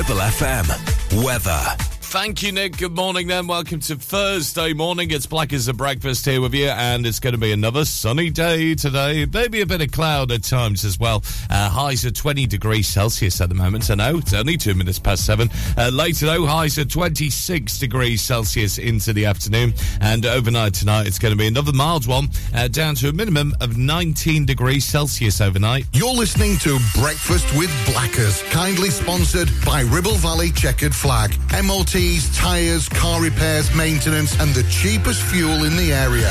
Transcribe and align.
Ribble 0.00 0.22
FM. 0.22 1.22
Weather. 1.22 1.89
Thank 2.10 2.42
you, 2.42 2.50
Nick. 2.50 2.76
Good 2.76 2.96
morning, 2.96 3.28
then. 3.28 3.46
Welcome 3.46 3.78
to 3.82 3.94
Thursday 3.94 4.72
morning. 4.72 5.12
It's 5.12 5.26
Black 5.26 5.52
as 5.52 5.68
a 5.68 5.72
Breakfast 5.72 6.26
here 6.26 6.40
with 6.40 6.52
you, 6.52 6.66
and 6.66 7.06
it's 7.06 7.20
going 7.20 7.34
to 7.34 7.38
be 7.38 7.52
another 7.52 7.84
sunny 7.84 8.30
day 8.30 8.74
today. 8.74 9.26
Maybe 9.32 9.60
a 9.60 9.66
bit 9.66 9.80
of 9.80 9.92
cloud 9.92 10.32
at 10.32 10.42
times 10.42 10.84
as 10.84 10.98
well. 10.98 11.22
Uh, 11.48 11.70
highs 11.70 12.04
are 12.04 12.10
20 12.10 12.48
degrees 12.48 12.88
Celsius 12.88 13.40
at 13.40 13.48
the 13.48 13.54
moment. 13.54 13.88
I 13.92 13.94
know 13.94 14.18
it's 14.18 14.34
only 14.34 14.56
two 14.56 14.74
minutes 14.74 14.98
past 14.98 15.24
seven. 15.24 15.50
Uh, 15.78 15.90
later, 15.92 16.26
though, 16.26 16.46
highs 16.46 16.80
are 16.80 16.84
26 16.84 17.78
degrees 17.78 18.20
Celsius 18.20 18.78
into 18.78 19.12
the 19.12 19.26
afternoon, 19.26 19.72
and 20.00 20.26
overnight 20.26 20.74
tonight, 20.74 21.06
it's 21.06 21.20
going 21.20 21.32
to 21.32 21.38
be 21.38 21.46
another 21.46 21.72
mild 21.72 22.08
one, 22.08 22.28
uh, 22.56 22.66
down 22.66 22.96
to 22.96 23.10
a 23.10 23.12
minimum 23.12 23.54
of 23.60 23.78
19 23.78 24.46
degrees 24.46 24.84
Celsius 24.84 25.40
overnight. 25.40 25.86
You're 25.92 26.12
listening 26.12 26.58
to 26.58 26.76
Breakfast 26.92 27.46
with 27.56 27.70
Blackers, 27.86 28.42
kindly 28.50 28.90
sponsored 28.90 29.48
by 29.64 29.82
Ribble 29.82 30.16
Valley 30.16 30.50
Checkered 30.50 30.92
Flag. 30.92 31.36
MOT 31.64 31.99
tyres, 32.34 32.88
car 32.88 33.20
repairs, 33.20 33.74
maintenance, 33.74 34.32
and 34.40 34.54
the 34.54 34.62
cheapest 34.70 35.22
fuel 35.22 35.64
in 35.64 35.76
the 35.76 35.92
area. 35.92 36.30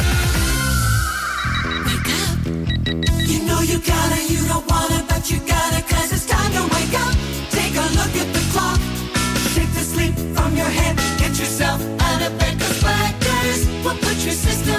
Wake 1.85 2.09
up. 2.21 2.37
You 3.29 3.39
know 3.45 3.61
you 3.61 3.77
gotta, 3.79 4.19
you 4.33 4.41
don't 4.47 4.65
wanna, 4.67 5.05
but 5.07 5.29
you 5.29 5.37
gotta, 5.45 5.81
cause 5.83 6.11
it's 6.11 6.25
time 6.25 6.51
to 6.57 6.63
wake 6.75 6.95
up. 7.05 7.13
Take 7.51 7.75
a 7.75 7.87
look 7.99 8.13
at 8.23 8.29
the 8.33 8.43
clock. 8.51 8.79
Shake 9.53 9.71
the 9.77 9.85
sleep 9.93 10.15
from 10.35 10.55
your 10.57 10.71
head. 10.79 10.95
Get 11.19 11.37
yourself 11.37 11.79
out 12.01 12.21
of 12.25 12.31
bed, 12.39 12.59
cause 12.59 12.79
Blackers 12.81 13.67
will 13.83 13.99
put 14.05 14.17
your 14.25 14.37
system 14.47 14.78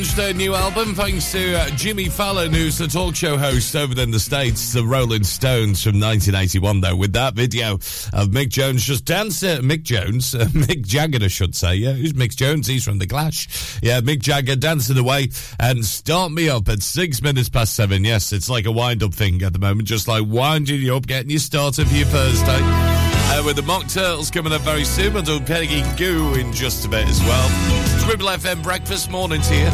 Launched 0.00 0.16
their 0.16 0.32
new 0.32 0.54
album 0.54 0.94
thanks 0.94 1.30
to 1.30 1.58
uh, 1.58 1.68
Jimmy 1.76 2.08
Fallon, 2.08 2.54
who's 2.54 2.78
the 2.78 2.86
talk 2.86 3.14
show 3.14 3.36
host 3.36 3.76
over 3.76 4.00
in 4.00 4.10
the 4.10 4.18
States, 4.18 4.72
the 4.72 4.82
Rolling 4.82 5.24
Stones 5.24 5.82
from 5.82 6.00
1981, 6.00 6.80
though, 6.80 6.96
with 6.96 7.12
that 7.12 7.34
video 7.34 7.74
of 7.74 8.28
Mick 8.30 8.48
Jones 8.48 8.82
just 8.82 9.04
dancing. 9.04 9.60
Mick 9.60 9.82
Jones, 9.82 10.34
uh, 10.34 10.46
Mick 10.52 10.86
Jagger, 10.86 11.22
I 11.22 11.28
should 11.28 11.54
say. 11.54 11.74
Yeah, 11.74 11.92
who's 11.92 12.14
Mick 12.14 12.34
Jones? 12.34 12.66
He's 12.66 12.82
from 12.82 12.96
The 12.96 13.06
Clash. 13.06 13.78
Yeah, 13.82 14.00
Mick 14.00 14.20
Jagger 14.20 14.56
dancing 14.56 14.96
away 14.96 15.28
and 15.58 15.84
start 15.84 16.32
me 16.32 16.48
up 16.48 16.70
at 16.70 16.80
six 16.80 17.20
minutes 17.20 17.50
past 17.50 17.76
seven. 17.76 18.02
Yes, 18.02 18.32
it's 18.32 18.48
like 18.48 18.64
a 18.64 18.72
wind 18.72 19.02
up 19.02 19.12
thing 19.12 19.42
at 19.42 19.52
the 19.52 19.58
moment, 19.58 19.86
just 19.86 20.08
like 20.08 20.24
winding 20.26 20.80
you 20.80 20.96
up, 20.96 21.06
getting 21.06 21.28
you 21.28 21.38
started 21.38 21.86
for 21.86 21.94
your 21.94 22.06
Thursday. 22.06 22.60
Uh, 22.62 23.42
with 23.44 23.56
the 23.56 23.62
Mock 23.62 23.86
Turtles 23.86 24.30
coming 24.30 24.54
up 24.54 24.62
very 24.62 24.84
soon. 24.84 25.22
Do 25.24 25.40
Peggy 25.40 25.82
Gou 25.98 26.40
in 26.40 26.54
just 26.54 26.86
a 26.86 26.88
bit 26.88 27.06
as 27.06 27.20
well. 27.20 27.89
Ribble 28.06 28.26
FM 28.26 28.62
Breakfast 28.62 29.10
Mornings 29.10 29.48
here. 29.48 29.70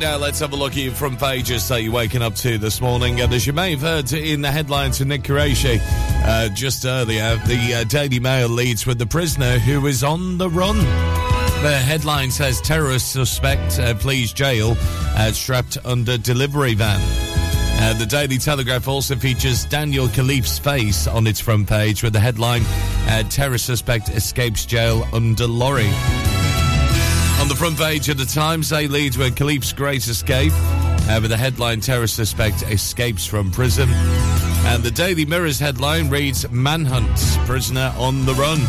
now 0.00 0.16
let's 0.16 0.40
have 0.40 0.52
a 0.54 0.56
look 0.56 0.72
at 0.72 0.78
your 0.78 0.94
front 0.94 1.18
pages 1.18 1.68
that 1.68 1.82
you're 1.82 1.92
waking 1.92 2.22
up 2.22 2.34
to 2.34 2.56
this 2.56 2.80
morning. 2.80 3.20
And 3.20 3.32
as 3.34 3.46
you 3.46 3.52
may 3.52 3.72
have 3.72 3.82
heard 3.82 4.12
in 4.12 4.40
the 4.40 4.50
headlines 4.50 4.96
from 4.98 5.08
Nick 5.08 5.22
Qureshi 5.22 5.78
uh, 6.24 6.48
just 6.48 6.86
earlier, 6.86 7.36
the 7.46 7.74
uh, 7.74 7.84
Daily 7.84 8.18
Mail 8.18 8.48
leads 8.48 8.86
with 8.86 8.98
the 8.98 9.06
prisoner 9.06 9.58
who 9.58 9.86
is 9.86 10.02
on 10.02 10.38
the 10.38 10.48
run. 10.48 11.19
The 11.62 11.76
headline 11.76 12.30
says 12.30 12.58
terrorist 12.62 13.12
suspect 13.12 13.78
uh, 13.78 13.94
pleads 13.94 14.32
jail 14.32 14.76
uh, 14.78 15.30
strapped 15.32 15.76
under 15.84 16.16
delivery 16.16 16.72
van. 16.72 16.98
Uh, 17.82 17.92
the 17.98 18.06
Daily 18.06 18.38
Telegraph 18.38 18.88
also 18.88 19.14
features 19.14 19.66
Daniel 19.66 20.08
Khalife's 20.08 20.58
face 20.58 21.06
on 21.06 21.26
its 21.26 21.38
front 21.38 21.68
page 21.68 22.02
with 22.02 22.14
the 22.14 22.20
headline 22.20 22.62
uh, 23.08 23.24
Terror 23.24 23.58
suspect 23.58 24.08
escapes 24.08 24.64
jail 24.64 25.06
under 25.12 25.46
lorry. 25.46 25.90
On 27.40 27.48
the 27.48 27.56
front 27.58 27.76
page 27.76 28.08
of 28.08 28.16
the 28.16 28.24
Times, 28.24 28.70
they 28.70 28.88
lead 28.88 29.16
with 29.16 29.36
Khalife's 29.36 29.74
great 29.74 30.08
escape, 30.08 30.52
uh, 30.54 31.18
with 31.20 31.30
the 31.30 31.36
headline 31.36 31.80
Terror 31.80 32.06
suspect 32.06 32.62
escapes 32.62 33.26
from 33.26 33.50
prison. 33.50 33.90
And 33.90 34.82
the 34.82 34.90
Daily 34.90 35.26
Mirror's 35.26 35.58
headline 35.58 36.08
reads 36.08 36.50
Manhunt, 36.50 37.18
prisoner 37.46 37.92
on 37.98 38.24
the 38.24 38.32
run. 38.32 38.60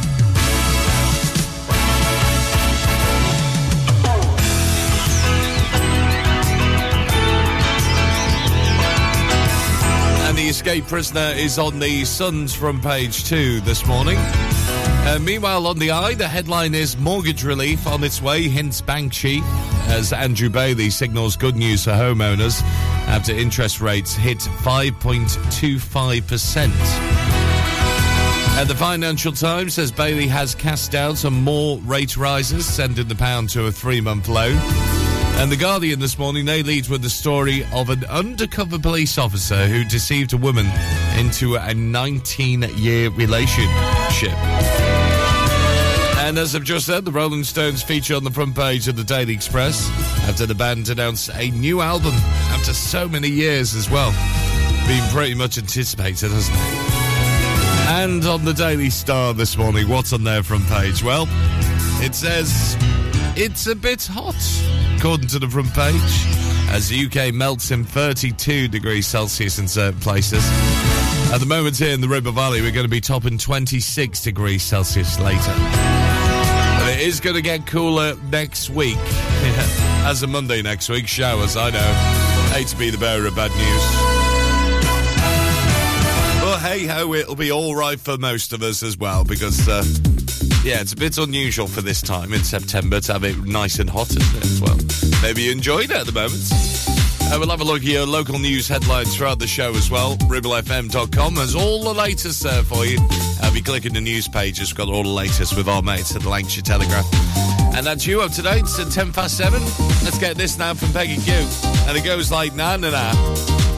And 10.71 10.79
escaped 10.79 10.89
prisoner 10.89 11.33
is 11.35 11.59
on 11.59 11.79
the 11.79 12.05
Sun's 12.05 12.55
front 12.55 12.81
page 12.81 13.25
two 13.25 13.59
this 13.59 13.85
morning. 13.85 14.15
Uh, 14.17 15.19
meanwhile, 15.21 15.67
on 15.67 15.77
the 15.79 15.91
eye, 15.91 16.13
the 16.13 16.29
headline 16.29 16.73
is 16.73 16.95
Mortgage 16.95 17.43
Relief 17.43 17.85
on 17.85 18.05
its 18.05 18.21
way, 18.21 18.43
hints 18.43 18.79
bank 18.79 19.11
chief, 19.11 19.43
as 19.89 20.13
Andrew 20.13 20.49
Bailey 20.49 20.89
signals 20.89 21.35
good 21.35 21.57
news 21.57 21.83
for 21.83 21.91
homeowners 21.91 22.61
after 23.07 23.33
interest 23.33 23.81
rates 23.81 24.13
hit 24.13 24.37
5.25%. 24.37 26.69
At 28.57 28.69
the 28.69 28.75
Financial 28.75 29.33
Times 29.33 29.73
says 29.73 29.91
Bailey 29.91 30.27
has 30.27 30.55
cast 30.55 30.95
out 30.95 31.25
on 31.25 31.33
more 31.33 31.79
rate 31.79 32.15
rises, 32.15 32.65
sending 32.65 33.09
the 33.09 33.15
pound 33.15 33.49
to 33.49 33.65
a 33.65 33.73
three 33.73 33.99
month 33.99 34.29
low. 34.29 34.57
And 35.41 35.51
The 35.51 35.57
Guardian 35.57 35.99
this 35.99 36.19
morning, 36.19 36.45
they 36.45 36.61
lead 36.61 36.87
with 36.87 37.01
the 37.01 37.09
story 37.09 37.65
of 37.73 37.89
an 37.89 38.05
undercover 38.05 38.77
police 38.77 39.17
officer 39.17 39.65
who 39.65 39.83
deceived 39.83 40.33
a 40.33 40.37
woman 40.37 40.67
into 41.17 41.55
a 41.55 41.73
19 41.73 42.61
year 42.75 43.09
relationship. 43.09 44.37
And 46.19 46.37
as 46.37 46.55
I've 46.55 46.63
just 46.63 46.85
said, 46.85 47.05
the 47.05 47.11
Rolling 47.11 47.43
Stones 47.43 47.81
feature 47.81 48.15
on 48.15 48.23
the 48.23 48.29
front 48.29 48.55
page 48.55 48.87
of 48.87 48.95
the 48.95 49.03
Daily 49.03 49.33
Express 49.33 49.89
after 50.29 50.45
the 50.45 50.53
band 50.53 50.89
announced 50.89 51.31
a 51.33 51.49
new 51.49 51.81
album 51.81 52.13
after 52.51 52.71
so 52.71 53.09
many 53.09 53.27
years 53.27 53.73
as 53.73 53.89
well. 53.89 54.11
Been 54.87 55.09
pretty 55.09 55.33
much 55.33 55.57
anticipated, 55.57 56.29
hasn't 56.29 56.55
it? 56.55 57.89
And 57.89 58.23
on 58.25 58.45
the 58.45 58.53
Daily 58.53 58.91
Star 58.91 59.33
this 59.33 59.57
morning, 59.57 59.89
what's 59.89 60.13
on 60.13 60.23
their 60.23 60.43
front 60.43 60.67
page? 60.67 61.03
Well, 61.03 61.25
it 61.99 62.13
says 62.13 62.77
it's 63.41 63.65
a 63.65 63.75
bit 63.75 64.05
hot, 64.05 64.35
according 64.99 65.27
to 65.27 65.39
the 65.39 65.47
front 65.49 65.73
page, 65.73 65.95
as 66.69 66.89
the 66.89 67.07
UK 67.07 67.33
melts 67.33 67.71
in 67.71 67.83
32 67.83 68.67
degrees 68.67 69.07
Celsius 69.07 69.57
in 69.57 69.67
certain 69.67 69.99
places. 69.99 70.43
At 71.33 71.39
the 71.39 71.47
moment 71.47 71.75
here 71.75 71.91
in 71.91 72.01
the 72.01 72.07
Ribble 72.07 72.33
Valley, 72.33 72.61
we're 72.61 72.69
going 72.71 72.85
to 72.85 72.89
be 72.89 73.01
topping 73.01 73.39
26 73.39 74.21
degrees 74.21 74.61
Celsius 74.61 75.19
later. 75.19 75.53
But 75.57 76.93
it 76.93 76.99
is 76.99 77.19
going 77.19 77.35
to 77.35 77.41
get 77.41 77.65
cooler 77.65 78.15
next 78.29 78.69
week. 78.69 78.97
As 80.05 80.21
a 80.21 80.27
Monday 80.27 80.61
next 80.61 80.87
week, 80.89 81.07
showers, 81.07 81.57
I 81.57 81.71
know. 81.71 81.93
Hate 82.53 82.67
to 82.67 82.77
be 82.77 82.91
the 82.91 82.99
bearer 82.99 83.25
of 83.25 83.35
bad 83.35 83.49
news. 83.49 84.11
But 86.43 86.59
hey 86.59 86.85
ho, 86.85 87.11
it'll 87.15 87.35
be 87.35 87.51
all 87.51 87.75
right 87.75 87.99
for 87.99 88.19
most 88.19 88.53
of 88.53 88.61
us 88.61 88.83
as 88.83 88.99
well 88.99 89.23
because, 89.23 89.67
uh, 89.67 89.83
yeah, 90.63 90.81
it's 90.81 90.93
a 90.93 90.95
bit 90.95 91.17
unusual 91.17 91.67
for 91.67 91.81
this 91.81 92.01
time 92.01 92.33
in 92.33 92.43
September 92.43 92.99
to 93.01 93.13
have 93.13 93.23
it 93.23 93.37
nice 93.45 93.79
and 93.79 93.89
hot, 93.89 94.09
isn't 94.11 94.21
it? 94.37 94.61
Well, 94.61 94.77
maybe 95.21 95.43
you 95.43 95.51
enjoyed 95.51 95.85
it 95.85 95.91
at 95.91 96.05
the 96.05 96.11
moment. 96.11 96.41
Uh, 97.31 97.37
we'll 97.39 97.49
have 97.49 97.61
a 97.61 97.63
look 97.63 97.77
at 97.77 97.87
your 97.87 98.05
local 98.05 98.37
news 98.39 98.67
headlines 98.67 99.15
throughout 99.15 99.39
the 99.39 99.47
show 99.47 99.71
as 99.71 99.89
well. 99.89 100.17
RibbleFM.com 100.17 101.35
has 101.35 101.55
all 101.55 101.83
the 101.83 101.93
latest 101.93 102.43
there 102.43 102.63
for 102.63 102.85
you. 102.85 102.99
Uh, 103.41 103.53
be 103.53 103.61
clicking 103.61 103.93
the 103.93 104.01
news 104.01 104.27
pages. 104.27 104.71
We've 104.71 104.77
got 104.77 104.93
all 104.93 105.03
the 105.03 105.09
latest 105.09 105.55
with 105.55 105.67
our 105.67 105.81
mates 105.81 106.15
at 106.15 106.21
the 106.23 106.29
Lancashire 106.29 106.61
Telegraph. 106.61 107.07
And 107.73 107.85
that's 107.85 108.05
you 108.05 108.21
up 108.21 108.31
to 108.33 108.41
date. 108.41 108.63
It's 108.63 108.79
at 108.79 108.91
10 108.91 109.13
past 109.13 109.37
7. 109.37 109.61
Let's 110.03 110.19
get 110.19 110.35
this 110.35 110.57
now 110.57 110.73
from 110.73 110.91
Peggy 110.91 111.15
Gou. 111.25 111.47
And 111.87 111.97
it 111.97 112.03
goes 112.03 112.31
like 112.31 112.53
na 112.53 112.75
na 112.75 112.89
na. 112.91 113.70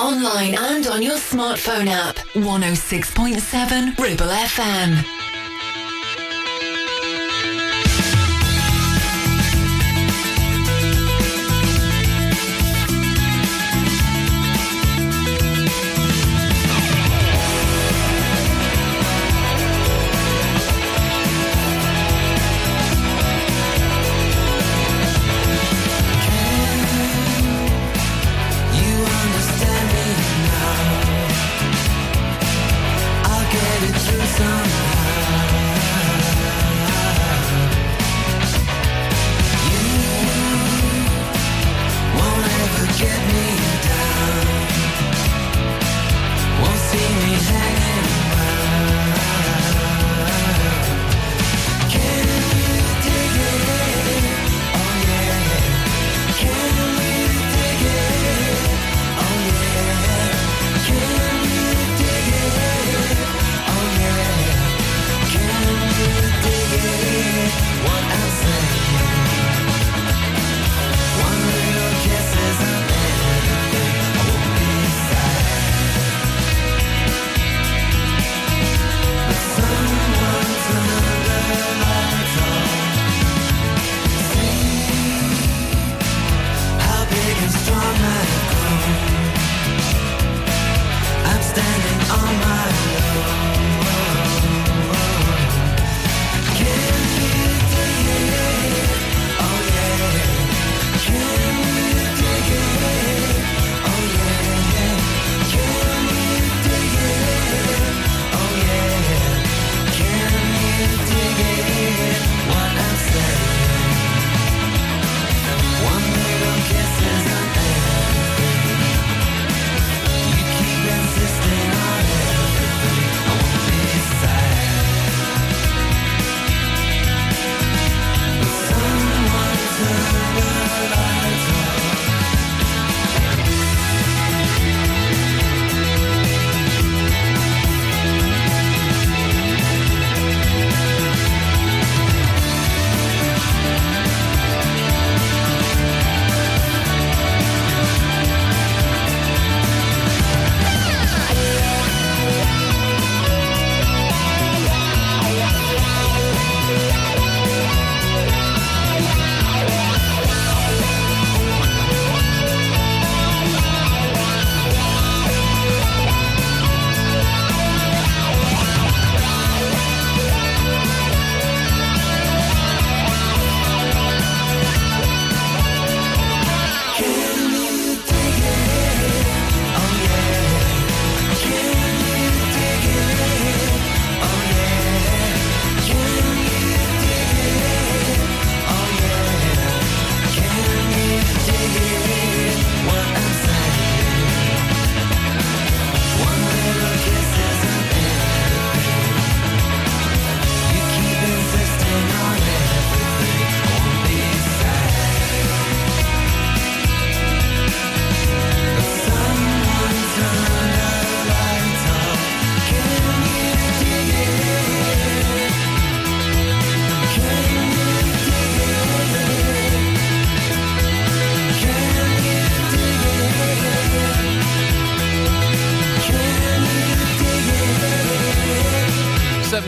Online 0.00 0.54
and 0.54 0.86
on 0.86 1.02
your 1.02 1.16
smartphone 1.16 1.88
app. 1.88 2.16
106.7 2.34 3.98
Ribble 3.98 4.26
FM. 4.26 5.15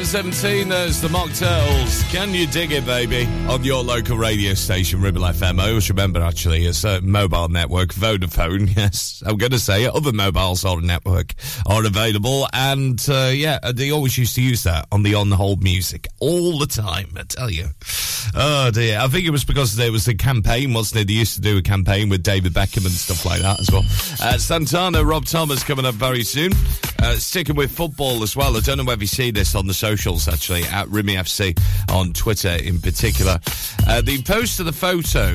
17, 0.08 0.70
there's 0.70 1.02
the 1.02 1.08
Mock 1.10 1.30
Turtles. 1.34 2.02
Can 2.04 2.32
you 2.32 2.46
dig 2.46 2.72
it, 2.72 2.86
baby? 2.86 3.26
On 3.46 3.62
your 3.62 3.84
local 3.84 4.16
radio 4.16 4.54
station, 4.54 5.02
Ribble 5.02 5.20
FM. 5.20 5.60
I 5.60 5.68
always 5.68 5.90
remember, 5.90 6.22
actually, 6.22 6.64
it's 6.64 6.82
a 6.82 7.02
mobile 7.02 7.48
network, 7.48 7.90
Vodafone, 7.90 8.74
yes. 8.76 9.22
I'm 9.26 9.36
going 9.36 9.52
to 9.52 9.58
say 9.58 9.84
it. 9.84 9.94
Other 9.94 10.14
mobile 10.14 10.56
sort 10.56 10.78
of 10.78 10.84
network 10.86 11.34
are 11.66 11.84
available. 11.84 12.48
And, 12.54 13.06
uh, 13.06 13.32
yeah, 13.34 13.58
uh, 13.62 13.72
they 13.72 13.90
always 13.90 14.16
used 14.16 14.34
to 14.36 14.42
use 14.42 14.62
that 14.62 14.88
on 14.90 15.02
the 15.02 15.14
on-hold 15.14 15.62
music 15.62 16.08
all 16.20 16.58
the 16.58 16.66
time, 16.66 17.10
I 17.14 17.24
tell 17.24 17.50
you. 17.50 17.66
Oh, 18.34 18.70
dear. 18.70 19.00
I 19.00 19.08
think 19.08 19.26
it 19.26 19.30
was 19.30 19.44
because 19.44 19.76
there 19.76 19.92
was 19.92 20.08
a 20.08 20.14
campaign, 20.14 20.72
wasn't 20.72 21.02
it? 21.02 21.08
They 21.08 21.14
used 21.14 21.34
to 21.34 21.42
do 21.42 21.58
a 21.58 21.62
campaign 21.62 22.08
with 22.08 22.22
David 22.22 22.54
Beckham 22.54 22.86
and 22.86 22.94
stuff 22.94 23.26
like 23.26 23.42
that 23.42 23.60
as 23.60 23.70
well. 23.70 23.84
Uh, 24.22 24.38
Santana, 24.38 25.04
Rob 25.04 25.26
Thomas 25.26 25.62
coming 25.62 25.84
up 25.84 25.96
very 25.96 26.24
soon. 26.24 26.52
Uh, 27.08 27.16
sticking 27.16 27.56
with 27.56 27.70
football 27.70 28.22
as 28.22 28.36
well. 28.36 28.54
I 28.54 28.60
don't 28.60 28.76
know 28.76 28.84
whether 28.84 29.00
you 29.00 29.06
see 29.06 29.30
this 29.30 29.54
on 29.54 29.66
the 29.66 29.72
socials, 29.72 30.28
actually, 30.28 30.64
at 30.64 30.86
Rimy 30.88 31.14
FC 31.14 31.58
on 31.90 32.12
Twitter 32.12 32.50
in 32.50 32.82
particular. 32.82 33.40
Uh, 33.88 34.02
they 34.02 34.20
posted 34.20 34.68
a 34.68 34.72
photo 34.72 35.34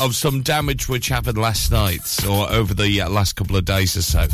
of 0.00 0.16
some 0.16 0.42
damage 0.42 0.88
which 0.88 1.06
happened 1.06 1.38
last 1.38 1.70
night 1.70 2.00
or 2.28 2.50
over 2.50 2.74
the 2.74 3.02
uh, 3.02 3.08
last 3.08 3.34
couple 3.34 3.54
of 3.54 3.64
days 3.64 3.96
or 3.96 4.02
so. 4.02 4.26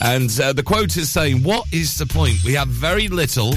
And 0.00 0.30
uh, 0.40 0.54
the 0.54 0.62
quote 0.62 0.96
is 0.96 1.10
saying, 1.10 1.42
What 1.42 1.66
is 1.74 1.98
the 1.98 2.06
point? 2.06 2.42
We 2.42 2.54
have 2.54 2.68
very 2.68 3.08
little 3.08 3.52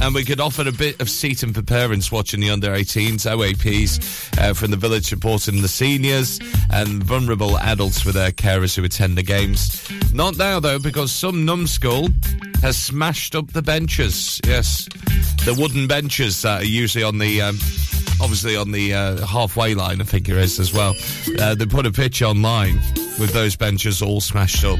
and 0.00 0.14
we 0.14 0.24
could 0.24 0.40
offer 0.40 0.66
a 0.66 0.72
bit 0.72 1.00
of 1.02 1.10
seating 1.10 1.52
for 1.52 1.62
parents 1.62 2.10
watching 2.10 2.40
the 2.40 2.50
under 2.50 2.70
18s, 2.70 3.30
OAPs 3.30 4.38
uh, 4.40 4.54
from 4.54 4.70
the 4.70 4.76
village 4.78 5.04
supporting 5.06 5.60
the 5.60 5.68
seniors 5.68 6.38
and 6.72 7.02
vulnerable 7.04 7.58
adults 7.58 8.06
with 8.06 8.14
their 8.14 8.30
carers 8.30 8.74
who 8.74 8.84
attend 8.84 9.18
the 9.18 9.22
games. 9.22 9.86
Not 10.14 10.38
now, 10.38 10.60
though, 10.60 10.78
because 10.78 11.10
some 11.10 11.44
numbskull 11.44 12.08
has 12.62 12.76
smashed 12.76 13.34
up 13.34 13.48
the 13.48 13.62
benches. 13.62 14.40
Yes, 14.46 14.88
the 15.44 15.56
wooden 15.58 15.88
benches 15.88 16.40
that 16.42 16.62
are 16.62 16.64
usually 16.64 17.04
on 17.04 17.18
the. 17.18 17.42
Um, 17.42 17.58
Obviously, 18.20 18.56
on 18.56 18.70
the 18.70 18.94
uh, 18.94 19.26
halfway 19.26 19.74
line, 19.74 20.00
I 20.00 20.04
think 20.04 20.28
it 20.28 20.36
is 20.36 20.60
as 20.60 20.72
well. 20.72 20.94
Uh, 21.40 21.56
they 21.56 21.66
put 21.66 21.84
a 21.84 21.90
picture 21.90 22.26
online 22.26 22.76
with 23.18 23.32
those 23.32 23.56
benches 23.56 24.00
all 24.00 24.20
smashed 24.20 24.64
up. 24.64 24.78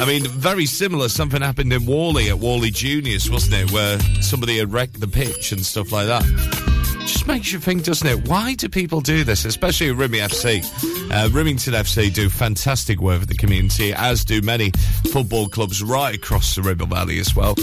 I 0.00 0.04
mean, 0.06 0.24
very 0.24 0.64
similar. 0.64 1.08
Something 1.08 1.42
happened 1.42 1.72
in 1.72 1.84
Whalley 1.84 2.30
at 2.30 2.38
Whalley 2.38 2.70
Juniors, 2.70 3.28
wasn't 3.28 3.54
it? 3.54 3.72
Where 3.72 3.98
somebody 4.22 4.58
had 4.58 4.72
wrecked 4.72 5.00
the 5.00 5.08
pitch 5.08 5.50
and 5.50 5.66
stuff 5.66 5.90
like 5.90 6.06
that. 6.06 6.73
Just 7.06 7.26
makes 7.26 7.52
you 7.52 7.58
think, 7.58 7.84
doesn't 7.84 8.06
it? 8.08 8.28
Why 8.28 8.54
do 8.54 8.68
people 8.68 9.00
do 9.00 9.24
this? 9.24 9.44
Especially 9.44 9.88
Rimmy 9.88 10.20
FC. 10.20 10.64
Uh, 11.10 11.28
Rimington 11.28 11.74
FC 11.74 12.12
do 12.12 12.30
fantastic 12.30 13.00
work 13.00 13.20
for 13.20 13.26
the 13.26 13.34
community, 13.34 13.92
as 13.92 14.24
do 14.24 14.40
many 14.40 14.70
football 15.12 15.48
clubs 15.48 15.82
right 15.82 16.14
across 16.14 16.54
the 16.54 16.62
Ribble 16.62 16.86
Valley 16.86 17.18
as 17.18 17.36
well. 17.36 17.54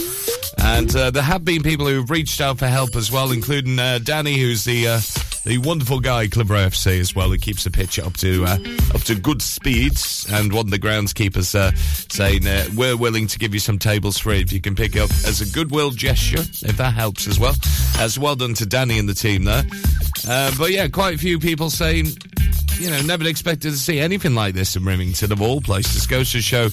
And 0.60 0.96
uh, 0.96 1.10
there 1.10 1.24
have 1.24 1.44
been 1.44 1.64
people 1.64 1.88
who've 1.88 2.10
reached 2.10 2.40
out 2.40 2.60
for 2.60 2.68
help 2.68 2.96
as 2.96 3.12
well, 3.12 3.32
including 3.32 3.80
uh, 3.80 4.00
Danny, 4.04 4.38
who's 4.38 4.64
the 4.64 4.88
uh, 4.88 5.00
the 5.44 5.58
wonderful 5.60 6.00
guy 6.00 6.28
Clitheroe 6.28 6.68
FC 6.68 7.00
as 7.00 7.16
well, 7.16 7.30
who 7.30 7.38
keeps 7.38 7.64
the 7.64 7.72
pitch 7.72 8.00
up 8.00 8.16
to 8.18 8.46
uh, 8.46 8.58
up 8.94 9.02
to 9.02 9.16
good 9.16 9.42
speeds. 9.42 10.26
And 10.32 10.54
one 10.54 10.68
of 10.68 10.72
the 10.72 10.80
groundskeepers 10.80 11.56
uh, 11.56 11.76
saying 12.10 12.46
uh, 12.46 12.66
we're 12.76 12.98
willing 12.98 13.28
to 13.28 13.40
give 13.40 13.54
you 13.54 13.60
some 13.60 13.80
tables 13.80 14.18
free 14.18 14.42
if 14.42 14.54
you 14.54 14.62
can 14.62 14.76
pick 14.76 14.96
up 14.96 15.10
as 15.26 15.42
a 15.42 15.52
goodwill 15.54 15.92
gesture, 15.92 16.42
if 16.42 16.78
that 16.78 16.94
helps 16.94 17.28
as 17.28 17.40
well. 17.40 17.56
As 17.98 18.20
well 18.20 18.36
done 18.36 18.54
to 18.56 18.66
Danny 18.66 19.00
and 19.00 19.10
the 19.10 19.14
team 19.14 19.44
there. 19.44 19.64
Uh, 20.28 20.52
but 20.58 20.72
yeah, 20.72 20.88
quite 20.88 21.16
a 21.16 21.20
few 21.20 21.40
people 21.40 21.70
saying. 21.70 22.08
You 22.80 22.90
know, 22.90 23.02
never 23.04 23.28
expected 23.28 23.72
to 23.72 23.78
see 23.78 24.00
anything 24.00 24.34
like 24.34 24.56
this 24.56 24.76
in 24.76 24.82
Rimington, 24.82 25.30
of 25.30 25.40
all 25.40 25.62
places. 25.62 26.08
Goes 26.08 26.32
to 26.32 26.42
show 26.42 26.70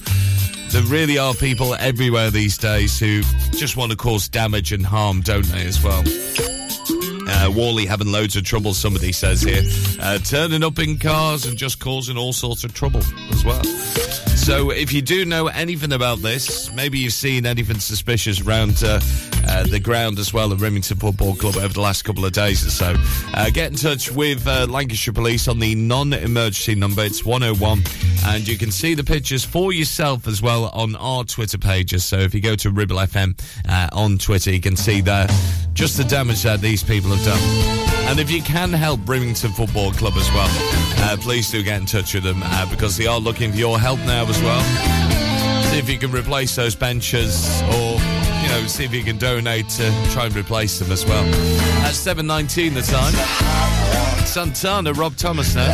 there 0.70 0.82
really 0.84 1.18
are 1.18 1.34
people 1.34 1.74
everywhere 1.74 2.30
these 2.30 2.56
days 2.56 2.98
who 2.98 3.20
just 3.52 3.76
want 3.76 3.90
to 3.90 3.96
cause 3.96 4.26
damage 4.26 4.72
and 4.72 4.86
harm, 4.86 5.20
don't 5.20 5.44
they, 5.46 5.66
as 5.66 5.82
well? 5.82 6.02
Uh, 7.30 7.50
Whalley 7.50 7.86
having 7.86 8.10
loads 8.10 8.36
of 8.36 8.44
trouble, 8.44 8.74
somebody 8.74 9.12
says 9.12 9.42
here. 9.42 9.62
Uh, 10.00 10.18
turning 10.18 10.64
up 10.64 10.78
in 10.78 10.98
cars 10.98 11.46
and 11.46 11.56
just 11.56 11.78
causing 11.78 12.16
all 12.16 12.32
sorts 12.32 12.64
of 12.64 12.72
trouble 12.74 13.02
as 13.30 13.44
well. 13.44 13.62
So 14.48 14.70
if 14.70 14.94
you 14.94 15.02
do 15.02 15.26
know 15.26 15.48
anything 15.48 15.92
about 15.92 16.20
this, 16.20 16.72
maybe 16.72 16.98
you've 16.98 17.12
seen 17.12 17.44
anything 17.44 17.80
suspicious 17.80 18.40
around 18.40 18.82
uh, 18.82 18.98
uh, 19.46 19.64
the 19.64 19.78
ground 19.78 20.18
as 20.18 20.32
well 20.32 20.54
at 20.54 20.58
Rimington 20.58 20.98
Football 20.98 21.34
Club 21.34 21.58
over 21.58 21.68
the 21.68 21.82
last 21.82 22.06
couple 22.06 22.24
of 22.24 22.32
days 22.32 22.66
or 22.66 22.70
so, 22.70 22.94
uh, 23.34 23.50
get 23.50 23.70
in 23.70 23.76
touch 23.76 24.10
with 24.10 24.48
uh, 24.48 24.66
Lancashire 24.66 25.12
Police 25.12 25.48
on 25.48 25.58
the 25.58 25.74
non-emergency 25.74 26.74
number. 26.76 27.04
It's 27.04 27.26
101. 27.26 27.82
And 28.24 28.48
you 28.48 28.56
can 28.56 28.72
see 28.72 28.94
the 28.94 29.04
pictures 29.04 29.44
for 29.44 29.70
yourself 29.70 30.26
as 30.26 30.40
well 30.40 30.70
on 30.72 30.96
our 30.96 31.24
Twitter 31.24 31.58
pages. 31.58 32.06
So 32.06 32.16
if 32.16 32.34
you 32.34 32.40
go 32.40 32.56
to 32.56 32.70
Ribble 32.70 32.96
FM 32.96 33.38
uh, 33.68 33.90
on 33.92 34.16
Twitter, 34.16 34.50
you 34.50 34.62
can 34.62 34.76
see 34.76 35.02
there 35.02 35.26
just 35.74 35.98
the 35.98 36.04
damage 36.04 36.42
that 36.44 36.62
these 36.62 36.82
people 36.82 37.10
have 37.10 37.22
done. 37.22 37.88
And 38.08 38.18
if 38.18 38.30
you 38.30 38.40
can 38.40 38.72
help 38.72 39.00
Rimington 39.00 39.54
Football 39.54 39.92
Club 39.92 40.14
as 40.16 40.30
well, 40.32 40.48
uh, 41.04 41.18
please 41.20 41.50
do 41.50 41.62
get 41.62 41.78
in 41.78 41.86
touch 41.86 42.14
with 42.14 42.24
them 42.24 42.40
because 42.70 42.96
they 42.96 43.06
are 43.06 43.20
looking 43.20 43.52
for 43.52 43.58
your 43.58 43.78
help 43.78 43.98
now 44.00 44.24
as 44.26 44.37
well. 44.42 44.62
See 45.64 45.78
if 45.78 45.88
you 45.88 45.98
can 45.98 46.10
replace 46.10 46.56
those 46.56 46.74
benches 46.74 47.62
or, 47.62 47.98
you 48.42 48.48
know, 48.48 48.64
see 48.66 48.84
if 48.84 48.92
you 48.92 49.02
can 49.02 49.18
donate 49.18 49.68
to 49.70 49.90
try 50.10 50.26
and 50.26 50.36
replace 50.36 50.78
them 50.78 50.90
as 50.90 51.04
well. 51.04 51.24
At 51.84 51.94
7.19 51.94 52.74
the 52.74 52.82
time. 52.82 53.14
Santana, 54.26 54.92
Rob 54.92 55.16
Thomas 55.16 55.54
now. 55.54 55.66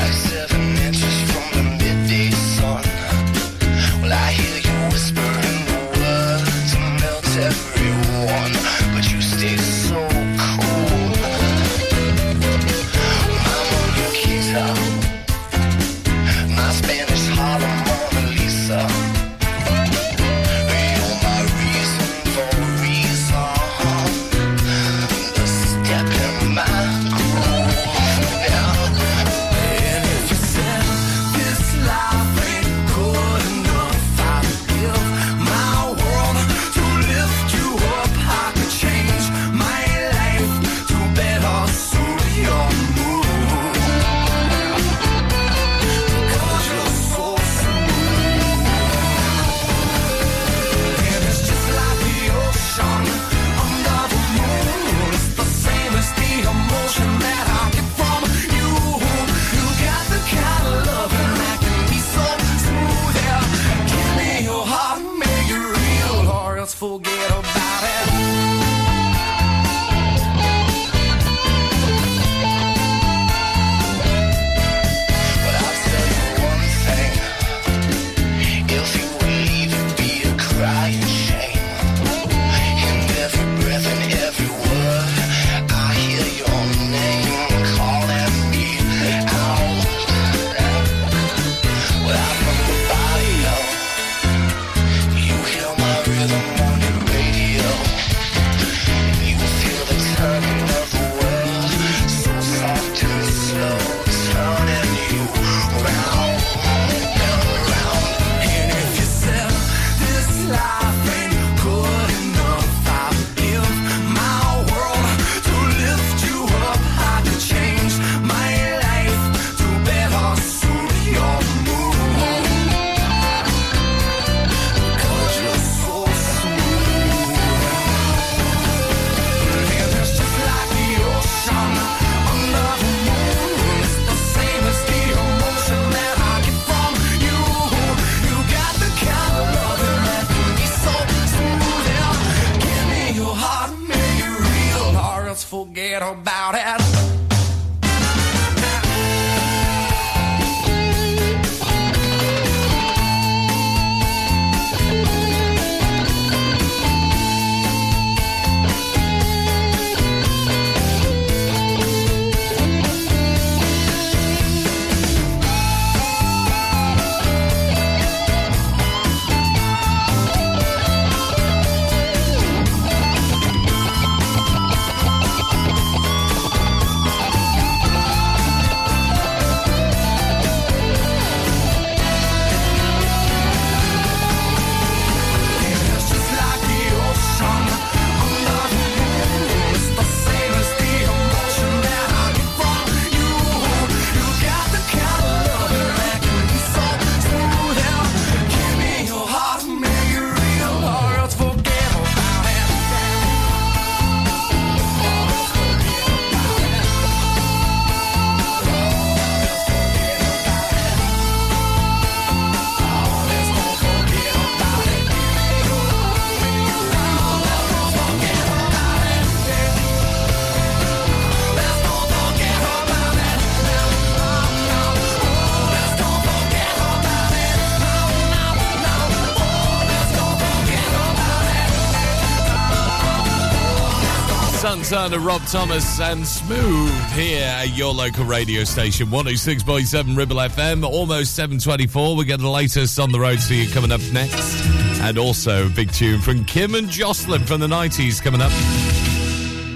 Santana, 234.94 235.18
Rob 235.18 235.42
Thomas, 235.48 235.98
and 235.98 236.24
Smooth 236.24 237.10
here 237.14 237.42
at 237.44 237.76
your 237.76 237.92
local 237.92 238.24
radio 238.24 238.62
station, 238.62 239.08
106.7 239.08 240.16
Ribble 240.16 240.36
FM. 240.36 240.84
Almost 240.84 241.36
7.24. 241.36 242.16
We 242.16 242.24
get 242.24 242.38
the 242.38 242.48
latest 242.48 243.00
on 243.00 243.10
the 243.10 243.18
road 243.18 243.42
for 243.42 243.54
you 243.54 243.68
coming 243.72 243.90
up 243.90 244.00
next. 244.12 244.64
And 245.00 245.18
also 245.18 245.66
a 245.66 245.68
big 245.68 245.90
tune 245.92 246.20
from 246.20 246.44
Kim 246.44 246.76
and 246.76 246.88
Jocelyn 246.88 247.44
from 247.44 247.58
the 247.58 247.66
90s 247.66 248.22
coming 248.22 248.40
up. 248.40 248.52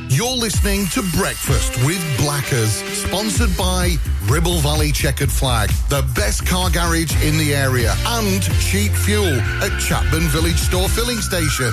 You're 0.09 0.37
listening 0.37 0.87
to 0.93 1.03
Breakfast 1.17 1.85
with 1.85 2.01
Blackers, 2.19 2.75
sponsored 2.95 3.57
by 3.57 3.97
Ribble 4.27 4.59
Valley 4.59 4.93
Checkered 4.93 5.33
Flag, 5.33 5.71
the 5.89 6.09
best 6.15 6.47
car 6.47 6.71
garage 6.71 7.13
in 7.25 7.37
the 7.39 7.57
area, 7.57 7.93
and 8.07 8.41
cheap 8.61 8.93
fuel 8.93 9.27
at 9.27 9.73
Chatburn 9.81 10.29
Village 10.29 10.59
Store 10.59 10.89
Filling 10.89 11.19
Station. 11.19 11.73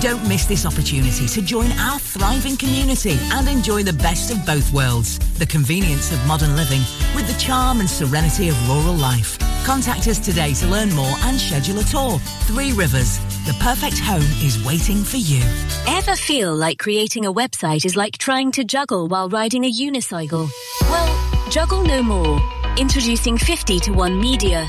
Don't 0.00 0.26
miss 0.28 0.46
this 0.46 0.66
opportunity 0.66 1.26
to 1.26 1.42
join 1.42 1.70
our 1.72 1.98
thriving 1.98 2.56
community 2.56 3.16
and 3.32 3.48
enjoy 3.48 3.82
the 3.82 3.92
best 3.92 4.30
of 4.30 4.44
both 4.44 4.72
worlds. 4.72 5.18
The 5.38 5.46
convenience 5.46 6.12
of 6.12 6.26
modern 6.26 6.56
living 6.56 6.82
with 7.14 7.26
the 7.26 7.38
charm 7.38 7.80
and 7.80 7.88
serenity 7.88 8.48
of 8.48 8.68
rural 8.68 8.94
life. 8.94 9.38
Contact 9.64 10.08
us 10.08 10.18
today 10.18 10.54
to 10.54 10.66
learn 10.66 10.92
more 10.94 11.14
and 11.22 11.38
schedule 11.38 11.78
a 11.78 11.84
tour. 11.84 12.18
Three 12.46 12.72
Rivers, 12.72 13.18
the 13.46 13.56
perfect 13.60 13.98
home 13.98 14.22
is 14.42 14.62
waiting 14.64 15.04
for 15.04 15.18
you. 15.18 15.42
Ever 15.86 16.16
feel 16.16 16.54
like 16.54 16.78
creating 16.78 17.26
a 17.26 17.32
website 17.32 17.84
is 17.84 17.96
like 17.96 18.18
trying 18.18 18.50
to 18.52 18.64
juggle 18.64 19.06
while 19.08 19.28
riding 19.28 19.64
a 19.64 19.72
unicycle? 19.72 20.50
Well, 20.82 21.48
juggle 21.50 21.82
no 21.84 22.02
more. 22.02 22.40
Introducing 22.76 23.38
50 23.38 23.80
to 23.80 23.92
1 23.92 24.20
Media. 24.20 24.68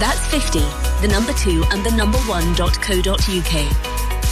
That's 0.00 0.26
50, 0.28 0.60
the 1.02 1.08
number 1.12 1.34
2 1.34 1.62
and 1.72 1.84
the 1.84 1.90
number 1.90 2.16
1.co.uk. 2.20 3.99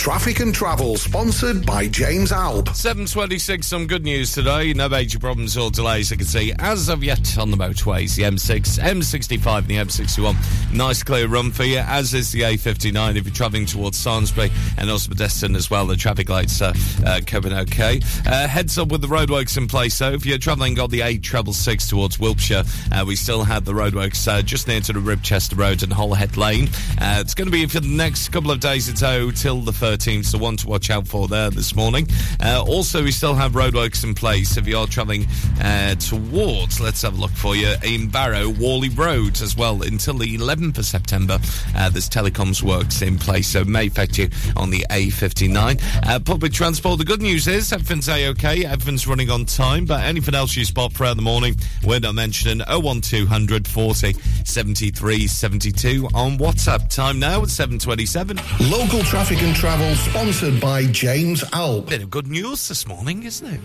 Traffic 0.00 0.40
and 0.40 0.54
Travel, 0.54 0.96
sponsored 0.96 1.66
by 1.66 1.86
James 1.86 2.32
Alb. 2.32 2.70
726, 2.70 3.66
some 3.66 3.86
good 3.86 4.02
news 4.02 4.32
today. 4.32 4.72
No 4.72 4.88
major 4.88 5.18
problems 5.18 5.58
or 5.58 5.70
delays 5.70 6.10
I 6.10 6.16
can 6.16 6.24
see 6.24 6.54
as 6.58 6.88
of 6.88 7.04
yet 7.04 7.36
on 7.36 7.50
the 7.50 7.58
motorways. 7.58 8.16
The 8.16 8.22
M6, 8.22 8.78
M65 8.78 9.58
and 9.58 9.66
the 9.66 9.76
M61. 9.76 10.72
Nice 10.72 11.02
clear 11.02 11.28
run 11.28 11.50
for 11.50 11.64
you, 11.64 11.80
as 11.80 12.14
is 12.14 12.32
the 12.32 12.40
A59 12.40 13.16
if 13.16 13.26
you're 13.26 13.34
travelling 13.34 13.66
towards 13.66 13.98
Salisbury 13.98 14.50
and 14.78 14.90
also 14.90 15.12
as 15.12 15.70
well. 15.70 15.86
The 15.86 15.96
traffic 15.96 16.30
lights 16.30 16.62
are 16.62 16.72
uh, 17.04 17.20
coming 17.26 17.52
okay. 17.52 18.00
Uh, 18.26 18.48
heads 18.48 18.78
up 18.78 18.88
with 18.88 19.02
the 19.02 19.06
roadworks 19.06 19.58
in 19.58 19.68
place 19.68 19.96
so 19.96 20.12
If 20.12 20.24
you're 20.24 20.38
travelling 20.38 20.80
on 20.80 20.88
the 20.88 21.00
A666 21.00 21.90
towards 21.90 22.18
Wilpshire, 22.18 22.64
uh, 22.90 23.04
we 23.06 23.16
still 23.16 23.44
have 23.44 23.66
the 23.66 23.74
roadworks 23.74 24.26
uh, 24.26 24.40
just 24.40 24.66
near 24.66 24.80
to 24.80 24.94
the 24.94 24.98
Ribchester 24.98 25.58
Road 25.58 25.82
and 25.82 25.92
Hollowhead 25.92 26.38
Lane. 26.38 26.68
Uh, 26.98 27.18
it's 27.20 27.34
going 27.34 27.48
to 27.48 27.52
be 27.52 27.66
for 27.66 27.80
the 27.80 27.88
next 27.88 28.30
couple 28.30 28.50
of 28.50 28.60
days 28.60 28.88
or 28.88 28.96
so 28.96 29.30
till 29.30 29.60
the 29.60 29.89
13th, 29.90 30.26
so 30.26 30.38
one 30.38 30.56
to 30.56 30.68
watch 30.68 30.88
out 30.88 31.06
for 31.06 31.26
there 31.26 31.50
this 31.50 31.74
morning. 31.74 32.06
Uh, 32.40 32.62
also, 32.64 33.02
we 33.02 33.10
still 33.10 33.34
have 33.34 33.52
roadworks 33.52 34.04
in 34.04 34.14
place 34.14 34.56
if 34.56 34.66
you're 34.66 34.86
travelling 34.86 35.26
uh, 35.60 35.94
towards, 35.96 36.80
let's 36.80 37.02
have 37.02 37.18
a 37.18 37.20
look 37.20 37.32
for 37.32 37.56
you, 37.56 37.74
in 37.82 38.08
Barrow, 38.08 38.48
Whalley 38.50 38.88
Road 38.88 39.40
as 39.42 39.56
well 39.56 39.82
until 39.82 40.14
the 40.14 40.38
11th 40.38 40.78
of 40.78 40.84
September. 40.84 41.38
Uh, 41.74 41.88
there's 41.90 42.08
telecoms 42.08 42.62
works 42.62 43.02
in 43.02 43.18
place, 43.18 43.48
so 43.48 43.64
may 43.64 43.88
affect 43.88 44.16
you 44.16 44.28
on 44.56 44.70
the 44.70 44.86
A59. 44.90 45.80
Uh, 46.06 46.20
public 46.20 46.52
transport, 46.52 46.98
the 46.98 47.04
good 47.04 47.22
news 47.22 47.48
is 47.48 47.72
everything's 47.72 48.08
A-OK, 48.08 48.64
everything's 48.64 49.08
running 49.08 49.30
on 49.30 49.44
time, 49.44 49.86
but 49.86 50.04
anything 50.04 50.34
else 50.34 50.56
you 50.56 50.64
spot 50.64 50.92
throughout 50.92 51.16
the 51.16 51.22
morning, 51.22 51.56
we're 51.84 51.98
not 51.98 52.14
mentioning 52.14 52.60
01200 52.68 53.66
40 53.66 54.12
73 54.44 55.26
72 55.26 56.08
on 56.14 56.38
WhatsApp. 56.38 56.88
Time 56.94 57.18
now 57.18 57.42
at 57.42 57.48
7.27. 57.48 58.70
Local 58.70 59.00
Traffic 59.00 59.42
and 59.42 59.54
Travel, 59.54 59.79
sponsored 60.10 60.60
by 60.60 60.84
James 60.84 61.42
Alb. 61.52 61.88
Bit 61.88 62.02
of 62.02 62.10
good 62.10 62.26
news 62.26 62.68
this 62.68 62.86
morning, 62.86 63.22
isn't 63.22 63.46
it? 63.46 63.60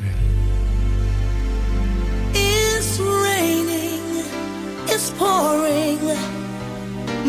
It's 2.33 2.99
raining, 2.99 4.23
it's 4.87 5.11
pouring. 5.11 5.99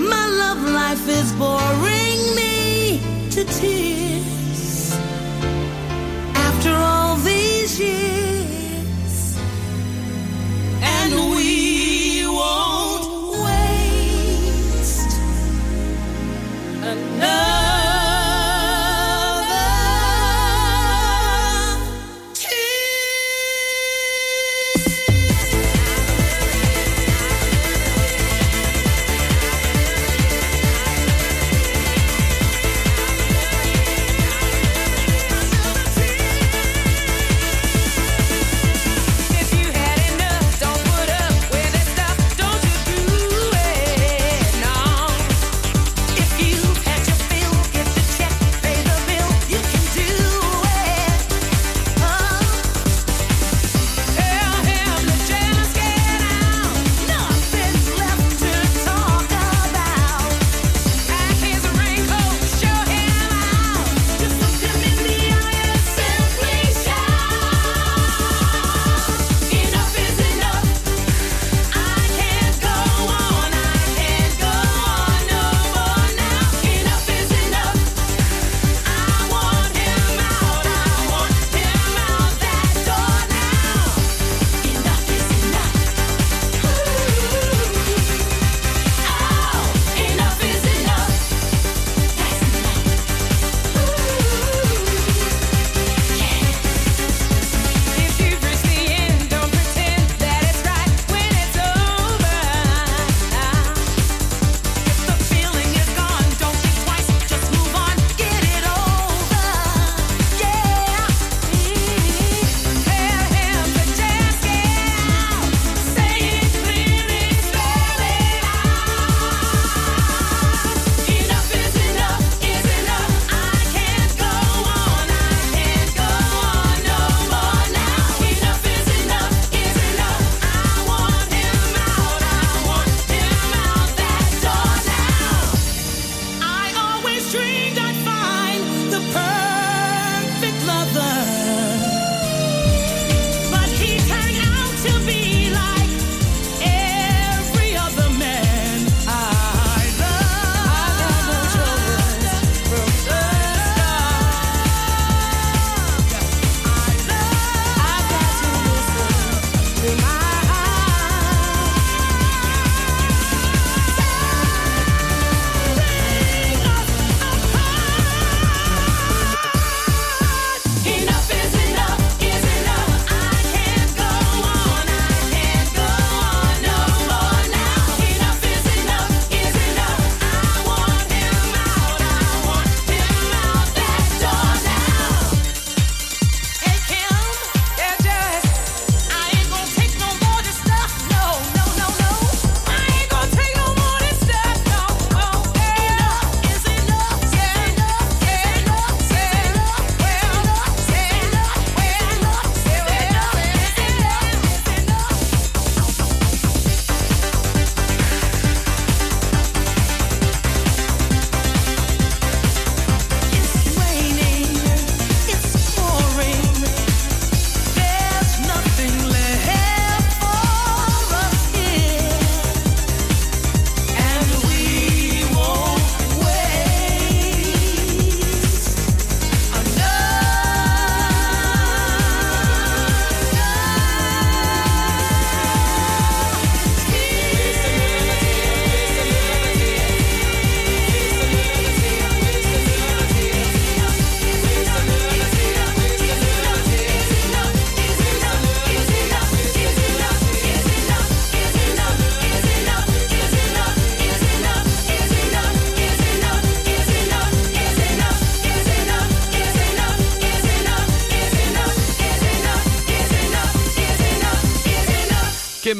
My 0.09 0.27
love 0.29 0.63
life 0.71 1.09
is 1.09 1.33
boring 1.33 2.35
me 2.37 3.01
to 3.31 3.45
tears. 3.45 4.95
After 6.35 6.73
all 6.75 7.17
these 7.17 7.81
years, 7.81 9.37
and 10.83 11.13
we 11.35 12.25
won't 12.27 13.05
waste 13.45 15.13
another 16.83 17.66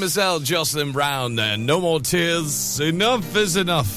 Mazelle, 0.07 0.39
Jocelyn 0.39 0.93
Brown. 0.93 1.37
Uh, 1.37 1.57
no 1.57 1.81
more 1.81 1.99
tears. 1.99 2.79
Enough 2.79 3.35
is 3.35 3.57
enough. 3.57 3.89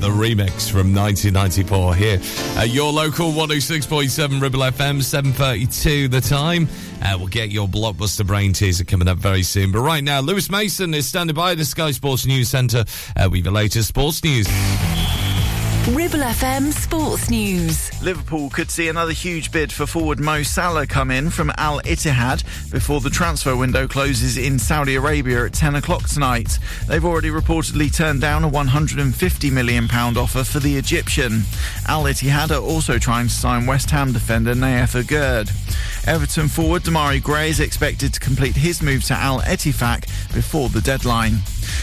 The 0.00 0.08
remix 0.08 0.70
from 0.70 0.94
1994 0.94 1.94
here 1.94 2.18
at 2.56 2.70
your 2.70 2.90
local 2.90 3.32
106.7 3.32 4.40
Ribble 4.40 4.60
FM, 4.60 5.00
7.32 5.02 6.10
the 6.10 6.22
time. 6.22 6.68
Uh, 7.02 7.16
we'll 7.18 7.28
get 7.28 7.50
your 7.50 7.68
blockbuster 7.68 8.26
brain 8.26 8.54
teaser 8.54 8.84
coming 8.84 9.08
up 9.08 9.18
very 9.18 9.42
soon. 9.42 9.72
But 9.72 9.80
right 9.80 10.02
now, 10.02 10.20
Lewis 10.20 10.48
Mason 10.48 10.94
is 10.94 11.06
standing 11.06 11.36
by 11.36 11.54
the 11.54 11.66
Sky 11.66 11.90
Sports 11.90 12.24
News 12.24 12.48
Centre 12.48 12.86
uh, 13.14 13.28
with 13.30 13.44
the 13.44 13.50
latest 13.50 13.88
sports 13.88 14.24
news. 14.24 14.46
Ribble 15.90 16.20
FM 16.20 16.72
Sports 16.72 17.28
News. 17.28 17.90
Liverpool 18.00 18.50
could 18.50 18.70
see 18.70 18.86
another 18.86 19.10
huge 19.10 19.50
bid 19.50 19.72
for 19.72 19.84
forward 19.84 20.20
Mo 20.20 20.44
Salah 20.44 20.86
come 20.86 21.10
in 21.10 21.28
from 21.28 21.50
Al 21.58 21.80
Ittihad 21.80 22.44
before 22.70 23.00
the 23.00 23.10
transfer 23.10 23.56
window 23.56 23.88
closes 23.88 24.36
in 24.36 24.60
Saudi 24.60 24.94
Arabia 24.94 25.44
at 25.44 25.54
10 25.54 25.74
o'clock 25.74 26.08
tonight. 26.08 26.60
They've 26.86 27.04
already 27.04 27.30
reportedly 27.30 27.92
turned 27.92 28.20
down 28.20 28.44
a 28.44 28.48
£150 28.48 29.52
million 29.52 29.90
offer 29.90 30.44
for 30.44 30.60
the 30.60 30.76
Egyptian. 30.76 31.42
Al 31.88 32.04
Ittihad 32.04 32.52
are 32.52 32.62
also 32.62 32.96
trying 32.98 33.26
to 33.26 33.34
sign 33.34 33.66
West 33.66 33.90
Ham 33.90 34.12
defender 34.12 34.54
Nayef 34.54 34.94
Aguerd. 34.94 35.50
Everton 36.06 36.46
forward 36.46 36.82
Demarai 36.82 37.20
Gray 37.20 37.50
is 37.50 37.58
expected 37.58 38.14
to 38.14 38.20
complete 38.20 38.54
his 38.54 38.82
move 38.82 39.02
to 39.06 39.14
Al 39.14 39.40
Ettifaq 39.40 40.02
before 40.32 40.68
the 40.68 40.80
deadline. 40.80 41.38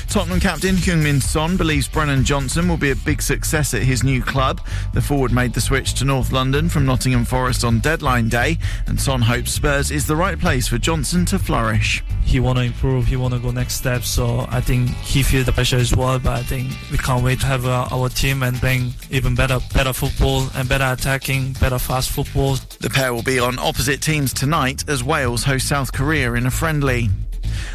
Tottenham 0.08 0.39
captain 0.39 0.76
Heung-min 0.76 1.22
Son 1.22 1.58
believes 1.58 1.88
Brennan 1.88 2.24
Johnson 2.24 2.68
will 2.68 2.78
be 2.78 2.92
a 2.92 2.96
big 2.96 3.22
success 3.22 3.74
at 3.74 3.84
his 3.84 4.04
new 4.04 4.22
club. 4.22 4.62
The 4.94 5.02
forward 5.02 5.32
made 5.32 5.54
the 5.54 5.62
switch 5.62 5.94
to 5.96 6.06
North 6.06 6.32
London 6.32 6.70
from 6.70 6.86
Nottingham 6.86 7.26
Forest 7.26 7.63
on 7.63 7.80
deadline 7.80 8.30
day, 8.30 8.58
and 8.88 9.00
Son 9.00 9.22
hopes 9.22 9.52
Spurs 9.52 9.92
is 9.92 10.08
the 10.08 10.15
right 10.15 10.39
place 10.39 10.68
for 10.68 10.78
Johnson 10.78 11.26
to 11.26 11.39
flourish. 11.39 12.04
he 12.30 12.39
want 12.39 12.58
to 12.60 12.63
improve, 12.63 13.08
he 13.08 13.15
want 13.15 13.34
to 13.34 13.39
go 13.39 13.52
next 13.52 13.76
step. 13.76 14.04
So 14.04 14.46
I 14.50 14.62
think 14.62 14.89
he 14.98 15.24
feels 15.24 15.46
the 15.46 15.52
pressure 15.52 15.78
as 15.78 15.96
well. 15.96 16.20
But 16.20 16.34
I 16.34 16.44
think 16.44 16.72
we 16.92 16.98
can't 16.98 17.24
wait 17.24 17.39
to 17.42 17.46
have 17.48 17.65
uh, 17.65 17.88
our 17.92 18.10
team 18.10 18.44
and 18.44 18.56
playing 18.58 18.94
even 19.10 19.36
better, 19.36 19.60
better 19.74 19.94
football 19.94 20.48
and 20.56 20.70
better 20.70 20.86
attacking, 20.86 21.54
better 21.54 21.80
fast 21.80 22.10
football. 22.12 22.56
The 22.80 22.89
pair 22.89 23.13
will 23.13 23.24
be 23.24 23.39
on 23.39 23.58
opposite 23.60 24.02
teams 24.02 24.34
tonight 24.34 24.88
as 24.88 25.04
Wales 25.04 25.44
host 25.44 25.68
South 25.68 25.92
Korea 25.92 26.34
in 26.34 26.46
a 26.46 26.52
friendly. 26.52 27.10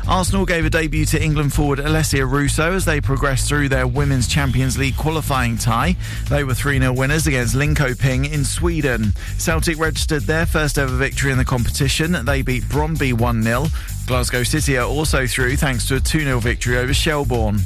Arsenal 0.08 0.44
gave 0.44 0.64
a 0.64 0.70
debut 0.70 1.04
to 1.06 1.22
England 1.22 1.52
forward 1.52 1.78
Alessia 1.78 2.30
Russo 2.30 2.72
as 2.72 2.84
they 2.84 3.00
progressed 3.00 3.48
through 3.48 3.68
their 3.68 3.86
Women's 3.86 4.28
Champions 4.28 4.76
League 4.76 4.96
qualifying 4.96 5.56
tie. 5.56 5.96
They 6.28 6.44
were 6.44 6.54
3 6.54 6.78
0 6.78 6.92
winners 6.92 7.26
against 7.26 7.54
Linkoping 7.54 8.30
in 8.30 8.44
Sweden. 8.44 9.12
Celtic 9.38 9.78
registered 9.78 10.22
their 10.22 10.46
first 10.46 10.78
ever 10.78 10.94
victory 10.94 11.32
in 11.32 11.38
the 11.38 11.44
competition. 11.44 12.24
They 12.24 12.42
beat 12.42 12.64
Brondby 12.64 13.12
1 13.14 13.42
0. 13.42 13.66
Glasgow 14.06 14.42
City 14.42 14.76
are 14.76 14.86
also 14.86 15.26
through 15.26 15.56
thanks 15.56 15.88
to 15.88 15.96
a 15.96 16.00
2 16.00 16.20
0 16.20 16.38
victory 16.38 16.76
over 16.76 16.92
Shelbourne. 16.92 17.60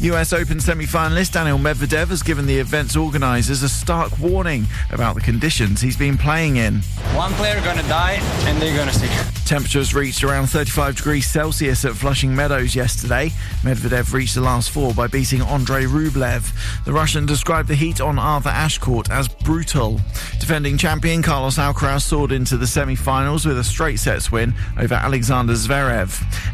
US 0.00 0.32
Open 0.32 0.60
semi 0.60 0.86
finalist 0.86 1.32
Daniil 1.32 1.58
Medvedev 1.58 2.08
has 2.08 2.22
given 2.22 2.46
the 2.46 2.58
event's 2.58 2.96
organisers 2.96 3.62
a 3.62 3.68
stark 3.68 4.16
warning 4.18 4.66
about 4.90 5.14
the 5.14 5.20
conditions 5.20 5.80
he's 5.80 5.96
been 5.96 6.16
playing 6.16 6.56
in. 6.56 6.80
One 7.14 7.32
player 7.32 7.60
gonna 7.64 7.82
die, 7.82 8.18
and 8.46 8.60
they're 8.62 8.76
gonna 8.76 8.92
see. 8.92 9.08
Temperatures 9.44 9.94
reached 9.94 10.22
around 10.22 10.46
35 10.46 10.96
degrees 10.96 11.26
Celsius 11.26 11.84
at 11.84 11.94
Flushing 11.94 12.34
Meadows 12.34 12.76
yesterday. 12.76 13.30
Medvedev 13.62 14.12
reached 14.12 14.36
the 14.36 14.40
last 14.40 14.70
four 14.70 14.94
by 14.94 15.08
beating 15.08 15.42
Andrei 15.42 15.84
Rublev. 15.84 16.84
The 16.84 16.92
Russian 16.92 17.26
described 17.26 17.68
the 17.68 17.74
heat 17.74 18.00
on 18.00 18.16
Arthur 18.16 18.50
Ashe 18.50 18.78
Court 18.78 19.10
as 19.10 19.26
brutal. 19.26 20.00
Defending 20.38 20.78
champion 20.78 21.20
Carlos 21.20 21.56
Alcaraz 21.56 22.02
soared 22.02 22.30
into 22.30 22.56
the 22.56 22.66
semi-finals 22.66 23.44
with 23.44 23.58
a 23.58 23.64
straight 23.64 23.98
sets 23.98 24.30
win 24.30 24.54
over 24.78 24.94
Alexander 24.94 25.54
Zverev. 25.54 25.79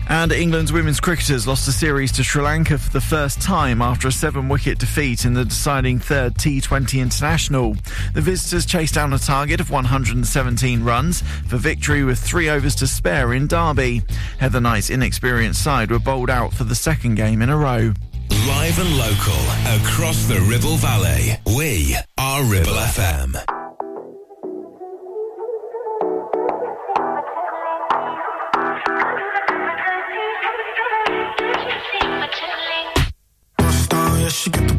And 0.08 0.30
England's 0.30 0.72
women's 0.72 1.00
cricketers 1.00 1.46
lost 1.46 1.66
a 1.68 1.72
series 1.72 2.12
to 2.12 2.22
Sri 2.22 2.42
Lanka 2.42 2.78
for 2.78 2.90
the 2.92 3.00
first 3.00 3.40
time 3.40 3.82
after 3.82 4.08
a 4.08 4.12
seven-wicket 4.12 4.78
defeat 4.78 5.24
in 5.24 5.34
the 5.34 5.44
deciding 5.44 5.98
third 5.98 6.34
T20 6.34 7.00
international. 7.00 7.76
The 8.14 8.20
visitors 8.20 8.66
chased 8.66 8.94
down 8.94 9.12
a 9.12 9.18
target 9.18 9.60
of 9.60 9.70
117 9.70 10.84
runs 10.84 11.22
for 11.48 11.56
victory 11.56 12.04
with 12.04 12.18
three 12.18 12.48
overs 12.48 12.74
to 12.76 12.86
spare 12.86 13.32
in 13.32 13.46
Derby. 13.46 14.02
Heather 14.38 14.60
Knight's 14.60 14.90
inexperienced 14.90 15.62
side 15.62 15.90
were 15.90 15.98
bowled 15.98 16.30
out 16.30 16.52
for 16.54 16.64
the 16.64 16.74
second 16.74 17.16
game 17.16 17.42
in 17.42 17.50
a 17.50 17.56
row. 17.56 17.92
Live 18.30 18.78
and 18.78 18.96
local 18.96 19.42
across 19.82 20.26
the 20.26 20.40
Ribble 20.48 20.76
Valley. 20.76 21.32
We 21.56 21.96
are 22.18 22.44
Ribble 22.44 22.72
FM. 22.72 23.65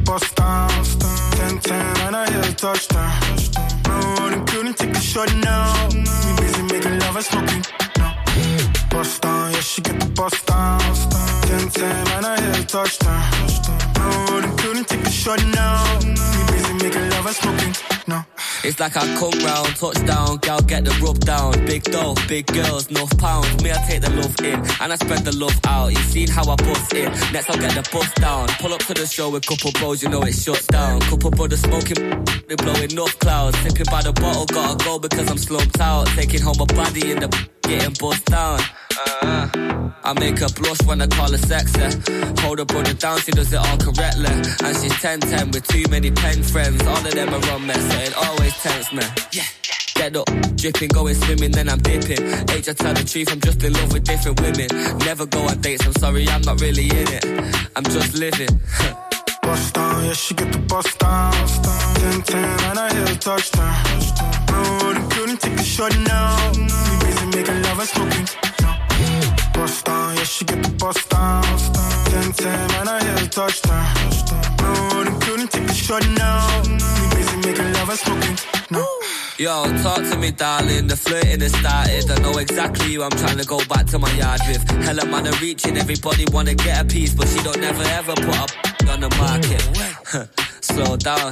Down. 0.07 0.69
10 0.69 1.59
10, 1.59 1.97
and 2.07 2.15
I 2.15 2.31
hit 2.31 2.49
a 2.49 2.55
touchdown. 2.55 3.11
No 3.87 4.15
running, 4.19 4.45
couldn't 4.45 4.77
take 4.77 4.95
a 4.95 4.99
shot 5.01 5.33
now. 5.35 5.89
We 5.89 6.35
busy 6.39 6.61
making 6.63 6.99
love 6.99 7.15
and 7.15 7.25
smoking. 7.25 7.63
No. 7.99 8.13
Bust 8.89 9.21
down, 9.21 9.51
yeah, 9.51 9.59
she 9.59 9.81
get 9.81 9.99
the 9.99 10.07
bust 10.07 10.45
down. 10.45 10.79
10 10.79 11.69
10, 11.69 12.07
and 12.15 12.25
I 12.25 12.41
hit 12.41 12.63
a 12.63 12.65
touchdown. 12.65 13.86
No. 13.97 15.67
No. 18.07 18.23
It's 18.63 18.79
like 18.79 18.95
I 18.95 19.01
come 19.19 19.37
round, 19.43 19.75
touchdown, 19.75 20.37
gal 20.37 20.61
get 20.61 20.85
the 20.85 20.91
rub 21.03 21.19
down. 21.19 21.51
Big 21.65 21.83
dough, 21.83 22.15
big 22.27 22.45
girls, 22.47 22.87
enough 22.87 23.15
pounds. 23.17 23.61
Me, 23.63 23.71
I 23.71 23.77
take 23.87 24.01
the 24.01 24.09
love 24.11 24.39
in, 24.39 24.59
and 24.81 24.93
I 24.93 24.95
spread 24.95 25.25
the 25.25 25.35
love 25.35 25.59
out. 25.67 25.89
You 25.89 25.97
seen 25.97 26.29
how 26.29 26.43
I 26.43 26.55
bust 26.55 26.93
in, 26.93 27.11
next 27.33 27.49
I'll 27.49 27.57
get 27.57 27.75
the 27.75 27.87
bust 27.91 28.15
down. 28.15 28.47
Pull 28.59 28.73
up 28.73 28.79
to 28.81 28.93
the 28.93 29.05
show 29.05 29.29
with 29.29 29.45
couple 29.45 29.71
bros, 29.73 30.01
you 30.01 30.09
know 30.09 30.21
it 30.21 30.33
shuts 30.33 30.67
down. 30.67 31.01
Couple 31.01 31.31
brothers 31.31 31.61
smoking, 31.61 32.25
they 32.47 32.55
blowing 32.55 32.91
enough 32.91 33.19
clouds. 33.19 33.57
Sipping 33.59 33.91
by 33.91 34.01
the 34.01 34.13
bottle, 34.13 34.45
gotta 34.45 34.83
go 34.85 34.99
because 34.99 35.29
I'm 35.29 35.37
slumped 35.37 35.79
out. 35.81 36.07
Taking 36.15 36.41
home 36.41 36.59
a 36.61 36.65
body 36.65 37.11
in 37.11 37.19
the 37.19 37.27
getting 37.63 37.93
bust 37.99 38.25
down. 38.25 38.59
Uh, 38.99 39.91
I 40.03 40.13
make 40.19 40.39
her 40.39 40.49
blush 40.55 40.81
when 40.83 41.01
I 41.01 41.07
call 41.07 41.31
her 41.31 41.37
sexy. 41.37 41.81
Hold 42.41 42.59
her 42.59 42.65
brother 42.65 42.93
down, 42.93 43.19
she 43.19 43.31
does 43.31 43.51
it 43.53 43.57
all 43.57 43.77
correctly. 43.77 44.25
And 44.25 44.73
she's 44.77 44.93
10-10 44.93 45.53
with 45.53 45.67
too 45.67 45.83
many 45.89 46.11
pen 46.11 46.41
friends. 46.43 46.81
All 46.87 46.97
of 46.97 47.11
them 47.11 47.29
are 47.29 47.51
on 47.51 47.67
me, 47.67 47.73
so 47.73 47.97
it 47.99 48.15
always 48.17 48.53
tense 48.61 48.91
me. 48.93 49.03
Yeah. 49.31 49.43
Get 49.95 50.15
up, 50.15 50.27
dripping, 50.55 50.89
going 50.89 51.15
swimming, 51.15 51.51
then 51.51 51.69
I'm 51.69 51.79
dipping. 51.79 52.23
Age, 52.51 52.69
I 52.69 52.73
tell 52.73 52.93
the 52.93 53.03
truth, 53.03 53.31
I'm 53.31 53.41
just 53.41 53.63
in 53.63 53.73
love 53.73 53.91
with 53.93 54.03
different 54.03 54.39
women. 54.41 54.67
Never 54.99 55.25
go 55.25 55.41
on 55.47 55.59
dates, 55.59 55.85
I'm 55.85 55.93
sorry, 55.93 56.27
I'm 56.29 56.41
not 56.41 56.61
really 56.61 56.85
in 56.85 57.07
it. 57.07 57.25
I'm 57.75 57.83
just 57.83 58.15
living. 58.15 58.61
Bust 59.41 59.73
down, 59.73 60.05
yeah, 60.05 60.13
she 60.13 60.33
get 60.33 60.51
the 60.51 60.59
bust 60.59 60.99
down. 60.99 61.31
10 61.31 62.21
10, 62.21 62.43
and 62.43 62.79
I 62.79 62.93
hit 62.93 63.15
a 63.15 63.19
touchdown. 63.19 63.75
No 64.51 64.77
running, 64.83 65.09
couldn't 65.09 65.39
take 65.39 65.59
a 65.59 65.63
shot 65.63 65.97
now. 65.99 66.51
We 66.51 66.65
busy 67.05 67.25
making 67.27 67.61
love 67.63 67.79
and 67.79 67.89
smoking. 67.89 68.86
Bust 69.57 69.85
down, 69.85 70.15
yeah, 70.15 70.23
she 70.23 70.45
get 70.45 70.63
the 70.63 70.69
bust 70.77 71.09
down. 71.09 71.43
10 71.43 72.31
10, 72.31 72.71
and 72.79 72.89
I 72.89 73.03
hit 73.03 73.25
a 73.25 73.27
touchdown. 73.27 73.95
No 74.61 74.69
running, 74.93 75.19
couldn't 75.19 75.51
take 75.51 75.67
a 75.67 75.73
shot 75.73 76.07
now. 76.09 76.61
We 76.61 77.15
busy 77.17 77.37
making 77.37 77.73
love 77.73 77.89
and 77.89 77.97
smoking. 77.97 78.37
No. 78.69 78.85
Yo, 79.39 79.65
talk 79.81 80.03
to 80.09 80.15
me, 80.17 80.29
darling. 80.29 80.85
The 80.85 80.95
flirting 80.95 81.41
has 81.41 81.53
started. 81.53 82.09
I 82.11 82.19
know 82.21 82.37
exactly 82.37 82.93
who 82.93 83.01
I'm 83.01 83.09
trying 83.11 83.39
to 83.39 83.45
go 83.45 83.57
back 83.65 83.87
to 83.87 83.97
my 83.97 84.11
yard 84.13 84.41
with. 84.47 84.61
Hella 84.85 85.05
man 85.05 85.27
are 85.27 85.39
reaching. 85.41 85.75
Everybody 85.75 86.25
wanna 86.31 86.53
get 86.53 86.83
a 86.83 86.85
piece, 86.85 87.15
but 87.15 87.27
she 87.27 87.41
don't 87.41 87.59
never 87.59 87.83
ever 87.97 88.13
put 88.13 88.37
up 88.37 88.51
on 88.89 88.99
the 88.99 89.09
market. 89.17 89.61
Slow 90.61 90.97
down. 90.97 91.31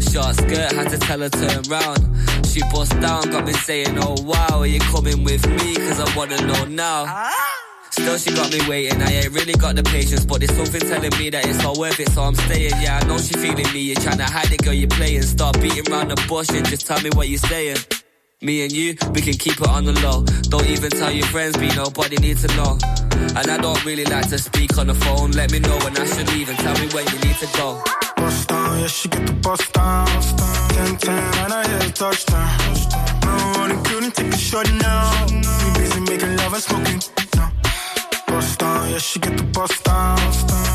Short 0.00 0.36
skirt, 0.36 0.72
had 0.72 0.88
to 0.88 0.98
tell 0.98 1.20
her 1.20 1.28
turn 1.28 1.62
round. 1.68 2.46
She 2.46 2.62
bust 2.72 2.98
down, 3.00 3.30
got 3.30 3.44
me 3.44 3.52
saying, 3.52 3.98
Oh 3.98 4.16
wow, 4.22 4.60
are 4.60 4.66
you 4.66 4.80
coming 4.80 5.22
with 5.22 5.46
me? 5.46 5.76
Cause 5.76 6.00
I 6.00 6.16
wanna 6.16 6.40
know 6.46 6.64
now. 6.64 7.30
Still, 7.98 8.18
she 8.18 8.30
got 8.34 8.52
me 8.52 8.60
waiting. 8.68 9.02
I 9.02 9.10
ain't 9.12 9.32
really 9.32 9.54
got 9.54 9.74
the 9.76 9.82
patience, 9.82 10.24
but 10.24 10.40
there's 10.40 10.54
something 10.56 10.80
telling 10.80 11.16
me 11.18 11.30
that 11.30 11.46
it's 11.46 11.64
all 11.64 11.78
worth 11.78 11.98
it, 11.98 12.08
so 12.10 12.22
I'm 12.22 12.34
staying. 12.34 12.72
Yeah, 12.80 13.00
I 13.02 13.06
know 13.06 13.18
she 13.18 13.34
feeling 13.34 13.70
me. 13.72 13.80
You're 13.80 14.00
trying 14.00 14.18
to 14.18 14.24
hide 14.24 14.52
it, 14.52 14.62
girl, 14.62 14.72
you're 14.72 14.88
playing. 14.88 15.22
Stop 15.22 15.60
beating 15.60 15.90
around 15.90 16.08
the 16.08 16.26
bush 16.28 16.48
and 16.50 16.66
just 16.66 16.86
tell 16.86 17.00
me 17.00 17.10
what 17.14 17.28
you're 17.28 17.38
saying. 17.38 17.78
Me 18.40 18.62
and 18.62 18.70
you, 18.70 18.94
we 19.14 19.20
can 19.20 19.34
keep 19.34 19.60
it 19.60 19.66
on 19.66 19.84
the 19.84 19.92
low. 20.00 20.22
Don't 20.46 20.66
even 20.66 20.90
tell 20.90 21.10
your 21.10 21.26
friends, 21.26 21.56
be 21.56 21.66
nobody 21.74 22.16
needs 22.18 22.46
to 22.46 22.56
know. 22.56 22.78
And 23.34 23.50
I 23.50 23.56
don't 23.58 23.84
really 23.84 24.04
like 24.04 24.28
to 24.28 24.38
speak 24.38 24.78
on 24.78 24.86
the 24.86 24.94
phone. 24.94 25.32
Let 25.32 25.50
me 25.50 25.58
know 25.58 25.76
when 25.78 25.98
I 25.98 26.06
should 26.06 26.30
leave 26.32 26.48
and 26.48 26.58
tell 26.58 26.74
me 26.78 26.86
when 26.94 27.04
you 27.08 27.18
need 27.26 27.36
to 27.42 27.48
go. 27.58 27.82
Bust 28.16 28.48
down, 28.48 28.78
yeah, 28.78 28.86
she 28.86 29.08
get 29.08 29.26
the 29.26 29.32
bust 29.32 29.72
down. 29.72 30.06
10 30.06 30.96
10, 30.98 31.14
and 31.42 31.52
I 31.52 31.66
hit 31.66 31.90
a 31.90 31.92
touchdown. 31.92 32.58
No 33.26 33.52
running, 33.58 33.82
couldn't 33.82 34.14
take 34.14 34.32
a 34.32 34.38
shot 34.38 34.70
now. 34.74 35.26
We 35.34 35.74
busy 35.74 36.00
making 36.00 36.36
love 36.36 36.54
and 36.54 36.62
smoking. 36.62 37.00
No 37.34 37.50
bust 38.28 38.58
down, 38.58 38.90
yeah, 38.90 38.98
she 38.98 39.18
get 39.18 39.36
the 39.36 39.42
bust 39.44 39.84
down. 39.84 40.16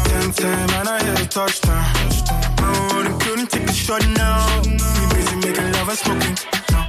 Ten 0.09 0.31
ten, 0.33 0.67
man, 0.71 0.87
I 0.87 0.97
hit 1.03 1.21
a 1.21 1.27
touchdown. 1.29 1.85
No 2.61 2.71
one 2.95 3.19
couldn't 3.19 3.49
take 3.49 3.65
the 3.67 3.73
shot 3.73 4.03
now. 4.17 4.61
Me 4.65 5.03
busy 5.13 5.35
making 5.45 5.71
love 5.73 5.89
and 5.89 5.97
smoking. 6.03 6.35
No. 6.73 6.79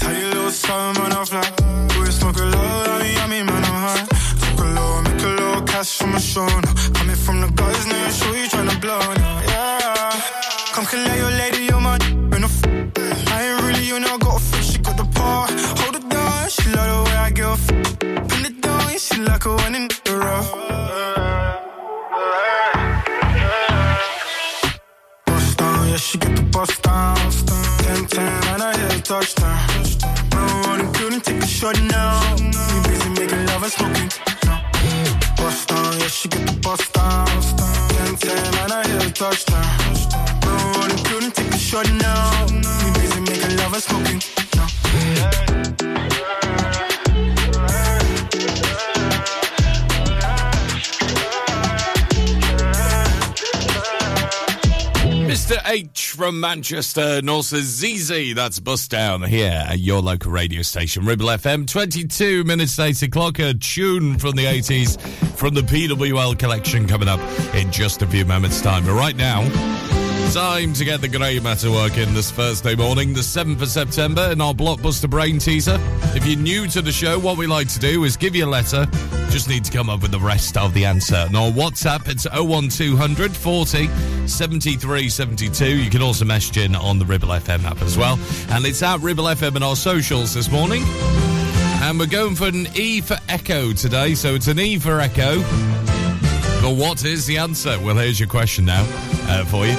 Tell 0.00 0.14
you 0.20 0.28
little 0.28 0.50
something, 0.50 1.02
man, 1.02 1.12
I 1.12 1.24
fly. 1.24 1.46
We 1.98 2.10
smoke 2.10 2.38
a 2.38 2.46
lot, 2.54 2.88
I 2.88 3.02
mean, 3.02 3.14
yummy, 3.18 3.42
man, 3.42 3.64
I'm 3.70 3.78
high. 3.84 4.06
Talk 4.40 4.60
a 4.64 4.66
low, 4.76 5.02
make 5.02 5.22
a 5.22 5.30
low 5.40 5.62
cash 5.62 5.98
from 5.98 6.12
my 6.12 6.18
show 6.18 6.46
now. 6.46 6.74
Coming 6.96 7.16
from 7.16 7.40
the 7.42 7.48
guys, 7.60 7.86
now 7.86 8.06
you 8.06 8.12
show 8.12 8.32
you 8.40 8.46
tryna 8.52 8.80
blow 8.80 9.00
now, 9.22 9.42
yeah. 9.52 10.20
Come 10.74 10.86
collect 10.86 11.18
your 11.18 11.32
lady, 11.42 11.64
your 11.70 11.80
man. 11.80 11.98
Been 12.30 12.44
a 12.44 12.46
f- 12.46 12.64
I 13.34 13.38
ain't 13.46 13.62
really, 13.64 13.84
you 13.86 13.98
know, 14.00 14.16
got 14.18 14.36
a 14.36 14.40
fish, 14.40 14.72
she 14.72 14.78
got 14.78 14.96
the 14.96 15.04
paw. 15.16 15.46
Hold 15.80 15.96
it 15.96 16.08
down, 16.08 16.48
she 16.48 16.68
love 16.70 16.88
the 16.92 17.10
way 17.10 17.16
I 17.26 17.30
give 17.30 17.46
a 17.46 17.52
f- 17.52 18.19
like 19.24 19.44
a 19.44 19.54
one 19.54 19.74
in 19.74 19.88
the 19.88 20.16
rough. 20.16 20.50
Bust 25.26 25.56
down, 25.58 25.88
yeah, 25.88 25.96
she 25.96 26.18
get 26.18 26.36
the 26.36 26.42
bust 26.42 26.82
down. 26.82 27.16
10 27.16 28.06
10, 28.06 28.44
and 28.52 28.62
I 28.62 28.76
hit 28.78 28.98
a 28.98 29.02
touchdown. 29.02 29.68
No 30.32 30.40
running, 30.66 30.92
couldn't 30.92 31.24
take 31.24 31.42
a 31.42 31.46
shot 31.46 31.80
now. 31.82 32.36
We 32.36 32.76
busy 32.86 33.10
making 33.18 33.46
love 33.46 33.62
and 33.62 33.72
smoking. 33.72 34.10
Bust 35.36 35.68
down, 35.68 35.98
yeah, 35.98 36.08
she 36.08 36.28
get 36.28 36.46
the 36.46 36.58
bust 36.62 36.92
down. 36.92 37.26
10 37.26 38.16
10, 38.16 38.54
and 38.62 38.72
I 38.72 38.86
hit 38.88 39.06
a 39.06 39.12
touchdown. 39.12 39.66
No 40.44 40.52
running, 40.76 41.04
couldn't 41.04 41.34
take 41.34 41.52
a 41.52 41.58
shot 41.58 41.90
now. 41.92 42.46
We 42.46 42.90
busy 43.00 43.20
making 43.20 43.56
love 43.56 43.74
and 43.74 43.82
smoking. 43.82 44.20
No. 44.56 46.39
Mr. 55.50 55.68
H 55.68 56.10
from 56.10 56.38
Manchester 56.38 57.00
and 57.00 57.28
also 57.28 57.56
ZZ, 57.58 58.34
that's 58.36 58.60
Bust 58.60 58.88
Down 58.88 59.24
here 59.24 59.64
at 59.66 59.80
your 59.80 60.00
local 60.00 60.30
radio 60.30 60.62
station, 60.62 61.04
Ribble 61.04 61.26
FM. 61.26 61.66
22 61.66 62.44
minutes 62.44 62.76
to 62.76 62.84
8 62.84 63.02
o'clock, 63.02 63.40
a 63.40 63.52
tune 63.54 64.16
from 64.16 64.36
the 64.36 64.44
80s 64.44 65.00
from 65.36 65.54
the 65.54 65.62
PWL 65.62 66.38
collection 66.38 66.86
coming 66.86 67.08
up 67.08 67.18
in 67.52 67.72
just 67.72 68.00
a 68.00 68.06
few 68.06 68.24
moments' 68.24 68.60
time. 68.60 68.84
But 68.84 68.92
right 68.92 69.16
now, 69.16 69.40
time 70.32 70.72
to 70.72 70.84
get 70.84 71.00
the 71.00 71.08
grey 71.08 71.40
matter 71.40 71.72
working 71.72 72.14
this 72.14 72.30
Thursday 72.30 72.76
morning, 72.76 73.12
the 73.12 73.20
7th 73.20 73.60
of 73.62 73.68
September, 73.68 74.30
in 74.30 74.40
our 74.40 74.54
Blockbuster 74.54 75.10
Brain 75.10 75.40
teaser. 75.40 75.76
If 76.14 76.24
you're 76.24 76.38
new 76.38 76.68
to 76.68 76.80
the 76.80 76.92
show, 76.92 77.18
what 77.18 77.36
we 77.36 77.48
like 77.48 77.66
to 77.68 77.80
do 77.80 78.04
is 78.04 78.16
give 78.16 78.36
you 78.36 78.44
a 78.44 78.46
letter. 78.46 78.86
Just 79.30 79.48
need 79.48 79.64
to 79.64 79.72
come 79.72 79.90
up 79.90 80.02
with 80.02 80.12
the 80.12 80.20
rest 80.20 80.56
of 80.56 80.72
the 80.72 80.84
answer. 80.84 81.16
And 81.16 81.36
on 81.36 81.52
WhatsApp, 81.54 82.08
it's 82.08 82.26
01200 82.32 83.34
40 83.34 83.88
73 84.28 85.08
72. 85.08 85.66
You 85.66 85.90
can 85.90 86.00
also 86.00 86.24
message 86.24 86.58
in 86.58 86.76
on 86.76 87.00
the 87.00 87.04
Ribble 87.04 87.28
FM 87.28 87.64
app 87.64 87.82
as 87.82 87.98
well. 87.98 88.16
And 88.50 88.64
it's 88.64 88.82
at 88.84 89.00
Ribble 89.00 89.24
FM 89.24 89.56
and 89.56 89.64
our 89.64 89.76
socials 89.76 90.34
this 90.34 90.48
morning. 90.48 90.84
And 91.82 91.98
we're 91.98 92.06
going 92.06 92.36
for 92.36 92.46
an 92.46 92.68
E 92.76 93.00
for 93.00 93.18
Echo 93.28 93.72
today. 93.72 94.14
So 94.14 94.36
it's 94.36 94.46
an 94.46 94.60
E 94.60 94.78
for 94.78 95.00
Echo. 95.00 95.42
But 96.60 96.76
what 96.76 97.04
is 97.06 97.24
the 97.24 97.38
answer? 97.38 97.78
Well, 97.80 97.96
here's 97.96 98.20
your 98.20 98.28
question 98.28 98.66
now 98.66 98.82
uh, 99.28 99.44
for 99.46 99.66
you. 99.66 99.74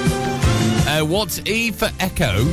Uh, 0.88 1.04
what 1.04 1.40
E 1.48 1.70
for 1.70 1.88
Echo 2.00 2.44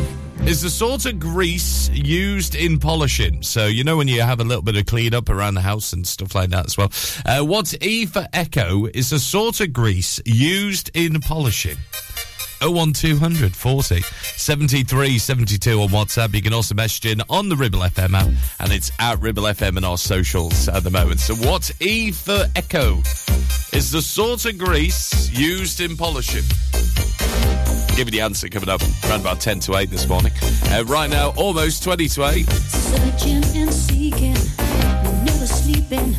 is 0.46 0.62
the 0.62 0.70
sort 0.70 1.08
of 1.08 1.20
grease 1.20 1.90
used 1.90 2.54
in 2.54 2.78
polishing? 2.78 3.42
So, 3.42 3.66
you 3.66 3.84
know, 3.84 3.98
when 3.98 4.08
you 4.08 4.22
have 4.22 4.40
a 4.40 4.44
little 4.44 4.62
bit 4.62 4.76
of 4.76 4.86
clean 4.86 5.16
up 5.16 5.30
around 5.30 5.56
the 5.56 5.62
house 5.62 5.94
and 5.94 6.06
stuff 6.06 6.36
like 6.36 6.52
that 6.52 6.68
as 6.68 6.78
well. 6.78 6.92
Uh, 7.26 7.44
what 7.44 7.74
E 7.82 8.06
for 8.06 8.28
Echo 8.32 8.86
is 8.86 9.10
the 9.10 9.18
sort 9.18 9.62
of 9.62 9.74
grease 9.74 10.22
used 10.26 10.92
in 10.94 11.20
polishing? 11.22 11.78
01200 12.62 13.56
40 13.56 14.02
73 14.02 15.18
72 15.18 15.82
on 15.82 15.90
WhatsApp. 15.90 16.34
You 16.34 16.42
can 16.42 16.54
also 16.54 16.76
message 16.76 17.06
in 17.06 17.22
on 17.30 17.50
the 17.50 17.56
Ribble 17.56 17.80
FM 17.80 18.14
app, 18.14 18.28
and 18.60 18.72
it's 18.72 18.92
at 19.00 19.20
Ribble 19.22 19.44
FM 19.44 19.78
and 19.78 19.86
our 19.86 19.98
socials 19.98 20.68
at 20.68 20.84
the 20.84 20.90
moment. 20.90 21.20
So, 21.20 21.36
what 21.36 21.72
E 21.80 22.12
for 22.12 22.46
Echo 22.56 22.98
is 23.74 23.92
the 23.92 24.02
sort 24.02 24.46
of 24.46 24.58
grease 24.58 25.30
used 25.32 25.82
in 25.82 25.96
polishing? 25.98 26.44
Give 27.96 28.08
you 28.08 28.12
the 28.12 28.22
answer 28.22 28.48
coming 28.48 28.70
up 28.70 28.82
around 29.06 29.22
about 29.22 29.42
10 29.42 29.60
to 29.62 29.76
8 29.76 29.90
this 29.90 30.08
morning. 30.08 30.32
Uh, 30.72 30.84
right 30.86 31.10
now, 31.10 31.32
almost 31.36 31.84
20 31.84 32.08
to 32.10 32.26
8. 32.26 32.50
Searching 32.50 33.44
and 33.58 33.74
seeking, 33.74 34.34
never 35.26 35.46
sleeping. 35.46 36.16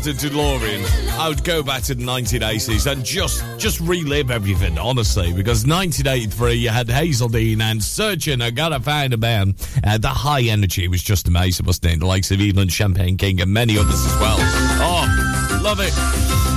Had 0.00 0.14
a 0.14 0.14
DeLorean, 0.14 1.18
I 1.18 1.28
would 1.28 1.44
go 1.44 1.62
back 1.62 1.82
to 1.82 1.94
the 1.94 2.02
1980s 2.02 2.90
and 2.90 3.04
just 3.04 3.44
just 3.58 3.80
relive 3.80 4.30
everything, 4.30 4.78
honestly, 4.78 5.30
because 5.34 5.66
1983 5.66 6.54
you 6.54 6.70
had 6.70 6.86
Hazell 6.88 7.30
Dean 7.30 7.60
and 7.60 7.84
Searching. 7.84 8.40
I 8.40 8.48
gotta 8.48 8.80
find 8.80 9.12
a 9.12 9.18
man. 9.18 9.56
Uh, 9.84 9.98
the 9.98 10.08
high 10.08 10.40
energy 10.44 10.88
was 10.88 11.02
just 11.02 11.28
amazing, 11.28 11.66
wasn't 11.66 11.92
it? 11.92 12.00
The 12.00 12.06
likes 12.06 12.30
of 12.30 12.40
Evelyn 12.40 12.70
Champagne 12.70 13.18
King 13.18 13.42
and 13.42 13.52
many 13.52 13.76
others 13.76 14.06
as 14.06 14.18
well. 14.18 14.36
Oh, 14.40 15.60
love 15.62 15.80
it. 15.80 15.92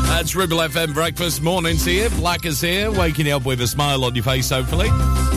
That's 0.08 0.38
Ribble 0.38 0.60
FM 0.60 0.94
breakfast 0.94 1.42
mornings 1.42 1.84
here. 1.84 2.10
Black 2.12 2.46
is 2.46 2.62
here, 2.62 2.92
waking 2.92 3.26
you 3.26 3.36
up 3.36 3.46
with 3.46 3.60
a 3.60 3.68
smile 3.68 4.06
on 4.06 4.16
your 4.16 4.24
face, 4.24 4.52
hopefully. 4.52 4.88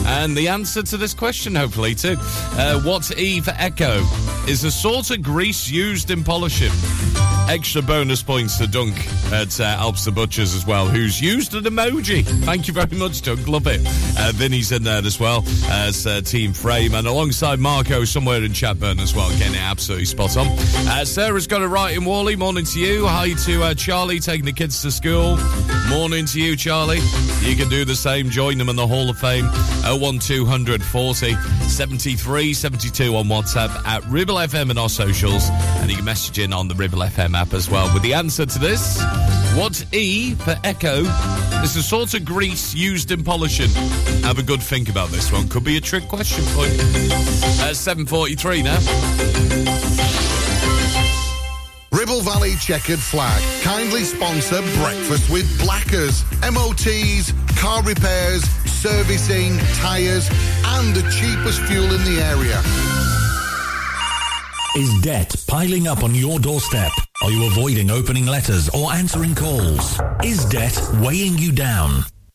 And 0.05 0.37
the 0.37 0.47
answer 0.47 0.81
to 0.81 0.95
this 0.95 1.13
question, 1.13 1.55
hopefully, 1.55 1.93
too. 1.93 2.15
Uh, 2.19 2.79
what's 2.83 3.11
E 3.11 3.41
for 3.41 3.53
echo? 3.57 3.97
Is 4.47 4.61
the 4.61 4.71
sort 4.71 5.11
of 5.11 5.21
grease 5.21 5.69
used 5.69 6.09
in 6.09 6.23
polishing? 6.23 6.71
Extra 7.49 7.81
bonus 7.81 8.21
points 8.21 8.57
to 8.57 8.67
Dunk 8.67 8.93
at 9.31 9.59
uh, 9.59 9.63
Alps 9.63 10.03
the 10.03 10.11
Butchers 10.11 10.53
as 10.53 10.65
well, 10.65 10.85
who's 10.87 11.21
used 11.21 11.53
an 11.55 11.63
emoji. 11.63 12.25
Thank 12.43 12.67
you 12.67 12.73
very 12.73 12.97
much, 12.97 13.21
Dunk. 13.21 13.47
Love 13.47 13.67
it. 13.67 13.79
Uh, 14.19 14.31
Vinny's 14.35 14.73
in 14.73 14.83
there 14.83 15.03
as 15.03 15.17
well 15.17 15.43
as 15.69 16.05
uh, 16.05 16.19
Team 16.21 16.51
Frame, 16.51 16.93
and 16.93 17.07
alongside 17.07 17.59
Marco 17.59 18.03
somewhere 18.03 18.43
in 18.43 18.51
Chatburn 18.51 18.99
as 18.99 19.15
well, 19.15 19.29
getting 19.37 19.55
it 19.55 19.61
absolutely 19.61 20.05
spot 20.05 20.35
on. 20.35 20.47
Uh, 20.47 21.05
Sarah's 21.05 21.47
got 21.47 21.61
it 21.61 21.67
right 21.67 21.95
in 21.95 22.03
Whalley. 22.03 22.35
Morning 22.35 22.65
to 22.65 22.79
you. 22.79 23.07
Hi 23.07 23.31
to 23.45 23.63
uh, 23.63 23.73
Charlie 23.73 24.19
taking 24.19 24.45
the 24.45 24.53
kids 24.53 24.81
to 24.81 24.91
school. 24.91 25.37
Morning 25.89 26.25
to 26.25 26.41
you, 26.41 26.55
Charlie. 26.57 26.99
You 27.41 27.55
can 27.55 27.69
do 27.69 27.85
the 27.85 27.95
same. 27.95 28.29
Join 28.29 28.57
them 28.57 28.67
in 28.67 28.75
the 28.75 28.85
Hall 28.85 29.09
of 29.09 29.17
Fame. 29.17 29.45
01200 29.85 30.83
40 30.83 31.33
73 31.33 32.53
72 32.53 33.15
on 33.15 33.25
WhatsApp 33.25 33.69
at 33.85 34.05
Ribble 34.05 34.35
FM 34.35 34.69
and 34.69 34.77
our 34.77 34.89
socials. 34.89 35.49
And 35.49 35.89
you 35.89 35.95
can 35.95 36.05
message 36.05 36.39
in 36.39 36.51
on 36.51 36.67
the 36.67 36.75
Ribble 36.75 36.99
FM 36.99 37.35
app 37.35 37.53
as 37.53 37.69
well 37.69 37.91
with 37.93 38.03
the 38.03 38.13
answer 38.13 38.45
to 38.45 38.59
this. 38.59 39.01
What 39.55 39.85
E 39.93 40.35
for 40.35 40.55
echo 40.63 41.03
This 41.61 41.71
is 41.71 41.75
the 41.75 41.81
sort 41.83 42.13
of 42.13 42.25
grease 42.25 42.75
used 42.75 43.11
in 43.11 43.23
polishing? 43.23 43.69
Have 44.23 44.39
a 44.39 44.43
good 44.43 44.61
think 44.61 44.89
about 44.89 45.09
this 45.09 45.31
one. 45.31 45.47
Could 45.47 45.63
be 45.63 45.77
a 45.77 45.81
trick 45.81 46.07
question 46.07 46.43
for 46.43 46.65
you. 46.65 46.73
At 47.63 47.75
7.43 47.75 48.63
now. 48.63 49.96
Ribble 51.91 52.21
Valley 52.21 52.55
Checkered 52.55 52.99
Flag 52.99 53.41
kindly 53.63 54.03
sponsor 54.03 54.61
Breakfast 54.79 55.29
with 55.29 55.47
Blackers, 55.59 56.23
MOTs, 56.41 57.33
car 57.57 57.81
repairs, 57.83 58.43
servicing, 58.65 59.57
tyres, 59.75 60.29
and 60.65 60.95
the 60.95 61.01
cheapest 61.11 61.61
fuel 61.61 61.85
in 61.85 62.03
the 62.03 62.21
area. 62.21 62.61
Is 64.75 65.01
debt 65.01 65.35
piling 65.47 65.87
up 65.87 66.03
on 66.03 66.13
your 66.13 66.39
doorstep? 66.39 66.91
Are 67.23 67.31
you 67.31 67.47
avoiding 67.47 67.89
opening 67.89 68.25
letters 68.25 68.69
or 68.69 68.91
answering 68.93 69.33
calls? 69.33 69.99
Is 70.23 70.45
debt 70.45 70.79
weighing 71.01 71.37
you 71.37 71.51
down? 71.51 72.03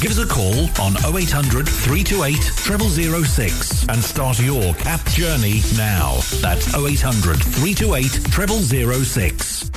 Give 0.00 0.12
us 0.12 0.18
a 0.18 0.26
call 0.26 0.54
on 0.80 0.94
0800 1.12 1.68
328 1.68 2.36
0006 3.24 3.88
and 3.88 3.98
start 3.98 4.38
your 4.38 4.72
CAP 4.74 5.04
journey 5.06 5.60
now. 5.76 6.18
That's 6.40 6.72
0800 6.72 7.42
328 7.42 9.04
0006. 9.04 9.70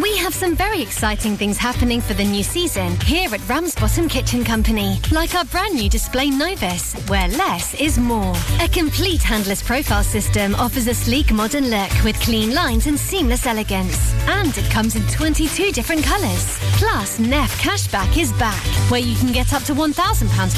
We 0.00 0.16
have 0.18 0.34
some 0.34 0.54
very 0.54 0.82
exciting 0.82 1.36
things 1.36 1.56
happening 1.56 2.00
for 2.00 2.14
the 2.14 2.24
new 2.24 2.42
season 2.42 2.98
here 3.00 3.32
at 3.34 3.48
Ramsbottom 3.48 4.08
Kitchen 4.08 4.44
Company, 4.44 5.00
like 5.10 5.34
our 5.34 5.44
brand 5.46 5.74
new 5.74 5.88
display 5.88 6.30
Novus, 6.30 6.94
where 7.08 7.28
less 7.28 7.74
is 7.80 7.98
more. 7.98 8.34
A 8.60 8.68
complete 8.68 9.22
handless 9.22 9.62
profile 9.62 10.04
system 10.04 10.54
offers 10.56 10.86
a 10.86 10.94
sleek 10.94 11.32
modern 11.32 11.70
look 11.70 11.90
with 12.04 12.18
clean 12.20 12.54
lines 12.54 12.86
and 12.86 12.98
seamless 12.98 13.46
elegance. 13.46 14.14
And 14.28 14.56
it 14.56 14.70
comes 14.70 14.96
in 14.96 15.02
22 15.08 15.72
different 15.72 16.04
colours. 16.04 16.58
Plus, 16.76 17.18
Neff 17.18 17.58
Cashback 17.60 18.18
is 18.18 18.32
back, 18.34 18.62
where 18.90 19.00
you 19.00 19.16
can 19.16 19.32
get 19.32 19.54
up 19.54 19.62
to 19.66 19.74
£1,000 19.74 19.90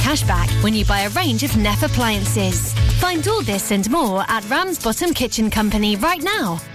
cashback 0.03 0.63
when 0.63 0.75
you 0.75 0.85
buy 0.85 1.01
a 1.01 1.09
range 1.11 1.43
of 1.43 1.57
Neff 1.57 1.83
appliances. 1.83 2.75
Find 3.01 3.27
all 3.27 3.41
this 3.41 3.71
and 3.71 3.89
more 3.91 4.23
at 4.29 4.45
Ramsbottom 4.51 5.15
Kitchen 5.15 5.49
Company 5.51 5.97
right 5.97 6.23
now. 6.23 6.61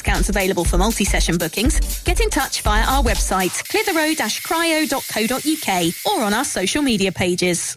discounts 0.00 0.30
available 0.30 0.64
for 0.64 0.78
multi-session 0.78 1.36
bookings. 1.36 2.02
Get 2.04 2.20
in 2.20 2.30
touch 2.30 2.62
via 2.62 2.84
our 2.84 3.02
website, 3.02 3.62
clitheroe-cryo.co.uk 3.68 6.06
or 6.06 6.22
on 6.24 6.32
our 6.32 6.44
social 6.44 6.80
media 6.80 7.12
pages. 7.12 7.76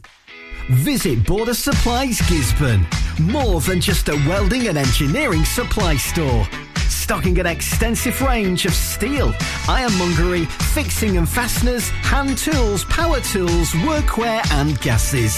Visit 0.69 1.26
Border 1.26 1.53
Supplies 1.53 2.21
Gisburn. 2.21 2.86
More 3.19 3.59
than 3.59 3.82
just 3.82 4.07
a 4.07 4.15
welding 4.26 4.69
and 4.69 4.78
engineering 4.78 5.43
supply 5.43 5.97
store. 5.97 6.47
Stocking 6.88 7.38
an 7.39 7.45
extensive 7.45 8.21
range 8.21 8.65
of 8.65 8.74
steel, 8.74 9.34
ironmongery, 9.67 10.45
fixing 10.74 11.17
and 11.17 11.28
fasteners, 11.28 11.89
hand 11.89 12.38
tools, 12.38 12.86
power 12.86 13.19
tools, 13.19 13.74
workwear 13.84 14.41
and 14.53 14.80
gases. 14.80 15.38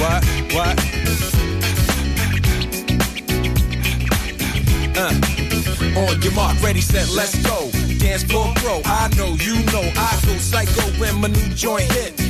What, 0.00 0.24
what? 0.54 0.76
Uh. 4.96 5.40
On 5.96 6.22
your 6.22 6.32
mark, 6.32 6.60
ready, 6.62 6.80
set, 6.80 7.08
let's 7.10 7.36
go. 7.44 7.70
Dance 7.98 8.24
floor 8.24 8.52
pro, 8.56 8.80
I 8.84 9.10
know, 9.16 9.34
you 9.40 9.56
know, 9.72 9.82
I 9.96 10.20
go 10.24 10.36
psycho 10.38 10.82
when 11.00 11.20
my 11.20 11.28
new 11.28 11.48
joint 11.54 11.90
hit. 11.92 12.29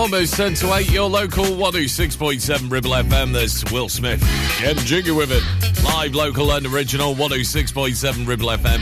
Almost 0.00 0.32
10 0.36 0.54
to 0.54 0.72
8, 0.72 0.90
your 0.90 1.10
local 1.10 1.44
106.7 1.44 2.70
Ribble 2.70 2.92
FM. 2.92 3.34
There's 3.34 3.62
Will 3.70 3.90
Smith. 3.90 4.18
Getting 4.58 4.82
jiggy 4.84 5.10
with 5.10 5.30
it. 5.30 5.44
Live, 5.84 6.14
local, 6.14 6.52
and 6.52 6.64
original 6.64 7.14
106.7 7.14 8.26
Ribble 8.26 8.48
FM. 8.48 8.80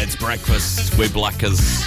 It's 0.00 0.14
breakfast 0.14 0.96
with 0.96 1.12
Blackers. 1.12 1.82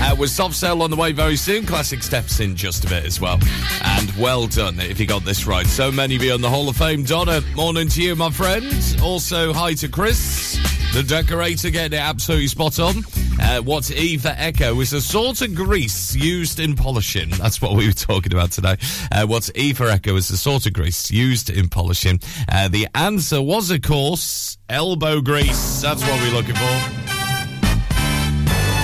Uh, 0.00 0.16
with 0.18 0.30
Soft 0.30 0.54
Cell 0.54 0.80
on 0.80 0.88
the 0.88 0.96
way 0.96 1.12
very 1.12 1.36
soon. 1.36 1.66
Classic 1.66 2.02
steps 2.02 2.40
in 2.40 2.56
just 2.56 2.86
a 2.86 2.88
bit 2.88 3.04
as 3.04 3.20
well. 3.20 3.38
And 3.84 4.10
well 4.16 4.46
done 4.46 4.80
if 4.80 4.98
you 4.98 5.06
got 5.06 5.26
this 5.26 5.46
right. 5.46 5.66
So 5.66 5.92
many 5.92 6.16
of 6.16 6.22
you 6.22 6.32
on 6.32 6.40
the 6.40 6.48
Hall 6.48 6.70
of 6.70 6.78
Fame. 6.78 7.02
Donna, 7.02 7.42
morning 7.54 7.88
to 7.88 8.02
you, 8.02 8.16
my 8.16 8.30
friend. 8.30 8.74
Also, 9.02 9.52
hi 9.52 9.74
to 9.74 9.88
Chris, 9.88 10.58
the 10.94 11.02
decorator, 11.02 11.68
getting 11.68 11.98
it 11.98 12.00
absolutely 12.00 12.46
spot 12.46 12.78
on. 12.80 13.04
Uh, 13.40 13.60
what's 13.62 13.90
E 13.90 14.16
for 14.18 14.34
Echo 14.36 14.80
is 14.80 14.92
a 14.92 15.00
sort 15.00 15.40
of 15.42 15.54
grease 15.54 16.14
used 16.14 16.60
in 16.60 16.74
polishing. 16.76 17.30
That's 17.30 17.62
what 17.62 17.76
we 17.76 17.86
were 17.86 17.92
talking 17.92 18.32
about 18.32 18.50
today. 18.52 18.76
Uh, 19.10 19.26
what's 19.26 19.50
E 19.54 19.72
for 19.72 19.88
Echo 19.88 20.16
is 20.16 20.30
a 20.30 20.36
sort 20.36 20.66
of 20.66 20.72
grease 20.72 21.10
used 21.10 21.50
in 21.50 21.68
polishing. 21.68 22.20
Uh, 22.50 22.68
the 22.68 22.88
answer 22.94 23.40
was, 23.40 23.70
of 23.70 23.82
course, 23.82 24.58
elbow 24.68 25.20
grease. 25.20 25.80
That's 25.80 26.02
what 26.02 26.20
we're 26.20 26.34
looking 26.34 26.54
for. 26.54 27.08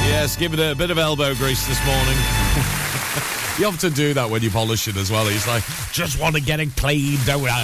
Yes, 0.06 0.36
give 0.36 0.54
it 0.54 0.60
a 0.60 0.74
bit 0.74 0.90
of 0.90 0.98
elbow 0.98 1.34
grease 1.34 1.66
this 1.66 1.84
morning. 1.84 2.16
you 3.58 3.66
often 3.66 3.92
do 3.92 4.14
that 4.14 4.28
when 4.30 4.42
you're 4.42 4.52
polishing 4.52 4.96
as 4.96 5.10
well. 5.10 5.26
He's 5.26 5.46
like, 5.46 5.64
just 5.92 6.20
want 6.20 6.36
to 6.36 6.40
get 6.40 6.60
it 6.60 6.76
clean, 6.76 7.18
don't 7.26 7.48
I? 7.48 7.60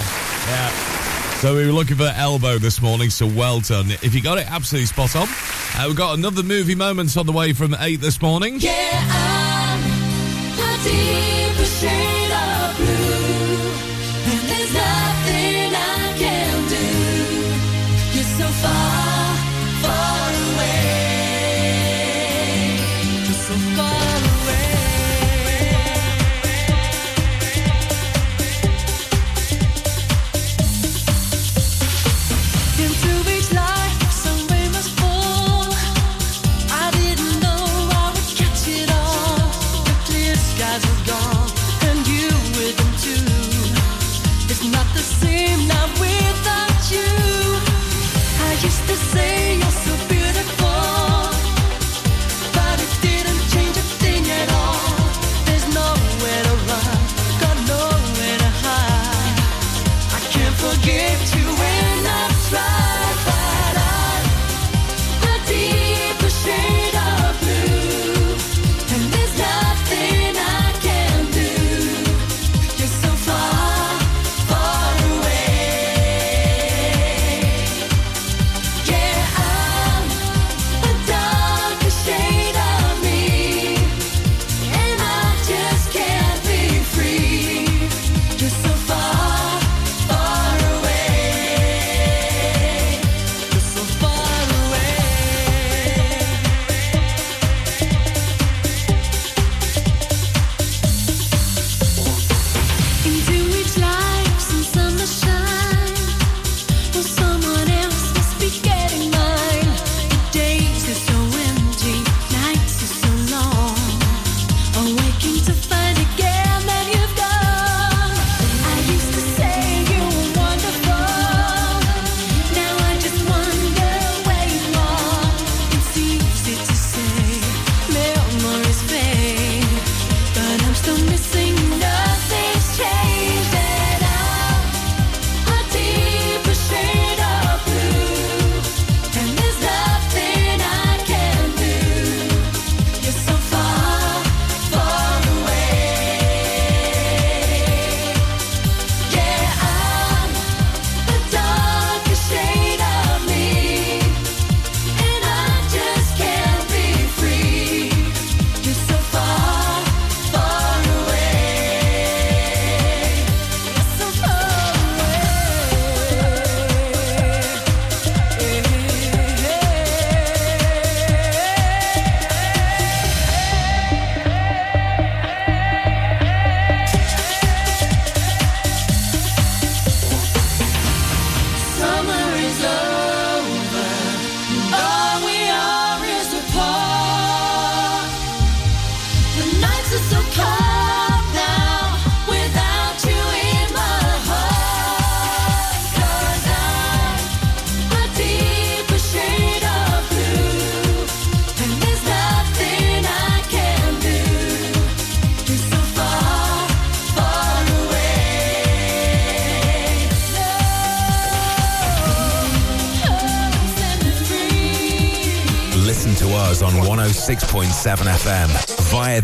Yeah. 0.48 0.99
So 1.40 1.56
we 1.56 1.64
were 1.64 1.72
looking 1.72 1.96
for 1.96 2.12
elbow 2.16 2.58
this 2.58 2.82
morning, 2.82 3.08
so 3.08 3.26
well 3.26 3.60
done. 3.60 3.86
If 4.02 4.14
you 4.14 4.20
got 4.20 4.36
it 4.36 4.50
absolutely 4.50 4.84
spot 4.84 5.16
on, 5.16 5.26
uh, 5.26 5.84
we've 5.86 5.96
got 5.96 6.18
another 6.18 6.42
movie 6.42 6.74
moments 6.74 7.16
on 7.16 7.24
the 7.24 7.32
way 7.32 7.54
from 7.54 7.74
8 7.80 7.96
this 7.96 8.20
morning. 8.20 8.56
Yeah, 8.58 8.70
I'm 8.74 9.60
shade 11.80 12.30
of 12.30 12.76
blue. 12.76 12.90
And 14.30 14.42
there's 14.50 14.74
nothing 14.74 15.72
I 15.74 16.14
can 16.18 16.68
do. 16.68 16.84
You're 18.12 18.24
so 18.36 18.46
far 18.60 18.99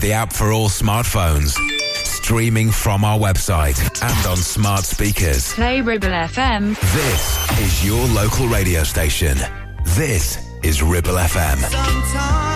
the 0.07 0.13
app 0.13 0.33
for 0.33 0.53
all 0.53 0.69
smartphones. 0.69 1.51
Streaming 2.05 2.71
from 2.71 3.05
our 3.05 3.19
website 3.19 3.77
and 4.03 4.27
on 4.27 4.37
smart 4.37 4.85
speakers. 4.85 5.53
Play 5.55 5.81
Ribble 5.81 6.09
FM. 6.09 6.79
This 6.93 7.61
is 7.61 7.85
your 7.85 8.07
local 8.09 8.47
radio 8.47 8.85
station. 8.85 9.37
This 9.97 10.39
is 10.63 10.81
Ribble 10.81 11.15
FM. 11.15 11.59
Sometimes 11.59 12.56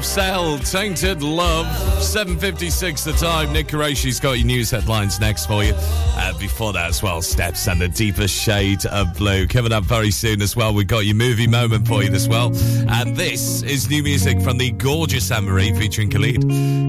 Soft 0.00 0.14
Cell, 0.14 0.58
Tainted 0.58 1.22
Love. 1.22 1.66
7.56 1.98 3.04
the 3.04 3.12
time. 3.12 3.52
Nick 3.52 3.68
Qureshi's 3.68 4.18
got 4.18 4.38
your 4.38 4.46
news 4.46 4.70
headlines 4.70 5.20
next 5.20 5.46
for 5.46 5.62
you. 5.62 5.74
Uh, 5.76 6.36
before 6.38 6.72
that 6.72 6.88
as 6.88 7.02
well, 7.02 7.20
Steps 7.20 7.68
and 7.68 7.80
the 7.80 7.88
Deepest 7.88 8.34
Shade 8.34 8.86
of 8.86 9.14
Blue. 9.16 9.46
Coming 9.46 9.72
up 9.72 9.84
very 9.84 10.10
soon 10.10 10.40
as 10.40 10.56
well, 10.56 10.72
we've 10.72 10.86
got 10.86 11.00
your 11.00 11.16
movie 11.16 11.46
moment 11.46 11.86
for 11.86 12.02
you 12.02 12.12
as 12.12 12.28
well. 12.28 12.46
And 12.88 13.14
this 13.14 13.62
is 13.62 13.90
new 13.90 14.02
music 14.02 14.40
from 14.40 14.56
the 14.56 14.70
gorgeous 14.70 15.30
Anne-Marie 15.30 15.74
featuring 15.74 16.08
Khalid. 16.10 16.44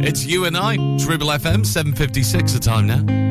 It's 0.06 0.26
You 0.26 0.46
and 0.46 0.56
I, 0.56 0.76
Ribble 1.06 1.28
FM, 1.28 1.66
7.56 1.66 2.54
the 2.54 2.60
time 2.60 2.88
now. 2.88 3.31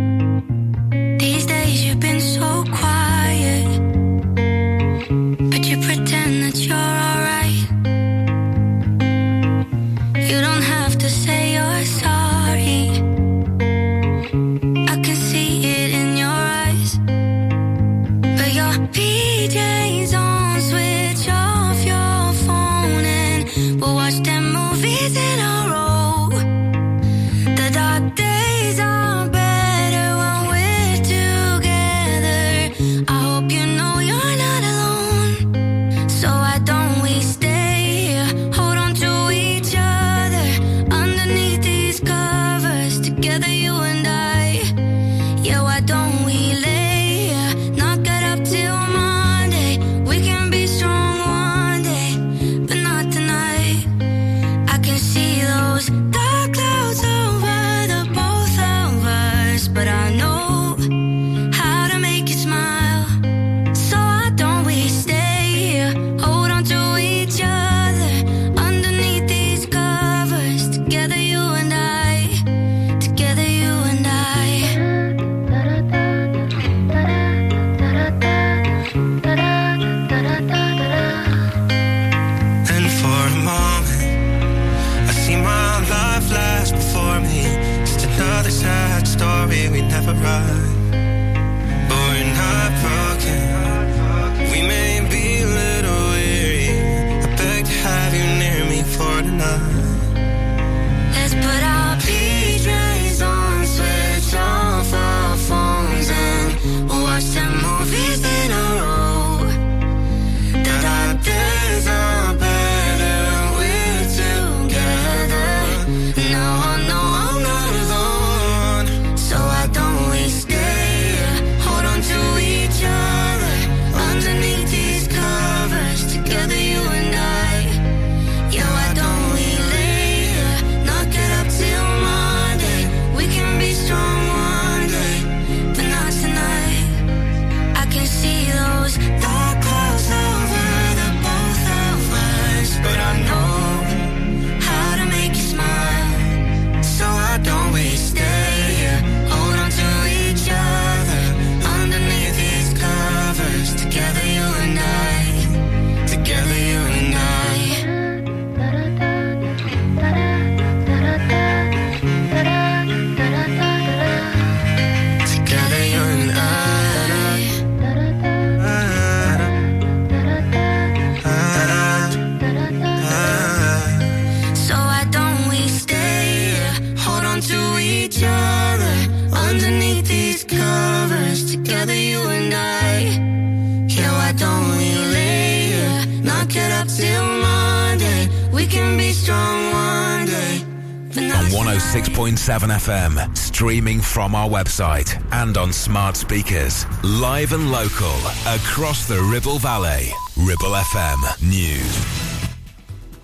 From 194.20 194.34
our 194.34 194.50
website 194.50 195.18
and 195.32 195.56
on 195.56 195.72
smart 195.72 196.14
speakers. 196.14 196.84
Live 197.02 197.54
and 197.54 197.72
local 197.72 198.18
across 198.46 199.08
the 199.08 199.18
Ribble 199.18 199.58
Valley. 199.58 200.10
Ribble 200.36 200.76
FM 200.76 201.48
News. 201.48 202.30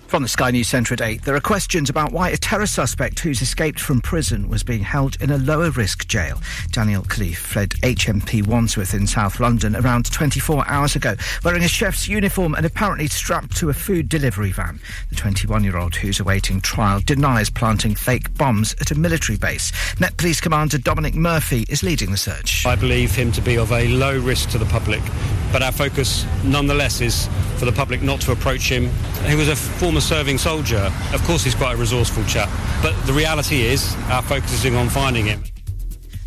From 0.07 0.23
the 0.23 0.29
Sky 0.29 0.51
News 0.51 0.69
Centre 0.69 0.93
at 0.93 1.01
8, 1.01 1.23
there 1.23 1.35
are 1.35 1.41
questions 1.41 1.89
about 1.89 2.13
why 2.13 2.29
a 2.29 2.37
terror 2.37 2.65
suspect 2.65 3.19
who's 3.19 3.41
escaped 3.41 3.77
from 3.77 3.99
prison 3.99 4.47
was 4.47 4.63
being 4.63 4.81
held 4.81 5.21
in 5.21 5.31
a 5.31 5.37
lower 5.37 5.69
risk 5.69 6.07
jail. 6.07 6.39
Daniel 6.71 7.03
Khalife 7.03 7.35
fled 7.35 7.71
HMP 7.83 8.47
Wandsworth 8.47 8.93
in 8.93 9.05
South 9.05 9.41
London 9.41 9.75
around 9.75 10.09
24 10.09 10.63
hours 10.65 10.95
ago, 10.95 11.15
wearing 11.43 11.63
a 11.63 11.67
chef's 11.67 12.07
uniform 12.07 12.55
and 12.55 12.65
apparently 12.65 13.07
strapped 13.07 13.57
to 13.57 13.69
a 13.69 13.73
food 13.73 14.07
delivery 14.07 14.53
van. 14.53 14.79
The 15.17 15.21
21 15.21 15.63
year 15.63 15.77
old 15.77 15.95
who's 15.95 16.19
awaiting 16.19 16.61
trial 16.61 16.99
denies 17.03 17.49
planting 17.49 17.95
fake 17.95 18.31
bombs 18.35 18.75
at 18.79 18.91
a 18.91 18.95
military 18.95 19.35
base. 19.35 19.71
Met 19.99 20.15
Police 20.15 20.39
Commander 20.39 20.77
Dominic 20.77 21.15
Murphy 21.15 21.65
is 21.69 21.81
leading 21.81 22.11
the 22.11 22.17
search. 22.17 22.67
I 22.67 22.75
believe 22.75 23.15
him 23.15 23.31
to 23.31 23.41
be 23.41 23.57
of 23.57 23.71
a 23.71 23.87
low 23.87 24.19
risk 24.19 24.51
to 24.51 24.59
the 24.59 24.65
public, 24.65 25.01
but 25.51 25.63
our 25.63 25.71
focus 25.71 26.23
nonetheless 26.43 27.01
is 27.01 27.27
for 27.55 27.65
the 27.65 27.71
public 27.71 28.03
not 28.03 28.21
to 28.21 28.31
approach 28.31 28.69
him. 28.69 28.91
He 29.25 29.33
was 29.33 29.47
a 29.47 29.55
former 29.55 30.01
serving 30.01 30.37
soldier. 30.37 30.93
Of 31.11 31.23
course, 31.23 31.43
he's 31.43 31.55
quite 31.55 31.73
a 31.73 31.77
resourceful 31.77 32.23
chap, 32.25 32.49
but 32.83 32.93
the 33.07 33.13
reality 33.13 33.61
is 33.61 33.95
our 34.09 34.21
focus 34.21 34.63
is 34.63 34.75
on 34.75 34.87
finding 34.87 35.25
him. 35.25 35.43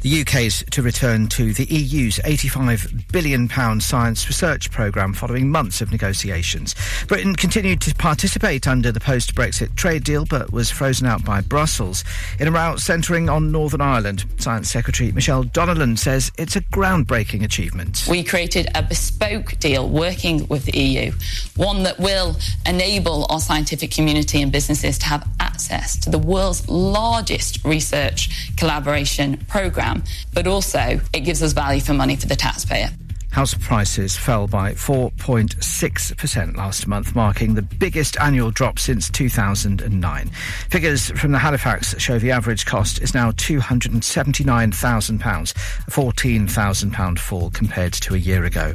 The 0.03 0.22
UK's 0.22 0.64
to 0.70 0.80
return 0.80 1.28
to 1.28 1.53
the 1.53 1.66
EU's 1.66 2.18
£85 2.20 3.12
billion 3.12 3.51
science 3.80 4.26
research 4.28 4.70
programme 4.70 5.12
following 5.12 5.51
months 5.51 5.82
of 5.82 5.92
negotiations. 5.92 6.74
Britain 7.07 7.36
continued 7.36 7.82
to 7.82 7.94
participate 7.94 8.66
under 8.66 8.92
the 8.92 9.01
post 9.01 9.34
Brexit 9.34 9.74
trade 9.76 10.05
deal 10.05 10.24
but 10.24 10.53
was 10.53 10.70
frozen 10.70 11.07
out 11.07 11.22
by 11.22 11.42
Brussels. 11.42 12.03
In 12.38 12.48
a 12.48 12.51
rout 12.51 12.80
centring 12.80 13.28
on 13.28 13.53
Northern 13.53 13.82
Ireland, 13.82 14.24
Science 14.38 14.70
Secretary 14.70 15.12
Michelle 15.12 15.44
Donelan 15.44 15.98
says 15.98 16.32
it's 16.38 16.57
a 16.57 16.62
groundbreaking 16.62 17.44
achievement. 17.44 18.07
We 18.09 18.24
created 18.24 18.68
a 18.74 18.82
bespoke 18.82 19.59
deal 19.59 19.86
working 19.86 20.46
with 20.48 20.64
the 20.64 20.78
EU, 20.78 21.12
one 21.57 21.82
that 21.82 21.98
will 21.98 22.36
enable 22.64 23.26
our 23.28 23.40
scientific 23.40 23.90
community 23.90 24.40
and 24.40 24.51
businesses 24.51 24.96
to 24.98 25.07
have 25.07 25.28
access 25.40 25.98
to 25.98 26.09
the 26.11 26.18
world's 26.18 26.66
largest 26.70 27.62
research 27.64 28.55
collaboration 28.57 29.36
programme, 29.48 29.89
but 30.34 30.47
also 30.47 31.01
it 31.12 31.20
gives 31.20 31.43
us 31.43 31.53
value 31.53 31.80
for 31.80 31.95
money 31.95 32.16
for 32.16 32.26
the 32.26 32.36
taxpayer. 32.36 32.91
House 33.33 33.55
prices 33.55 34.16
fell 34.16 34.47
by 34.49 34.72
4.6% 34.72 36.57
last 36.57 36.87
month, 36.87 37.14
marking 37.14 37.55
the 37.55 37.62
biggest 37.62 38.18
annual 38.18 38.51
drop 38.51 38.78
since 38.78 39.09
2009. 39.09 40.28
Figures 40.68 41.11
from 41.12 41.33
the 41.33 41.39
Halifax 41.39 41.99
show 42.01 42.18
the 42.18 42.33
average 42.33 42.66
cost 42.66 43.01
is 43.01 43.14
now 43.14 43.31
£279,000, 43.33 45.20
a 45.20 45.91
£14,000 45.91 47.18
fall 47.18 47.51
compared 47.51 47.93
to 47.93 48.14
a 48.14 48.18
year 48.18 48.45
ago. 48.45 48.74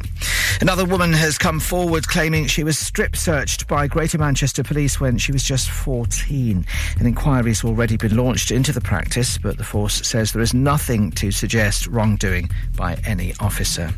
Another 0.62 0.86
woman 0.86 1.12
has 1.12 1.38
come 1.38 1.60
forward 1.60 2.08
claiming 2.08 2.48
she 2.48 2.64
was 2.64 2.80
strip 2.80 3.18
searched 3.18 3.68
by 3.68 3.88
Greater 3.88 4.18
Manchester 4.18 4.64
Police 4.64 5.02
when 5.02 5.18
she 5.18 5.34
was 5.34 5.44
just 5.44 5.70
14. 5.70 6.66
An 6.98 7.06
inquiry 7.06 7.50
has 7.50 7.66
already 7.66 7.98
been 7.98 8.16
launched 8.16 8.52
into 8.52 8.72
the 8.72 8.80
practice, 8.80 9.38
but 9.38 9.58
the 9.58 9.66
force 9.66 9.96
says 10.08 10.32
there 10.32 10.42
is 10.42 10.54
nothing 10.54 11.12
to 11.12 11.30
suggest 11.32 11.88
wrongdoing 11.88 12.50
by 12.78 12.96
any 13.06 13.34
officer. 13.42 13.94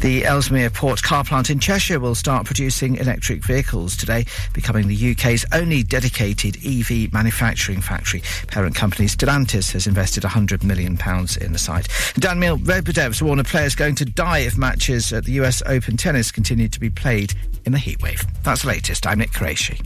The 0.00 0.24
Ellesmere 0.24 0.70
Port 0.70 1.02
car 1.02 1.24
plant 1.24 1.50
in 1.50 1.58
Cheshire 1.58 2.00
will 2.00 2.14
start 2.14 2.46
producing 2.46 2.96
electric 2.96 3.44
vehicles 3.44 3.96
today, 3.96 4.24
becoming 4.52 4.88
the 4.88 5.12
UK's 5.12 5.44
only 5.52 5.82
dedicated 5.82 6.56
EV 6.64 7.12
manufacturing 7.12 7.80
factory. 7.80 8.22
Parent 8.48 8.74
company 8.74 9.06
Stellantis 9.06 9.72
has 9.72 9.86
invested 9.86 10.22
£100 10.22 10.64
million 10.64 10.92
in 11.40 11.52
the 11.52 11.58
site. 11.58 11.88
Daniil, 12.18 12.58
Medvedev's 12.58 13.22
warned 13.22 13.46
players 13.46 13.74
going 13.74 13.94
to 13.96 14.04
die 14.04 14.38
if 14.38 14.56
matches 14.56 15.12
at 15.12 15.24
the 15.24 15.32
US 15.32 15.62
Open 15.66 15.96
tennis 15.96 16.30
continue 16.30 16.68
to 16.68 16.80
be 16.80 16.90
played 16.90 17.34
in 17.64 17.72
the 17.72 17.78
heatwave. 17.78 18.24
That's 18.42 18.62
the 18.62 18.68
latest. 18.68 19.06
I'm 19.06 19.18
Nick 19.18 19.30
Qureshi. 19.30 19.80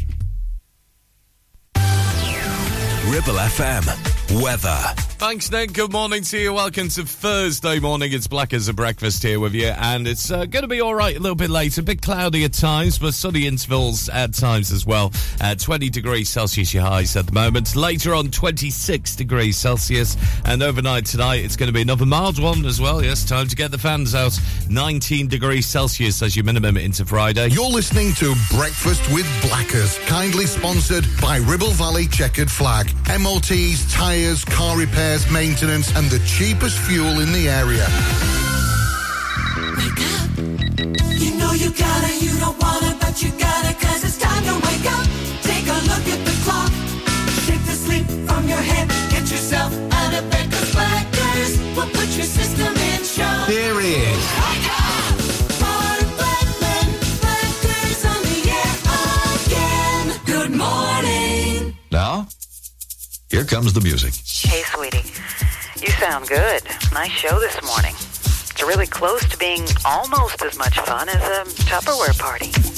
Ribble 3.06 3.34
FM. 3.34 4.42
Weather. 4.42 4.78
Thanks, 5.18 5.50
Nick. 5.50 5.72
Good 5.74 5.92
morning 5.92 6.22
to 6.22 6.38
you. 6.38 6.52
Welcome 6.52 6.88
to 6.90 7.04
Thursday 7.04 7.78
morning. 7.78 8.12
It's 8.12 8.26
Black 8.26 8.54
as 8.54 8.68
a 8.68 8.72
Breakfast 8.72 9.22
here 9.22 9.38
with 9.38 9.54
you, 9.54 9.66
and 9.66 10.06
it's 10.06 10.30
uh, 10.30 10.46
going 10.46 10.62
to 10.62 10.68
be 10.68 10.80
all 10.80 10.94
right 10.94 11.14
a 11.14 11.20
little 11.20 11.36
bit 11.36 11.50
later. 11.50 11.80
A 11.80 11.84
bit 11.84 12.00
cloudy 12.00 12.44
at 12.44 12.52
times, 12.54 12.98
but 12.98 13.12
sunny 13.12 13.46
intervals 13.46 14.08
at 14.08 14.32
times 14.32 14.70
as 14.72 14.86
well. 14.86 15.12
Uh, 15.40 15.56
20 15.56 15.90
degrees 15.90 16.28
Celsius 16.30 16.72
your 16.72 16.84
highs 16.84 17.16
at 17.16 17.26
the 17.26 17.32
moment. 17.32 17.74
Later 17.74 18.14
on, 18.14 18.30
26 18.30 19.16
degrees 19.16 19.58
Celsius, 19.58 20.16
and 20.44 20.62
overnight 20.62 21.04
tonight, 21.06 21.44
it's 21.44 21.56
going 21.56 21.66
to 21.66 21.72
be 21.74 21.82
another 21.82 22.06
mild 22.06 22.40
one 22.40 22.64
as 22.64 22.80
well. 22.80 23.04
Yes, 23.04 23.24
time 23.24 23.48
to 23.48 23.56
get 23.56 23.72
the 23.72 23.78
fans 23.78 24.14
out. 24.14 24.38
19 24.70 25.28
degrees 25.28 25.66
Celsius 25.66 26.22
as 26.22 26.36
your 26.36 26.44
minimum 26.44 26.76
into 26.76 27.04
Friday. 27.04 27.48
You're 27.48 27.66
listening 27.68 28.14
to 28.14 28.34
Breakfast 28.56 29.02
with 29.12 29.26
Blackers, 29.42 29.98
kindly 30.06 30.46
sponsored 30.46 31.04
by 31.20 31.38
Ribble 31.38 31.72
Valley 31.72 32.06
Checkered 32.06 32.50
Flag. 32.50 32.89
MOTs, 33.18 33.92
tyres, 33.92 34.44
car 34.44 34.76
repairs, 34.78 35.30
maintenance, 35.30 35.94
and 35.96 36.08
the 36.10 36.18
cheapest 36.20 36.78
fuel 36.78 37.20
in 37.20 37.32
the 37.32 37.48
area. 37.48 37.86
Wake 39.76 40.02
up. 40.14 40.28
You 41.18 41.34
know 41.36 41.52
you 41.52 41.70
gotta, 41.70 42.12
you 42.24 42.32
don't 42.38 42.58
wanna, 42.62 42.96
but 43.00 43.22
you 43.22 43.30
gotta, 43.38 43.74
cause 43.74 44.04
it's 44.04 44.18
time 44.18 44.44
to 44.44 44.54
wake 44.66 44.86
up. 44.92 45.06
Take 45.42 45.66
a 45.66 45.78
look 45.90 46.06
at 46.14 46.20
the 46.24 46.34
clock. 46.44 46.70
Shake 47.46 47.64
the 47.66 47.76
sleep 47.76 48.06
from 48.28 48.48
your 48.48 48.62
head. 48.62 48.88
Get 49.10 49.30
yourself 49.30 49.72
out 49.92 50.14
of 50.14 50.30
bed, 50.30 50.50
cause 50.50 50.72
Blackers 50.72 51.58
will 51.76 51.90
put 51.90 52.08
your 52.16 52.26
system 52.26 52.72
in 52.76 53.04
show. 53.04 53.44
Here 53.48 53.80
he 53.80 53.94
is. 53.94 54.69
Here 63.30 63.44
comes 63.44 63.72
the 63.72 63.80
music. 63.80 64.12
Hey, 64.26 64.62
sweetie. 64.62 65.08
You 65.80 65.92
sound 65.92 66.28
good. 66.28 66.62
Nice 66.92 67.12
show 67.12 67.38
this 67.38 67.62
morning. 67.62 67.94
It's 67.94 68.62
really 68.62 68.86
close 68.86 69.26
to 69.28 69.38
being 69.38 69.64
almost 69.84 70.42
as 70.42 70.58
much 70.58 70.78
fun 70.80 71.08
as 71.08 71.14
a 71.14 71.44
Tupperware 71.62 72.18
party. 72.18 72.69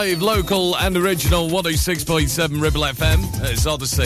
Live, 0.00 0.22
local, 0.22 0.78
and 0.78 0.96
original 0.96 1.50
106.7 1.50 2.58
Ribble 2.58 2.80
FM. 2.80 3.18
It's 3.52 3.66
Odyssey. 3.66 4.04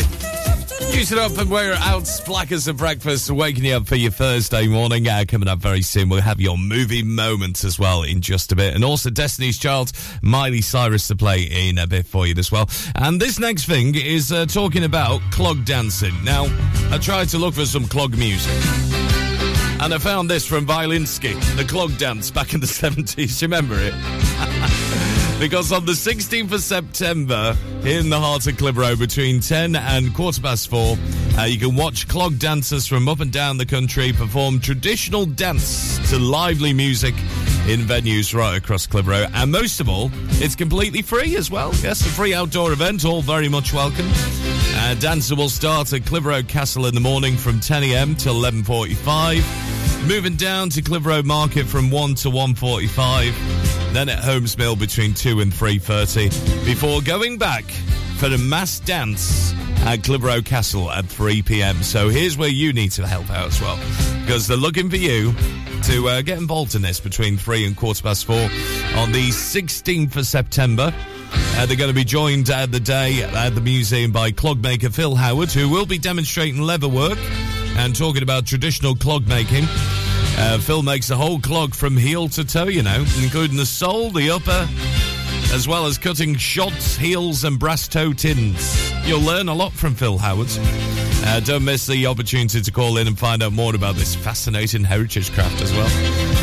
Use 0.93 1.13
it 1.13 1.19
up 1.19 1.39
and 1.39 1.49
we're 1.49 1.75
out 1.75 2.11
black 2.27 2.51
as 2.51 2.67
a 2.67 2.75
breakfast, 2.75 3.31
waking 3.31 3.65
you 3.65 3.75
up 3.75 3.87
for 3.87 3.95
your 3.95 4.11
Thursday 4.11 4.67
morning. 4.67 5.07
Uh, 5.07 5.25
coming 5.29 5.47
up 5.47 5.61
very 5.61 5.83
soon, 5.83 6.09
we'll 6.09 6.21
have 6.21 6.41
your 6.41 6.59
movie 6.59 7.05
moments 7.05 7.65
as 7.65 7.79
well 7.79 8.03
in 8.03 8.21
just 8.21 8.51
a 8.51 8.57
bit. 8.57 8.75
And 8.75 8.83
also 8.83 9.09
Destiny's 9.09 9.57
Child, 9.57 9.93
Miley 10.21 10.63
Cyrus 10.63 11.07
to 11.07 11.15
play 11.15 11.43
in 11.43 11.79
a 11.79 11.87
bit 11.87 12.07
for 12.07 12.27
you 12.27 12.35
as 12.39 12.51
well. 12.51 12.69
And 12.97 13.21
this 13.21 13.39
next 13.39 13.67
thing 13.67 13.95
is 13.95 14.33
uh, 14.33 14.47
talking 14.47 14.83
about 14.83 15.21
clog 15.31 15.65
dancing. 15.65 16.25
Now, 16.25 16.47
I 16.91 16.99
tried 16.99 17.29
to 17.29 17.39
look 17.39 17.55
for 17.55 17.67
some 17.67 17.87
clog 17.87 18.19
music. 18.19 18.53
And 19.81 19.95
I 19.95 19.99
found 19.99 20.29
this 20.29 20.45
from 20.45 20.67
Violinski, 20.67 21.39
the 21.57 21.65
clog 21.65 21.97
dance 21.99 22.33
back 22.33 22.53
in 22.53 22.59
the 22.59 22.67
70s. 22.83 23.41
You 23.41 23.47
remember 23.47 23.77
it? 23.79 23.95
Because 25.39 25.73
on 25.73 25.85
the 25.85 25.93
16th 25.93 26.53
of 26.53 26.61
September, 26.61 27.57
in 27.85 28.09
the 28.11 28.19
heart 28.19 28.47
of 28.47 28.57
Clitheroe, 28.57 28.97
between 28.97 29.41
10 29.41 29.77
and 29.77 30.15
quarter 30.15 30.41
past 30.41 30.69
four, 30.69 30.97
uh, 31.39 31.45
you 31.45 31.59
can 31.59 31.77
watch 31.77 32.09
clog 32.09 32.39
dancers 32.39 32.87
from 32.87 33.09
up 33.09 33.21
and 33.21 33.33
down 33.33 33.57
the 33.57 33.67
country 33.67 34.13
perform 34.13 34.61
traditional 34.61 35.27
dance 35.27 35.99
to 36.11 36.19
lively 36.19 36.73
music 36.73 37.15
in 37.67 37.81
venues 37.81 38.35
right 38.35 38.57
across 38.57 38.87
Clitheroe. 38.87 39.27
And 39.35 39.51
most 39.51 39.81
of 39.81 39.89
all, 39.89 40.11
it's 40.43 40.55
completely 40.55 41.03
free 41.03 41.37
as 41.37 41.51
well. 41.51 41.73
Yes, 41.77 42.01
a 42.03 42.09
free 42.09 42.35
outdoor 42.35 42.73
event, 42.73 43.05
all 43.05 43.23
very 43.23 43.49
much 43.49 43.73
welcome. 43.73 44.07
Uh, 44.77 44.95
dancer 44.95 45.35
will 45.35 45.49
start 45.49 45.93
at 45.93 46.05
Clitheroe 46.07 46.43
Castle 46.43 46.87
in 46.87 46.95
the 46.95 47.01
morning 47.01 47.37
from 47.37 47.61
10am 47.61 48.19
till 48.19 48.35
11.45. 48.35 50.07
Moving 50.07 50.37
down 50.37 50.69
to 50.71 50.83
Clitheroe 50.83 51.23
Market 51.23 51.67
from 51.67 51.91
1 51.91 52.15
to 52.17 52.29
1.45. 52.29 53.54
Then 53.95 54.09
at 54.09 54.19
Holmes 54.19 54.59
Mill 54.59 54.75
between 54.75 55.15
2 55.15 55.39
and 55.39 55.53
3.30. 55.53 56.67
Before 56.67 57.01
going 57.01 57.39
back 57.39 57.63
for 58.17 58.29
the 58.29 58.39
mass 58.39 58.81
dance 58.81 59.55
at 59.87 60.03
Clitheroe 60.03 60.43
Castle 60.43 60.91
at 60.91 61.07
3 61.07 61.43
pm. 61.43 61.81
So 61.85 62.09
here's 62.09 62.37
where 62.37 62.49
you 62.49 62.73
need 62.73 62.91
to 62.93 63.07
help 63.07 63.31
out 63.31 63.47
as 63.47 63.61
well. 63.61 63.77
Because 64.23 64.49
they're 64.49 64.57
looking 64.57 64.91
for 64.91 64.97
you 64.97 65.33
to 65.85 66.09
uh, 66.09 66.23
get 66.23 66.39
involved 66.39 66.75
in 66.75 66.83
this 66.83 66.99
between 66.99 67.37
3 67.37 67.67
and 67.67 67.77
quarter 67.77 68.03
past 68.03 68.25
4 68.25 68.37
on 68.97 69.13
the 69.13 69.29
16th 69.29 70.17
of 70.17 70.27
September. 70.27 70.93
Uh, 71.57 71.67
they're 71.67 71.77
going 71.77 71.89
to 71.89 71.95
be 71.95 72.03
joined 72.03 72.51
at 72.51 72.73
the 72.73 72.81
day 72.81 73.23
at 73.23 73.55
the 73.55 73.61
museum 73.61 74.11
by 74.11 74.33
clogmaker 74.33 74.93
Phil 74.93 75.15
Howard, 75.15 75.53
who 75.53 75.69
will 75.69 75.87
be 75.87 75.99
demonstrating 75.99 76.61
leather 76.61 76.89
work 76.89 77.19
and 77.77 77.95
talking 77.95 78.25
about 78.25 78.45
traditional 78.45 78.97
clog 78.97 79.29
making. 79.29 79.67
Uh, 80.37 80.59
Phil 80.59 80.83
makes 80.83 81.09
the 81.09 81.17
whole 81.17 81.39
clog 81.39 81.75
from 81.75 81.97
heel 81.97 82.29
to 82.29 82.45
toe, 82.45 82.65
you 82.69 82.83
know, 82.83 83.05
including 83.23 83.57
the 83.57 83.67
sole, 83.67 84.11
the 84.11 84.31
upper, 84.31 84.69
as 85.53 85.67
well 85.69 85.87
as 85.87 85.97
cutting 85.99 86.35
shots, 86.37 86.97
heels, 86.97 87.45
and 87.45 87.59
brass 87.59 87.87
toe 87.89 88.13
tins. 88.13 88.93
You'll 89.07 89.21
learn 89.21 89.49
a 89.49 89.55
lot 89.55 89.73
from 89.73 89.95
Phil 89.95 90.19
Howard. 90.19 90.49
Uh, 91.27 91.41
don't 91.41 91.65
miss 91.65 91.87
the 91.87 92.07
opportunity 92.07 92.61
to 92.61 92.71
call 92.71 92.99
in 92.99 93.07
and 93.07 93.19
find 93.19 93.43
out 93.43 93.53
more 93.53 93.75
about 93.75 93.95
this 93.95 94.15
fascinating 94.15 94.85
heritage 94.85 95.33
craft 95.33 95.63
as 95.63 95.73
well. 95.73 95.89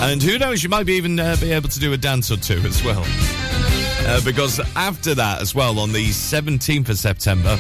And 0.10 0.24
who 0.24 0.40
knows, 0.40 0.64
you 0.64 0.70
might 0.70 0.86
be 0.86 0.94
even 0.94 1.20
uh, 1.20 1.36
be 1.40 1.52
able 1.52 1.70
to 1.70 1.80
do 1.80 1.94
a 1.94 1.98
dance 1.98 2.32
or 2.32 2.38
two 2.38 2.60
as 2.66 2.84
well. 2.84 3.04
Uh, 4.08 4.20
because 4.26 4.60
after 4.76 5.14
that, 5.14 5.42
as 5.42 5.54
well, 5.54 5.78
on 5.80 5.92
the 5.92 6.08
17th 6.10 6.90
of 6.90 6.98
September, 6.98 7.58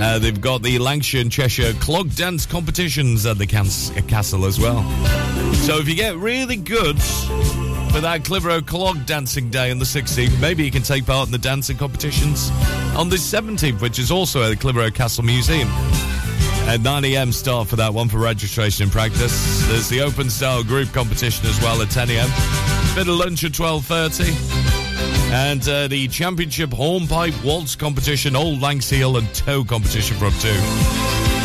uh, 0.00 0.18
they've 0.18 0.40
got 0.40 0.62
the 0.62 0.78
Lancashire 0.78 1.20
and 1.22 1.32
Cheshire 1.32 1.72
clog 1.80 2.14
dance 2.14 2.46
competitions 2.46 3.26
at 3.26 3.38
the 3.38 3.46
cas- 3.46 3.90
castle 4.06 4.44
as 4.44 4.60
well. 4.60 4.82
So 5.62 5.78
if 5.78 5.88
you 5.88 5.94
get 5.94 6.16
really 6.16 6.56
good 6.56 7.00
for 7.00 8.00
that 8.00 8.24
Clitheroe 8.24 8.62
clog 8.62 9.06
dancing 9.06 9.48
day 9.48 9.70
on 9.70 9.78
the 9.78 9.84
16th, 9.84 10.40
maybe 10.40 10.64
you 10.64 10.72
can 10.72 10.82
take 10.82 11.06
part 11.06 11.26
in 11.28 11.32
the 11.32 11.38
dancing 11.38 11.76
competitions 11.76 12.50
on 12.96 13.08
the 13.08 13.16
17th, 13.16 13.80
which 13.80 14.00
is 14.00 14.10
also 14.10 14.42
at 14.42 14.48
the 14.48 14.56
Clitheroe 14.56 14.90
Castle 14.90 15.22
Museum. 15.22 15.68
At 16.66 16.80
9am 16.80 17.32
start 17.32 17.68
for 17.68 17.76
that 17.76 17.94
one 17.94 18.08
for 18.08 18.18
registration 18.18 18.82
and 18.82 18.92
practice. 18.92 19.64
There's 19.68 19.88
the 19.88 20.00
open 20.00 20.30
style 20.30 20.64
group 20.64 20.92
competition 20.92 21.46
as 21.46 21.60
well 21.60 21.80
at 21.80 21.88
10am. 21.88 22.96
Bit 22.96 23.08
of 23.08 23.14
lunch 23.14 23.44
at 23.44 23.52
12.30 23.52 25.32
and 25.32 25.68
uh, 25.68 25.86
the 25.86 26.08
championship 26.08 26.72
hornpipe 26.72 27.34
waltz 27.44 27.76
competition, 27.76 28.34
old 28.34 28.60
Lancs 28.60 28.90
heel 28.90 29.16
and 29.16 29.32
toe 29.32 29.62
competition 29.62 30.16
from 30.16 30.32
two. 30.40 30.52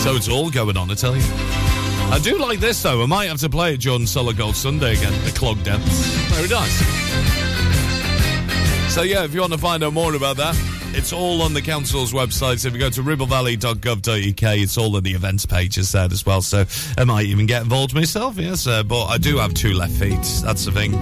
So 0.01 0.15
it's 0.15 0.27
all 0.27 0.49
going 0.49 0.75
on, 0.75 0.89
I 0.89 0.95
tell 0.95 1.15
you. 1.15 1.66
I 2.09 2.19
do 2.19 2.37
like 2.37 2.59
this 2.59 2.81
though. 2.81 3.03
I 3.03 3.05
might 3.05 3.25
have 3.25 3.39
to 3.41 3.49
play 3.49 3.73
it 3.73 3.81
during 3.81 4.05
Solid 4.07 4.37
Gold 4.37 4.55
Sunday 4.55 4.93
again, 4.93 5.13
the 5.25 5.31
clog 5.31 5.63
dance. 5.63 5.83
Very 6.33 6.47
nice. 6.47 6.77
So 8.93 9.03
yeah, 9.03 9.23
if 9.25 9.33
you 9.33 9.41
want 9.41 9.53
to 9.53 9.59
find 9.59 9.83
out 9.83 9.93
more 9.93 10.15
about 10.15 10.37
that, 10.37 10.55
it's 10.95 11.13
all 11.13 11.43
on 11.43 11.53
the 11.53 11.61
council's 11.61 12.13
website. 12.13 12.59
So 12.59 12.69
if 12.69 12.73
you 12.73 12.79
go 12.79 12.89
to 12.89 13.03
ribblevalley.gov.uk, 13.03 14.57
it's 14.57 14.77
all 14.77 14.95
on 14.95 15.03
the 15.03 15.11
events 15.11 15.45
pages 15.45 15.91
there 15.91 16.05
as 16.11 16.25
well. 16.25 16.41
So 16.41 16.65
I 16.97 17.03
might 17.03 17.27
even 17.27 17.45
get 17.45 17.61
involved 17.61 17.93
myself, 17.93 18.37
yes. 18.37 18.65
Uh, 18.65 18.81
but 18.81 19.05
I 19.05 19.17
do 19.19 19.37
have 19.37 19.53
two 19.53 19.73
left 19.73 19.93
feet. 19.93 20.23
That's 20.43 20.65
the 20.65 20.71
thing. 20.71 20.95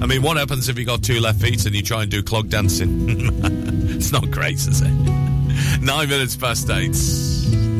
I 0.00 0.06
mean, 0.06 0.22
what 0.22 0.36
happens 0.36 0.68
if 0.68 0.78
you 0.78 0.84
got 0.84 1.02
two 1.02 1.20
left 1.20 1.40
feet 1.40 1.64
and 1.66 1.74
you 1.74 1.82
try 1.82 2.02
and 2.02 2.10
do 2.10 2.22
clog 2.22 2.48
dancing? 2.48 3.06
it's 3.88 4.12
not 4.12 4.30
great, 4.30 4.56
is 4.56 4.80
it? 4.80 4.90
Nine 5.80 6.08
minutes 6.08 6.36
past 6.36 6.70
eight. 6.70 6.94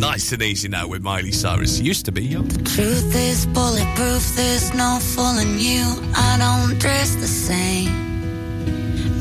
Nice 0.03 0.33
and 0.33 0.43
easy 0.43 0.67
now 0.67 0.89
with 0.89 1.01
Miley 1.01 1.31
Cyrus. 1.31 1.79
Used 1.79 2.07
to 2.07 2.13
be, 2.13 2.25
yeah. 2.25 2.43
Truth 2.75 3.15
is 3.15 3.47
bulletproof, 3.47 4.35
there's 4.35 4.75
no 4.75 4.99
fooling 5.01 5.61
you. 5.61 5.85
I 6.13 6.39
don't 6.43 6.77
dress 6.81 7.15
the 7.15 7.29
same. 7.29 7.93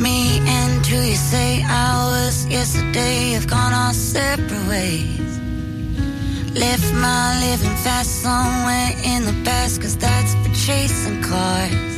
Me 0.02 0.40
and 0.40 0.84
who 0.84 0.98
you 0.98 1.16
say 1.16 1.62
I 1.64 2.10
was 2.10 2.48
yesterday 2.48 3.34
have 3.34 3.48
gone 3.48 3.74
our 3.74 3.94
separate 3.94 4.68
ways. 4.68 5.38
Left 6.58 6.94
my 6.96 7.40
living 7.46 7.78
fast 7.86 8.24
somewhere 8.24 8.92
in 9.06 9.26
the 9.26 9.40
past, 9.46 9.82
cause 9.82 9.96
that's 9.96 10.34
for 10.34 10.52
chasing 10.66 11.22
cars. 11.22 11.94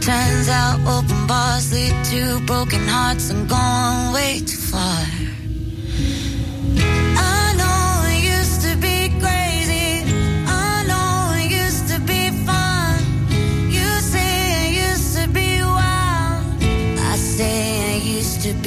Turns 0.00 0.48
out 0.48 0.78
open 0.86 1.26
bars 1.26 1.72
lead 1.72 2.04
to 2.04 2.38
broken 2.46 2.86
hearts 2.86 3.30
and 3.30 3.48
going 3.48 4.12
way 4.12 4.38
too 4.46 4.58
far. 4.58 5.33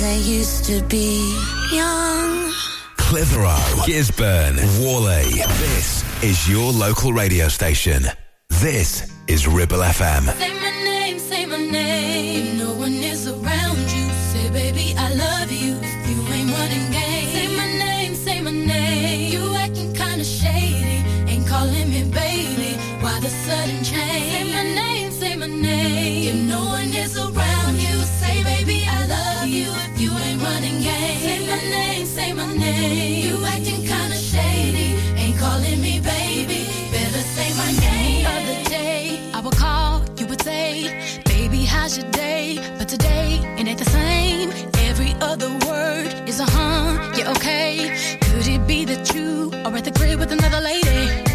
as 0.00 0.06
I 0.06 0.30
used 0.30 0.64
to 0.64 0.82
be 0.84 1.36
young. 1.72 2.52
Clitheroe, 2.96 3.56
Gisburn, 3.86 4.56
Whalley. 4.80 5.30
This 5.58 6.04
is 6.22 6.48
your 6.48 6.72
local 6.72 7.12
radio 7.12 7.48
station. 7.48 8.04
This 8.48 9.10
is 9.26 9.46
Ribble 9.46 9.78
FM. 9.78 10.59
okay? 47.30 48.18
Could 48.20 48.46
it 48.46 48.66
be 48.66 48.84
that 48.84 49.14
you 49.14 49.52
are 49.64 49.76
at 49.76 49.84
the 49.84 49.92
crib 49.92 50.18
with 50.18 50.32
another 50.32 50.60
lady? 50.60 51.29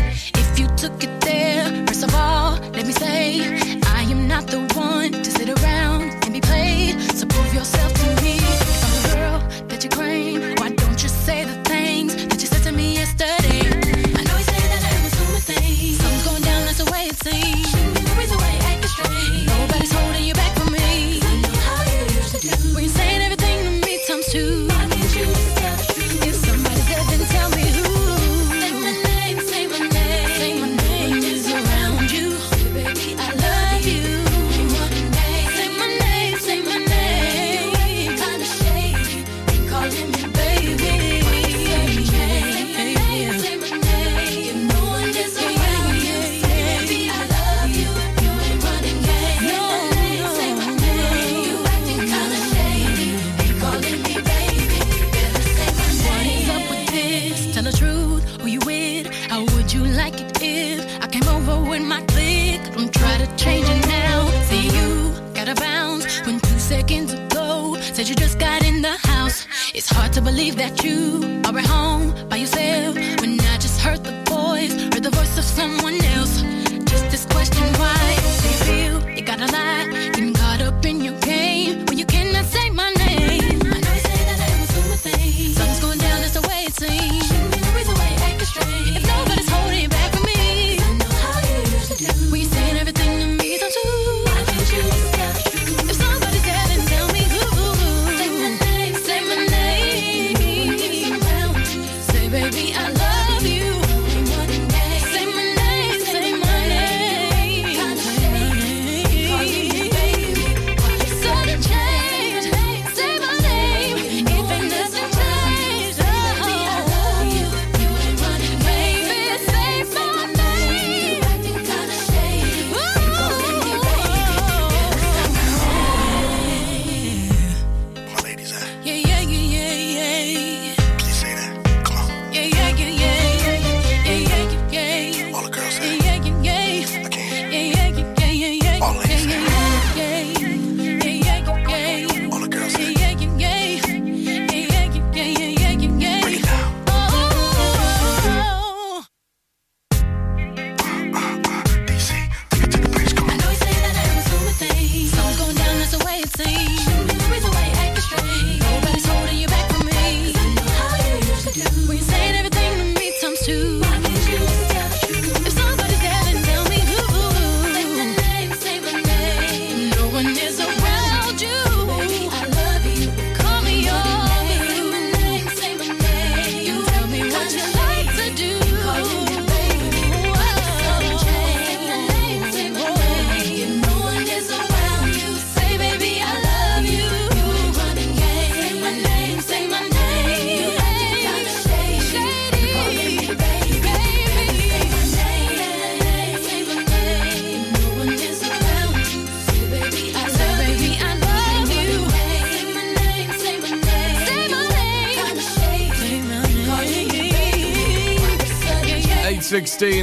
It's 69.73 69.89
hard 69.89 70.13
to 70.13 70.21
believe 70.21 70.55
that 70.57 70.83
you 70.83 71.41
are 71.45 71.57
at 71.57 71.65
home 71.65 72.29
by 72.29 72.37
yourself. 72.37 72.95
When 73.21 73.39
I 73.39 73.57
just 73.57 73.79
heard 73.81 74.03
the 74.03 74.15
voice, 74.29 74.73
heard 74.93 75.03
the 75.03 75.11
voice 75.11 75.37
of 75.37 75.43
someone 75.43 76.04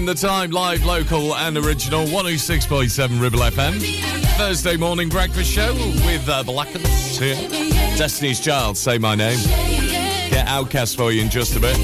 9.16 0.03 0.07
the 0.07 0.15
time, 0.15 0.51
live, 0.51 0.85
local 0.85 1.35
and 1.37 1.57
original, 1.57 2.07
106.7 2.07 3.21
Ribble 3.21 3.41
FM. 3.41 3.81
Thursday 4.37 4.77
morning 4.77 5.09
breakfast 5.09 5.51
show 5.51 5.75
with 5.75 6.29
uh, 6.29 6.43
the 6.43 6.53
Lackens 6.53 7.21
here. 7.21 7.37
Destiny's 7.97 8.41
Child, 8.41 8.77
say 8.77 8.99
my 8.99 9.15
name. 9.15 9.39
Get 10.31 10.47
Outcast 10.49 10.97
for 10.97 11.13
you 11.13 11.23
in 11.23 11.31
just 11.31 11.57
a 11.57 11.61
bit. 11.61 11.77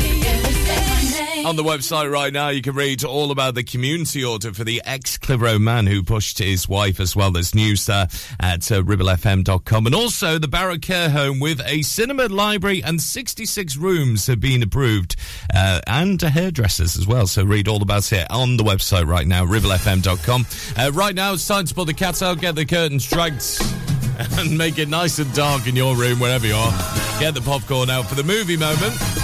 On 1.49 1.57
the 1.57 1.65
website 1.65 2.13
right 2.13 2.31
now, 2.31 2.51
you 2.51 2.61
can 2.61 2.75
read 2.75 3.03
all 3.05 3.31
about 3.31 3.55
the 3.55 3.63
community 3.63 4.23
order 4.23 4.53
for 4.53 4.65
the 4.65 4.83
ex 4.85 5.17
Clitheroe 5.17 5.59
man 5.59 5.87
who 5.87 6.03
pushed 6.03 6.37
his 6.37 6.69
wife 6.69 7.01
as 7.01 7.17
well. 7.17 7.31
There's 7.31 7.55
news 7.55 7.87
there 7.87 8.07
at 8.39 8.71
uh, 8.71 8.83
ribblefm.com. 8.83 9.87
And 9.87 9.95
also, 9.95 10.39
the 10.39 10.47
Barrow 10.47 10.77
Care 10.77 11.09
Home 11.09 11.41
with 11.41 11.63
a 11.65 11.81
cinema, 11.81 12.27
library, 12.27 12.83
and 12.83 13.01
66 13.01 13.79
rooms 13.79 14.27
have 14.27 14.41
been 14.41 14.63
approved, 14.63 15.17
uh, 15.55 15.81
and 15.87 16.21
hairdressers 16.21 16.99
as 16.99 17.07
well. 17.07 17.27
So 17.27 17.45
read 17.45 17.67
all 17.67 17.81
about 17.81 18.13
it 18.13 18.31
on 18.31 18.59
the 18.59 18.65
website 18.65 19.07
right 19.07 19.27
now, 19.27 19.47
ribblefm.com. 19.47 20.45
Uh, 20.77 20.93
right 20.93 21.15
now, 21.15 21.33
it's 21.33 21.49
time 21.49 21.65
to 21.65 21.75
put 21.75 21.87
the 21.87 21.95
cat 21.95 22.21
out, 22.21 22.43
get 22.43 22.57
the 22.57 22.67
curtains 22.67 23.07
dragged. 23.07 23.43
And 24.37 24.59
make 24.59 24.79
it 24.79 24.89
nice 24.89 25.21
and 25.21 25.33
dark 25.33 25.69
in 25.69 25.77
your 25.77 25.95
room, 25.95 26.19
wherever 26.19 26.45
you 26.45 26.57
are. 26.57 26.73
Get 27.21 27.35
the 27.35 27.41
popcorn 27.41 27.89
out 27.89 28.07
for 28.07 28.17
the 28.17 28.25
movie 28.25 28.57
moment. 28.57 29.18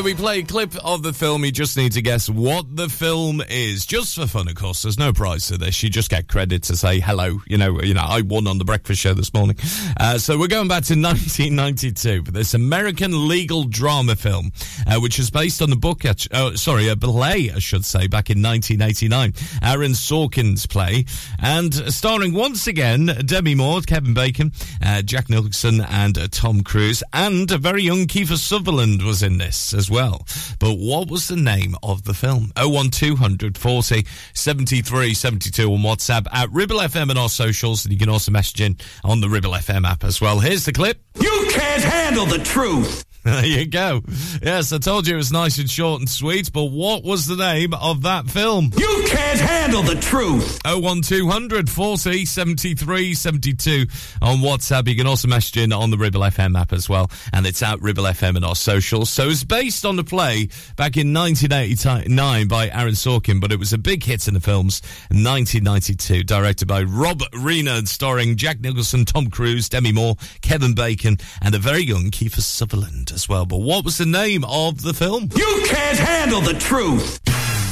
Where 0.00 0.04
we 0.04 0.14
play 0.14 0.38
a 0.38 0.42
clip 0.42 0.74
of 0.82 1.02
the 1.02 1.12
film. 1.12 1.44
You 1.44 1.52
just 1.52 1.76
need 1.76 1.92
to 1.92 2.00
guess 2.00 2.30
what 2.30 2.74
the 2.74 2.88
film 2.88 3.42
is, 3.50 3.84
just 3.84 4.14
for 4.14 4.26
fun, 4.26 4.48
of 4.48 4.54
course. 4.54 4.80
There's 4.80 4.98
no 4.98 5.12
prize 5.12 5.50
for 5.50 5.58
this. 5.58 5.82
You 5.82 5.90
just 5.90 6.08
get 6.08 6.26
credit 6.26 6.62
to 6.64 6.76
say 6.76 7.00
hello. 7.00 7.40
You 7.46 7.58
know, 7.58 7.82
you 7.82 7.92
know, 7.92 8.06
I 8.08 8.22
won 8.22 8.46
on 8.46 8.56
the 8.56 8.64
breakfast 8.64 8.98
show 9.00 9.12
this 9.12 9.34
morning. 9.34 9.56
Uh, 9.98 10.16
so 10.16 10.38
we're 10.38 10.48
going 10.48 10.68
back 10.68 10.84
to 10.84 10.94
1992 10.94 12.24
for 12.24 12.30
this 12.30 12.54
American 12.54 13.28
legal 13.28 13.64
drama 13.64 14.16
film, 14.16 14.52
uh, 14.86 15.00
which 15.00 15.18
is 15.18 15.30
based 15.30 15.60
on 15.60 15.68
the 15.68 15.76
book. 15.76 16.02
Uh, 16.06 16.56
sorry, 16.56 16.88
a 16.88 16.96
play, 16.96 17.50
I 17.54 17.58
should 17.58 17.84
say, 17.84 18.06
back 18.06 18.30
in 18.30 18.40
1989. 18.40 19.34
Aaron 19.62 19.92
Sorkin's 19.92 20.64
play, 20.64 21.04
and 21.40 21.74
starring 21.92 22.32
once 22.32 22.66
again 22.66 23.06
Demi 23.26 23.54
Moore, 23.54 23.82
Kevin 23.82 24.14
Bacon, 24.14 24.52
uh, 24.82 25.02
Jack 25.02 25.28
Nicholson, 25.28 25.82
and 25.82 26.16
uh, 26.16 26.28
Tom 26.30 26.62
Cruise, 26.62 27.02
and 27.12 27.50
a 27.50 27.58
very 27.58 27.82
young 27.82 28.06
Kiefer 28.06 28.38
Sutherland 28.38 29.02
was 29.02 29.22
in 29.22 29.36
this 29.36 29.74
as 29.74 29.89
well. 29.90 30.26
But 30.58 30.74
what 30.74 31.10
was 31.10 31.28
the 31.28 31.36
name 31.36 31.74
of 31.82 32.04
the 32.04 32.14
film? 32.14 32.52
01200 32.56 33.58
40 33.58 34.06
73 34.34 35.14
72 35.14 35.72
on 35.72 35.80
WhatsApp 35.80 36.26
at 36.32 36.50
Ribble 36.50 36.78
FM 36.78 37.10
and 37.10 37.18
our 37.18 37.28
socials. 37.28 37.84
And 37.84 37.92
you 37.92 37.98
can 37.98 38.08
also 38.08 38.30
message 38.30 38.60
in 38.60 38.76
on 39.04 39.20
the 39.20 39.28
Ribble 39.28 39.52
FM 39.52 39.86
app 39.86 40.04
as 40.04 40.20
well. 40.20 40.40
Here's 40.40 40.64
the 40.64 40.72
clip. 40.72 41.00
You 41.20 41.48
can't 41.50 41.82
handle 41.82 42.26
the 42.26 42.38
truth. 42.38 43.04
There 43.30 43.44
you 43.44 43.66
go. 43.66 44.00
Yes, 44.42 44.72
I 44.72 44.78
told 44.78 45.06
you 45.06 45.12
it 45.14 45.18
was 45.18 45.30
nice 45.30 45.58
and 45.58 45.68
short 45.68 46.00
and 46.00 46.08
sweet, 46.08 46.50
but 46.52 46.64
what 46.64 47.04
was 47.04 47.26
the 47.26 47.36
name 47.36 47.74
of 47.74 48.02
that 48.02 48.26
film? 48.26 48.70
You 48.78 49.04
can't 49.08 49.38
handle 49.38 49.82
the 49.82 49.96
truth. 49.96 50.58
01200 50.64 51.68
40 51.68 52.24
73 52.24 53.12
72 53.12 53.86
on 54.22 54.38
WhatsApp. 54.38 54.88
You 54.88 54.96
can 54.96 55.06
also 55.06 55.28
message 55.28 55.58
in 55.58 55.70
on 55.70 55.90
the 55.90 55.98
Ribble 55.98 56.22
FM 56.22 56.58
app 56.58 56.72
as 56.72 56.88
well, 56.88 57.10
and 57.34 57.46
it's 57.46 57.62
at 57.62 57.82
Ribble 57.82 58.04
FM 58.04 58.36
and 58.36 58.44
our 58.44 58.56
socials. 58.56 59.10
So 59.10 59.28
it's 59.28 59.44
based 59.44 59.84
on 59.84 59.98
a 59.98 60.04
play 60.04 60.48
back 60.76 60.96
in 60.96 61.12
1989 61.12 62.48
by 62.48 62.70
Aaron 62.70 62.94
Sorkin, 62.94 63.38
but 63.38 63.52
it 63.52 63.58
was 63.58 63.74
a 63.74 63.78
big 63.78 64.02
hit 64.02 64.28
in 64.28 64.34
the 64.34 64.40
films 64.40 64.80
1992, 65.10 66.22
directed 66.24 66.66
by 66.66 66.84
Rob 66.84 67.20
Reiner, 67.34 67.86
starring 67.86 68.36
Jack 68.36 68.60
Nicholson, 68.60 69.04
Tom 69.04 69.28
Cruise, 69.28 69.68
Demi 69.68 69.92
Moore, 69.92 70.16
Kevin 70.40 70.74
Bacon, 70.74 71.18
and 71.42 71.54
a 71.54 71.58
very 71.58 71.82
young 71.82 72.10
Kiefer 72.10 72.40
Sutherland 72.40 73.09
as 73.12 73.28
well. 73.28 73.46
But 73.46 73.58
what 73.58 73.84
was 73.84 73.98
the 73.98 74.06
name 74.06 74.44
of 74.44 74.82
the 74.82 74.94
film? 74.94 75.28
You 75.34 75.62
can't 75.66 75.98
handle 75.98 76.40
the 76.40 76.54
truth. 76.54 77.20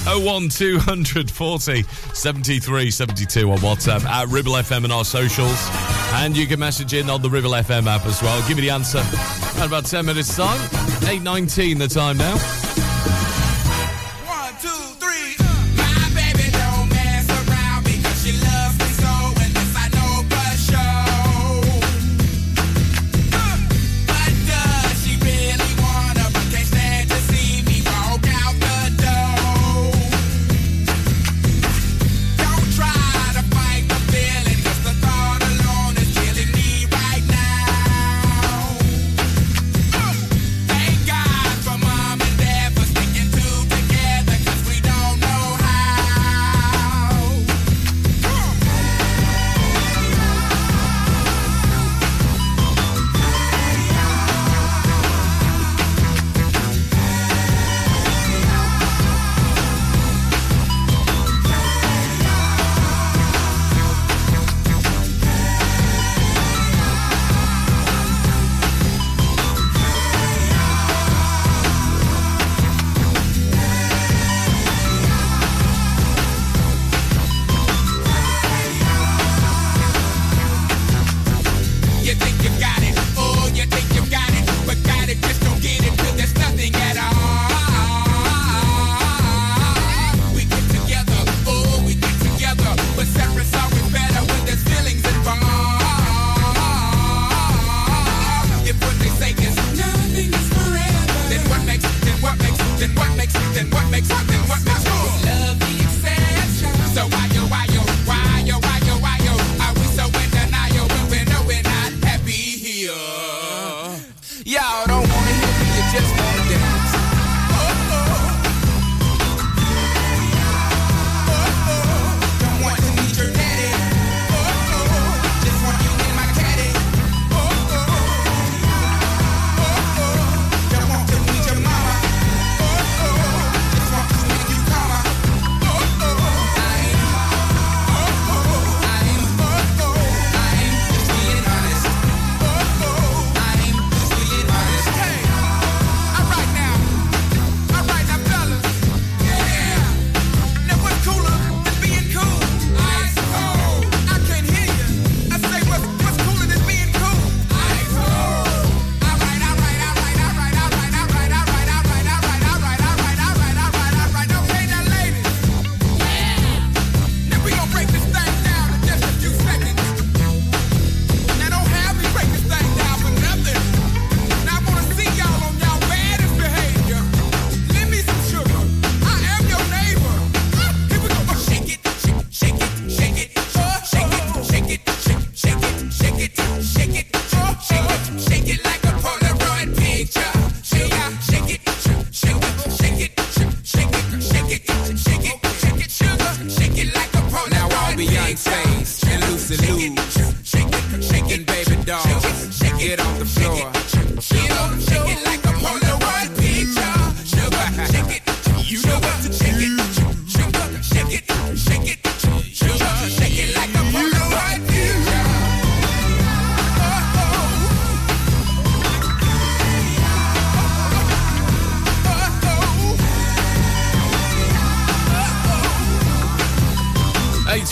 01240 0.06 1.82
73 2.14 2.90
72 2.90 3.50
on 3.50 3.58
WhatsApp 3.58 4.04
at 4.04 4.28
Ribble 4.28 4.52
FM 4.52 4.84
and 4.84 4.92
our 4.92 5.04
socials. 5.04 5.68
And 6.14 6.36
you 6.36 6.46
can 6.46 6.58
message 6.58 6.94
in 6.94 7.10
on 7.10 7.20
the 7.20 7.28
Ribble 7.28 7.50
FM 7.50 7.86
app 7.86 8.06
as 8.06 8.22
well. 8.22 8.40
Give 8.48 8.56
me 8.56 8.62
the 8.62 8.70
answer 8.70 9.02
at 9.60 9.66
about 9.66 9.84
10 9.84 10.06
minutes' 10.06 10.34
time. 10.34 10.58
8.19 11.00 11.78
the 11.78 11.88
time 11.88 12.16
now. 12.16 12.36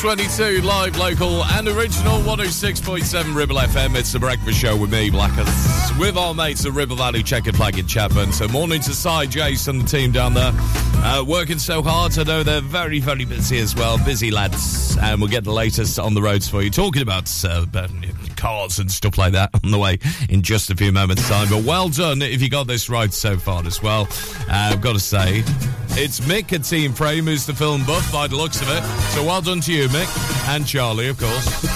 822 0.09 0.65
live, 0.65 0.97
local, 0.99 1.45
and 1.47 1.67
original 1.67 2.21
106.7 2.21 3.35
Ribble 3.35 3.57
FM. 3.57 3.97
It's 3.97 4.13
the 4.13 4.21
breakfast 4.21 4.57
show 4.57 4.77
with 4.77 4.93
me, 4.93 5.11
Blackers, 5.11 5.49
with 5.99 6.17
our 6.17 6.33
mates 6.33 6.65
at 6.65 6.71
Ribble 6.75 6.95
Valley 6.95 7.25
Checkered 7.25 7.57
Flag 7.57 7.77
in 7.77 7.87
Chatburn. 7.87 8.33
So, 8.33 8.47
morning 8.47 8.81
to 8.83 8.95
Cy, 8.95 9.25
and 9.25 9.81
the 9.81 9.85
team 9.85 10.13
down 10.13 10.33
there, 10.33 10.53
uh, 10.55 11.25
working 11.27 11.59
so 11.59 11.83
hard. 11.83 12.17
I 12.17 12.23
know 12.23 12.45
they're 12.45 12.61
very, 12.61 13.01
very 13.01 13.25
busy 13.25 13.59
as 13.59 13.75
well. 13.75 13.99
Busy 13.99 14.31
lads. 14.31 14.97
And 14.97 15.21
we'll 15.21 15.29
get 15.29 15.43
the 15.43 15.53
latest 15.53 15.99
on 15.99 16.15
the 16.15 16.23
roads 16.23 16.49
for 16.49 16.63
you. 16.63 16.71
Talking 16.71 17.03
about 17.03 17.29
uh, 17.45 17.67
cars 18.37 18.79
and 18.79 18.89
stuff 18.89 19.19
like 19.19 19.33
that 19.33 19.51
on 19.65 19.73
the 19.73 19.79
way 19.79 19.99
in 20.29 20.43
just 20.43 20.71
a 20.71 20.77
few 20.77 20.93
moments' 20.93 21.29
time. 21.29 21.49
But 21.49 21.65
well 21.65 21.89
done 21.89 22.23
if 22.23 22.43
you 22.43 22.49
got 22.49 22.69
this 22.69 22.89
right 22.89 23.13
so 23.13 23.37
far 23.39 23.67
as 23.67 23.83
well. 23.83 24.07
Uh, 24.49 24.71
I've 24.71 24.81
got 24.81 24.93
to 24.93 25.01
say, 25.01 25.43
it's 25.99 26.21
Mick 26.21 26.53
at 26.53 26.65
Team 26.65 26.93
Frame 26.93 27.25
who's 27.25 27.47
the 27.47 27.55
film 27.55 27.85
buff 27.85 28.11
by 28.13 28.27
the 28.27 28.37
looks 28.37 28.61
of 28.61 28.69
it. 28.69 28.83
So 29.13 29.25
well 29.25 29.41
done 29.41 29.61
to 29.63 29.73
you, 29.73 29.89
Mick. 29.89 30.49
And 30.49 30.67
Charlie, 30.67 31.09
of 31.09 31.19
course. 31.19 31.76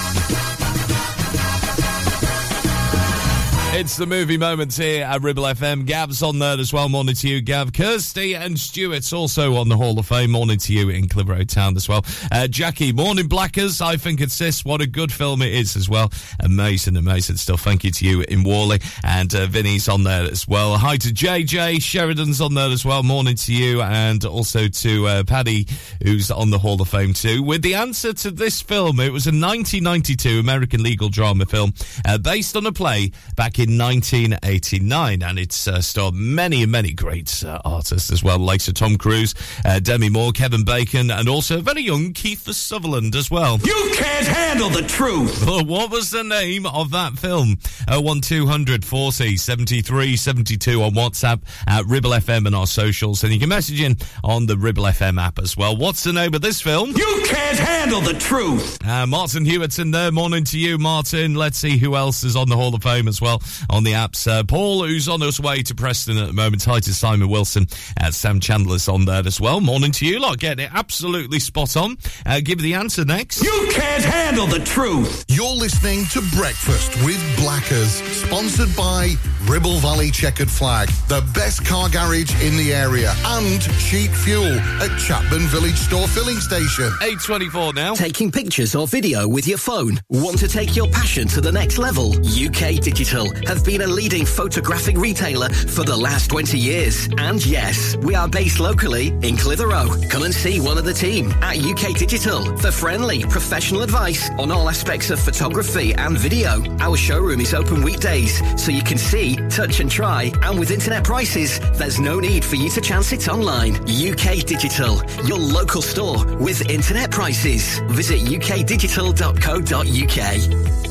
It's 3.73 3.95
the 3.95 4.05
movie 4.05 4.37
moments 4.37 4.75
here 4.75 5.05
at 5.05 5.21
Ribble 5.21 5.43
FM. 5.43 5.85
Gav's 5.85 6.21
on 6.21 6.39
there 6.39 6.59
as 6.59 6.73
well. 6.73 6.89
Morning 6.89 7.15
to 7.15 7.29
you, 7.29 7.41
Gav. 7.41 7.71
Kirsty 7.71 8.35
and 8.35 8.59
Stuart's 8.59 9.13
also 9.13 9.55
on 9.55 9.69
the 9.69 9.77
Hall 9.77 9.97
of 9.97 10.05
Fame. 10.05 10.31
Morning 10.31 10.57
to 10.57 10.73
you 10.73 10.89
in 10.89 11.07
Clitheroe 11.07 11.45
Town 11.45 11.77
as 11.77 11.87
well. 11.87 12.05
Uh, 12.33 12.47
Jackie, 12.47 12.91
morning, 12.91 13.29
Blackers. 13.29 13.81
I 13.81 13.95
think 13.95 14.19
it's 14.19 14.37
this. 14.37 14.65
What 14.65 14.81
a 14.81 14.87
good 14.87 15.11
film 15.11 15.41
it 15.41 15.53
is 15.53 15.77
as 15.77 15.87
well. 15.87 16.11
Amazing, 16.41 16.97
amazing 16.97 17.37
stuff. 17.37 17.61
Thank 17.61 17.85
you 17.85 17.91
to 17.91 18.05
you 18.05 18.21
in 18.27 18.43
Whalley. 18.43 18.81
And 19.05 19.33
uh, 19.33 19.47
Vinny's 19.47 19.87
on 19.87 20.03
there 20.03 20.25
as 20.25 20.45
well. 20.45 20.77
Hi 20.77 20.97
to 20.97 21.07
JJ. 21.07 21.81
Sheridan's 21.81 22.41
on 22.41 22.53
there 22.53 22.69
as 22.69 22.83
well. 22.83 23.03
Morning 23.03 23.35
to 23.35 23.53
you. 23.53 23.81
And 23.81 24.23
also 24.25 24.67
to 24.67 25.07
uh, 25.07 25.23
Paddy, 25.23 25.65
who's 26.03 26.29
on 26.29 26.49
the 26.49 26.59
Hall 26.59 26.79
of 26.81 26.89
Fame 26.89 27.13
too. 27.13 27.41
With 27.41 27.61
the 27.61 27.75
answer 27.75 28.11
to 28.11 28.31
this 28.31 28.61
film, 28.61 28.99
it 28.99 29.13
was 29.13 29.27
a 29.27 29.31
1992 29.31 30.39
American 30.39 30.83
legal 30.83 31.07
drama 31.07 31.45
film 31.45 31.73
uh, 32.05 32.17
based 32.17 32.57
on 32.57 32.65
a 32.65 32.73
play 32.73 33.11
back 33.37 33.59
in 33.60 33.60
1989, 33.69 35.21
and 35.21 35.39
it's 35.39 35.67
uh, 35.67 35.81
starred 35.81 36.15
many, 36.15 36.65
many 36.65 36.93
great 36.93 37.43
uh, 37.45 37.59
artists 37.63 38.11
as 38.11 38.23
well, 38.23 38.39
like 38.39 38.61
Sir 38.61 38.71
Tom 38.71 38.97
Cruise, 38.97 39.35
uh, 39.65 39.79
Demi 39.79 40.09
Moore, 40.09 40.31
Kevin 40.31 40.63
Bacon, 40.63 41.11
and 41.11 41.29
also 41.29 41.61
very 41.61 41.81
young 41.81 42.13
Keith 42.13 42.49
Sutherland 42.51 43.15
as 43.15 43.29
well. 43.29 43.59
You 43.63 43.91
can't 43.93 44.25
handle 44.27 44.69
the 44.69 44.81
truth. 44.81 45.45
Well, 45.45 45.65
what 45.65 45.91
was 45.91 46.09
the 46.09 46.23
name 46.23 46.65
of 46.65 46.91
that 46.91 47.13
film? 47.13 47.57
01200 47.87 48.85
40 48.85 49.37
73 49.37 50.15
72 50.15 50.81
on 50.81 50.91
WhatsApp 50.91 51.41
at 51.67 51.85
Ribble 51.85 52.11
FM 52.11 52.47
and 52.47 52.55
our 52.55 52.67
socials, 52.67 53.23
and 53.23 53.33
you 53.33 53.39
can 53.39 53.49
message 53.49 53.81
in 53.81 53.97
on 54.23 54.45
the 54.45 54.57
Ribble 54.57 54.83
FM 54.83 55.21
app 55.21 55.39
as 55.39 55.55
well. 55.55 55.75
What's 55.75 56.03
the 56.03 56.13
name 56.13 56.33
of 56.33 56.41
this 56.41 56.61
film? 56.61 56.89
You 56.89 57.23
can't 57.25 57.59
handle 57.59 58.01
the 58.01 58.13
truth. 58.13 58.83
Uh, 58.85 59.05
Martin 59.05 59.45
Hewitt's 59.45 59.79
in 59.79 59.91
there. 59.91 60.11
Morning 60.11 60.43
to 60.45 60.57
you, 60.57 60.77
Martin. 60.77 61.35
Let's 61.35 61.57
see 61.57 61.77
who 61.77 61.95
else 61.95 62.23
is 62.23 62.35
on 62.35 62.49
the 62.49 62.55
Hall 62.55 62.73
of 62.73 62.83
Fame 62.83 63.07
as 63.07 63.21
well 63.21 63.41
on 63.69 63.83
the 63.83 63.93
apps. 63.93 64.27
Uh, 64.29 64.43
Paul, 64.43 64.85
who's 64.85 65.07
on 65.07 65.21
his 65.21 65.39
way 65.39 65.63
to 65.63 65.75
Preston 65.75 66.17
at 66.17 66.27
the 66.27 66.33
moment. 66.33 66.63
Hi 66.65 66.79
to 66.79 66.93
Simon 66.93 67.29
Wilson. 67.29 67.67
Uh, 67.99 68.11
Sam 68.11 68.39
Chandler's 68.39 68.87
on 68.87 69.05
there 69.05 69.23
as 69.25 69.39
well. 69.39 69.61
Morning 69.61 69.91
to 69.93 70.05
you 70.05 70.19
lot. 70.19 70.39
Getting 70.39 70.65
it 70.65 70.71
absolutely 70.73 71.39
spot 71.39 71.75
on. 71.77 71.97
Uh, 72.25 72.41
give 72.43 72.59
the 72.59 72.73
answer 72.73 73.05
next. 73.05 73.43
You 73.43 73.67
can't 73.71 74.03
handle 74.03 74.47
the 74.47 74.59
truth. 74.59 75.25
You're 75.27 75.47
listening 75.55 76.05
to 76.11 76.21
Breakfast 76.35 76.95
with 77.03 77.21
Blackers, 77.37 77.91
sponsored 77.91 78.75
by 78.75 79.13
Ribble 79.45 79.77
Valley 79.79 80.11
Checkered 80.11 80.49
Flag, 80.49 80.89
the 81.07 81.21
best 81.33 81.65
car 81.65 81.89
garage 81.89 82.33
in 82.43 82.57
the 82.57 82.73
area, 82.73 83.13
and 83.25 83.61
cheap 83.79 84.11
fuel 84.11 84.45
at 84.45 84.91
Chatburn 84.99 85.47
Village 85.47 85.77
Store 85.77 86.07
Filling 86.07 86.37
Station. 86.39 86.85
824 87.01 87.73
now. 87.73 87.93
Taking 87.93 88.31
pictures 88.31 88.75
or 88.75 88.87
video 88.87 89.27
with 89.27 89.47
your 89.47 89.57
phone? 89.57 89.99
Want 90.09 90.37
to 90.39 90.47
take 90.47 90.75
your 90.75 90.87
passion 90.87 91.27
to 91.29 91.41
the 91.41 91.51
next 91.51 91.77
level? 91.77 92.13
UK 92.15 92.81
Digital 92.81 93.27
have 93.47 93.65
been 93.65 93.81
a 93.81 93.87
leading 93.87 94.25
photographic 94.25 94.97
retailer 94.97 95.49
for 95.49 95.83
the 95.83 95.95
last 95.95 96.29
20 96.29 96.57
years. 96.57 97.07
And 97.17 97.43
yes, 97.45 97.95
we 97.97 98.15
are 98.15 98.27
based 98.27 98.59
locally 98.59 99.07
in 99.21 99.37
Clitheroe. 99.37 100.09
Come 100.09 100.23
and 100.23 100.33
see 100.33 100.59
one 100.59 100.77
of 100.77 100.85
the 100.85 100.93
team 100.93 101.31
at 101.41 101.57
UK 101.57 101.97
Digital 101.97 102.55
for 102.57 102.71
friendly, 102.71 103.23
professional 103.23 103.81
advice 103.81 104.29
on 104.39 104.51
all 104.51 104.69
aspects 104.69 105.09
of 105.09 105.19
photography 105.19 105.93
and 105.93 106.17
video. 106.17 106.63
Our 106.79 106.97
showroom 106.97 107.41
is 107.41 107.53
open 107.53 107.83
weekdays, 107.83 108.41
so 108.61 108.71
you 108.71 108.83
can 108.83 108.97
see, 108.97 109.35
touch 109.49 109.79
and 109.79 109.89
try. 109.89 110.31
And 110.43 110.59
with 110.59 110.71
internet 110.71 111.03
prices, 111.03 111.59
there's 111.73 111.99
no 111.99 112.19
need 112.19 112.43
for 112.43 112.55
you 112.55 112.69
to 112.69 112.81
chance 112.81 113.11
it 113.11 113.27
online. 113.27 113.75
UK 113.75 114.45
Digital, 114.45 115.01
your 115.25 115.39
local 115.39 115.81
store 115.81 116.25
with 116.37 116.69
internet 116.69 117.11
prices. 117.11 117.79
Visit 117.89 118.21
ukdigital.co.uk. 118.21 120.90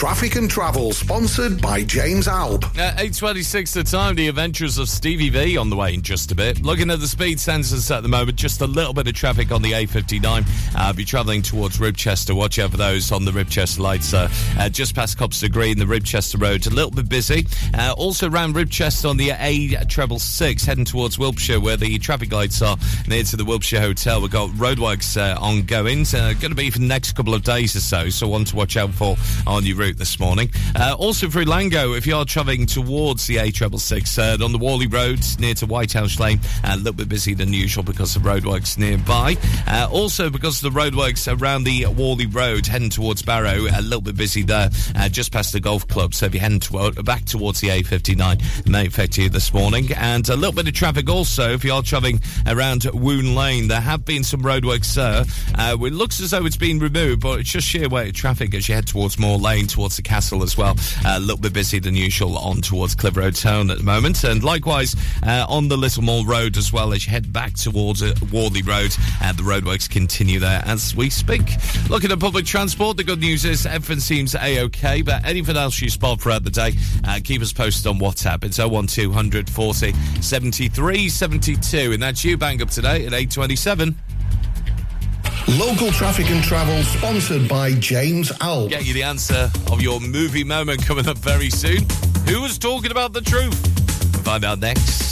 Traffic 0.00 0.36
and 0.36 0.50
Travel, 0.50 0.94
sponsored 0.94 1.60
by 1.60 1.84
James 1.84 2.26
Alb. 2.26 2.64
Uh, 2.64 2.94
8.26 2.96 3.74
the 3.74 3.82
time, 3.82 4.14
the 4.14 4.28
adventures 4.28 4.78
of 4.78 4.88
Stevie 4.88 5.28
V 5.28 5.58
on 5.58 5.68
the 5.68 5.76
way 5.76 5.92
in 5.92 6.00
just 6.00 6.32
a 6.32 6.34
bit. 6.34 6.62
Looking 6.62 6.90
at 6.90 7.00
the 7.00 7.06
speed 7.06 7.36
sensors 7.36 7.94
at 7.94 8.02
the 8.02 8.08
moment, 8.08 8.38
just 8.38 8.62
a 8.62 8.66
little 8.66 8.94
bit 8.94 9.06
of 9.08 9.12
traffic 9.12 9.52
on 9.52 9.60
the 9.60 9.72
A59. 9.72 10.46
Uh, 10.74 10.92
be 10.94 11.04
travelling 11.04 11.42
towards 11.42 11.76
Ribchester. 11.76 12.34
Watch 12.34 12.58
out 12.58 12.70
for 12.70 12.78
those 12.78 13.12
on 13.12 13.26
the 13.26 13.30
Ribchester 13.30 13.80
lights. 13.80 14.14
Uh, 14.14 14.30
uh, 14.58 14.70
just 14.70 14.94
past 14.94 15.18
Copster 15.18 15.52
Green, 15.52 15.78
the 15.78 15.84
Ribchester 15.84 16.40
Road, 16.40 16.66
a 16.66 16.70
little 16.70 16.90
bit 16.90 17.10
busy. 17.10 17.46
Uh, 17.74 17.92
also 17.94 18.30
around 18.30 18.54
Ribchester 18.54 19.10
on 19.10 19.18
the 19.18 19.32
A 19.38 19.84
treble 19.84 20.18
six, 20.18 20.64
heading 20.64 20.86
towards 20.86 21.18
Wilpshire, 21.18 21.60
where 21.60 21.76
the 21.76 21.98
traffic 21.98 22.32
lights 22.32 22.62
are 22.62 22.78
near 23.06 23.22
to 23.24 23.36
the 23.36 23.44
Wilpshire 23.44 23.82
Hotel. 23.82 24.22
We've 24.22 24.30
got 24.30 24.48
roadworks 24.52 25.18
uh, 25.20 25.38
ongoing. 25.38 26.06
Uh, 26.06 26.32
going 26.40 26.52
to 26.52 26.54
be 26.54 26.70
for 26.70 26.78
the 26.78 26.86
next 26.86 27.12
couple 27.12 27.34
of 27.34 27.42
days 27.42 27.76
or 27.76 27.80
so, 27.80 28.08
so 28.08 28.28
one 28.28 28.46
to 28.46 28.56
watch 28.56 28.78
out 28.78 28.94
for 28.94 29.18
on 29.46 29.66
your 29.66 29.76
route 29.76 29.89
this 29.96 30.18
morning. 30.18 30.50
Uh, 30.74 30.94
also 30.98 31.28
through 31.28 31.44
Langho, 31.44 31.96
if 31.96 32.06
you 32.06 32.16
are 32.16 32.24
travelling 32.24 32.66
towards 32.66 33.26
the 33.26 33.36
A666 33.36 34.40
uh, 34.40 34.44
on 34.44 34.52
the 34.52 34.58
Whalley 34.58 34.86
Road 34.86 35.20
near 35.38 35.54
to 35.54 35.66
Whitehouse 35.66 36.18
Lane, 36.18 36.40
a 36.64 36.76
little 36.76 36.92
bit 36.92 37.08
busy 37.08 37.34
than 37.34 37.52
usual 37.52 37.82
because 37.82 38.16
of 38.16 38.22
roadworks 38.22 38.78
nearby. 38.78 39.36
Uh, 39.66 39.88
also 39.90 40.30
because 40.30 40.62
of 40.62 40.72
the 40.72 40.80
roadworks 40.80 41.26
around 41.40 41.64
the 41.64 41.84
Whalley 41.84 42.26
Road 42.26 42.66
heading 42.66 42.90
towards 42.90 43.22
Barrow, 43.22 43.66
a 43.72 43.82
little 43.82 44.00
bit 44.00 44.16
busy 44.16 44.42
there 44.42 44.70
uh, 44.96 45.08
just 45.08 45.32
past 45.32 45.52
the 45.52 45.60
golf 45.60 45.86
club. 45.88 46.14
So 46.14 46.26
if 46.26 46.34
you're 46.34 46.42
heading 46.42 46.60
to, 46.60 46.92
back 47.02 47.24
towards 47.24 47.60
the 47.60 47.68
A59, 47.68 48.60
it 48.60 48.68
may 48.68 48.86
affect 48.86 49.18
you 49.18 49.28
this 49.28 49.52
morning. 49.52 49.88
And 49.96 50.28
a 50.28 50.36
little 50.36 50.54
bit 50.54 50.68
of 50.68 50.74
traffic 50.74 51.08
also 51.08 51.50
if 51.50 51.64
you 51.64 51.72
are 51.72 51.82
travelling 51.82 52.20
around 52.46 52.82
Woone 52.92 53.34
Lane. 53.34 53.68
There 53.68 53.80
have 53.80 54.04
been 54.04 54.24
some 54.24 54.42
roadworks 54.42 54.94
there. 54.94 55.24
Uh, 55.58 55.76
it 55.76 55.92
looks 55.92 56.20
as 56.20 56.30
though 56.30 56.44
it's 56.46 56.56
been 56.56 56.78
removed, 56.78 57.20
but 57.20 57.40
it's 57.40 57.50
just 57.50 57.66
sheer 57.66 57.88
weight 57.88 58.08
of 58.08 58.14
traffic 58.14 58.54
as 58.54 58.68
you 58.68 58.74
head 58.74 58.86
towards 58.86 59.18
Moor 59.18 59.38
Lane, 59.38 59.66
towards 59.66 59.79
the 59.88 60.02
castle 60.02 60.42
as 60.42 60.56
well. 60.56 60.76
Uh, 61.04 61.16
a 61.16 61.20
little 61.20 61.38
bit 61.38 61.52
busy 61.52 61.78
than 61.78 61.94
usual 61.94 62.38
on 62.38 62.60
towards 62.60 62.94
Clitheroe 62.94 63.30
Town 63.30 63.70
at 63.70 63.78
the 63.78 63.84
moment. 63.84 64.24
And 64.24 64.42
likewise 64.42 64.94
uh, 65.26 65.46
on 65.48 65.68
the 65.68 65.76
Littlemoor 65.76 66.26
Road 66.26 66.56
as 66.56 66.72
well 66.72 66.92
as 66.92 67.06
you 67.06 67.10
head 67.10 67.32
back 67.32 67.54
towards 67.54 68.02
uh, 68.02 68.14
Whalley 68.30 68.62
Road. 68.62 68.94
And 69.22 69.36
the 69.36 69.42
roadworks 69.42 69.88
continue 69.88 70.38
there 70.38 70.62
as 70.64 70.94
we 70.94 71.10
speak. 71.10 71.56
Looking 71.88 72.12
at 72.12 72.20
public 72.20 72.44
transport, 72.44 72.96
the 72.96 73.04
good 73.04 73.20
news 73.20 73.44
is 73.44 73.66
everything 73.66 74.00
seems 74.00 74.34
A-OK, 74.34 75.02
but 75.02 75.24
anything 75.24 75.56
else 75.56 75.80
you 75.80 75.90
spot 75.90 76.20
throughout 76.20 76.44
the 76.44 76.50
day, 76.50 76.72
uh, 77.04 77.20
keep 77.22 77.42
us 77.42 77.52
posted 77.52 77.86
on 77.86 77.98
WhatsApp. 77.98 78.44
It's 78.44 78.58
01200 78.58 79.48
40 79.48 79.92
73 80.20 81.08
72. 81.08 81.92
And 81.92 82.02
that's 82.02 82.24
you 82.24 82.36
bang 82.36 82.60
up 82.62 82.70
today 82.70 83.06
at 83.06 83.12
827. 83.12 83.96
Local 85.58 85.90
traffic 85.90 86.30
and 86.30 86.44
travel 86.44 86.80
sponsored 86.84 87.48
by 87.48 87.72
James 87.72 88.30
Alp. 88.40 88.70
Get 88.70 88.84
you 88.84 88.94
the 88.94 89.02
answer 89.02 89.50
of 89.72 89.82
your 89.82 89.98
movie 89.98 90.44
moment 90.44 90.86
coming 90.86 91.08
up 91.08 91.18
very 91.18 91.50
soon. 91.50 91.88
Who 92.28 92.40
was 92.42 92.56
talking 92.56 92.92
about 92.92 93.12
the 93.12 93.20
truth? 93.20 93.60
We'll 94.14 94.22
find 94.22 94.44
out 94.44 94.60
next. 94.60 95.10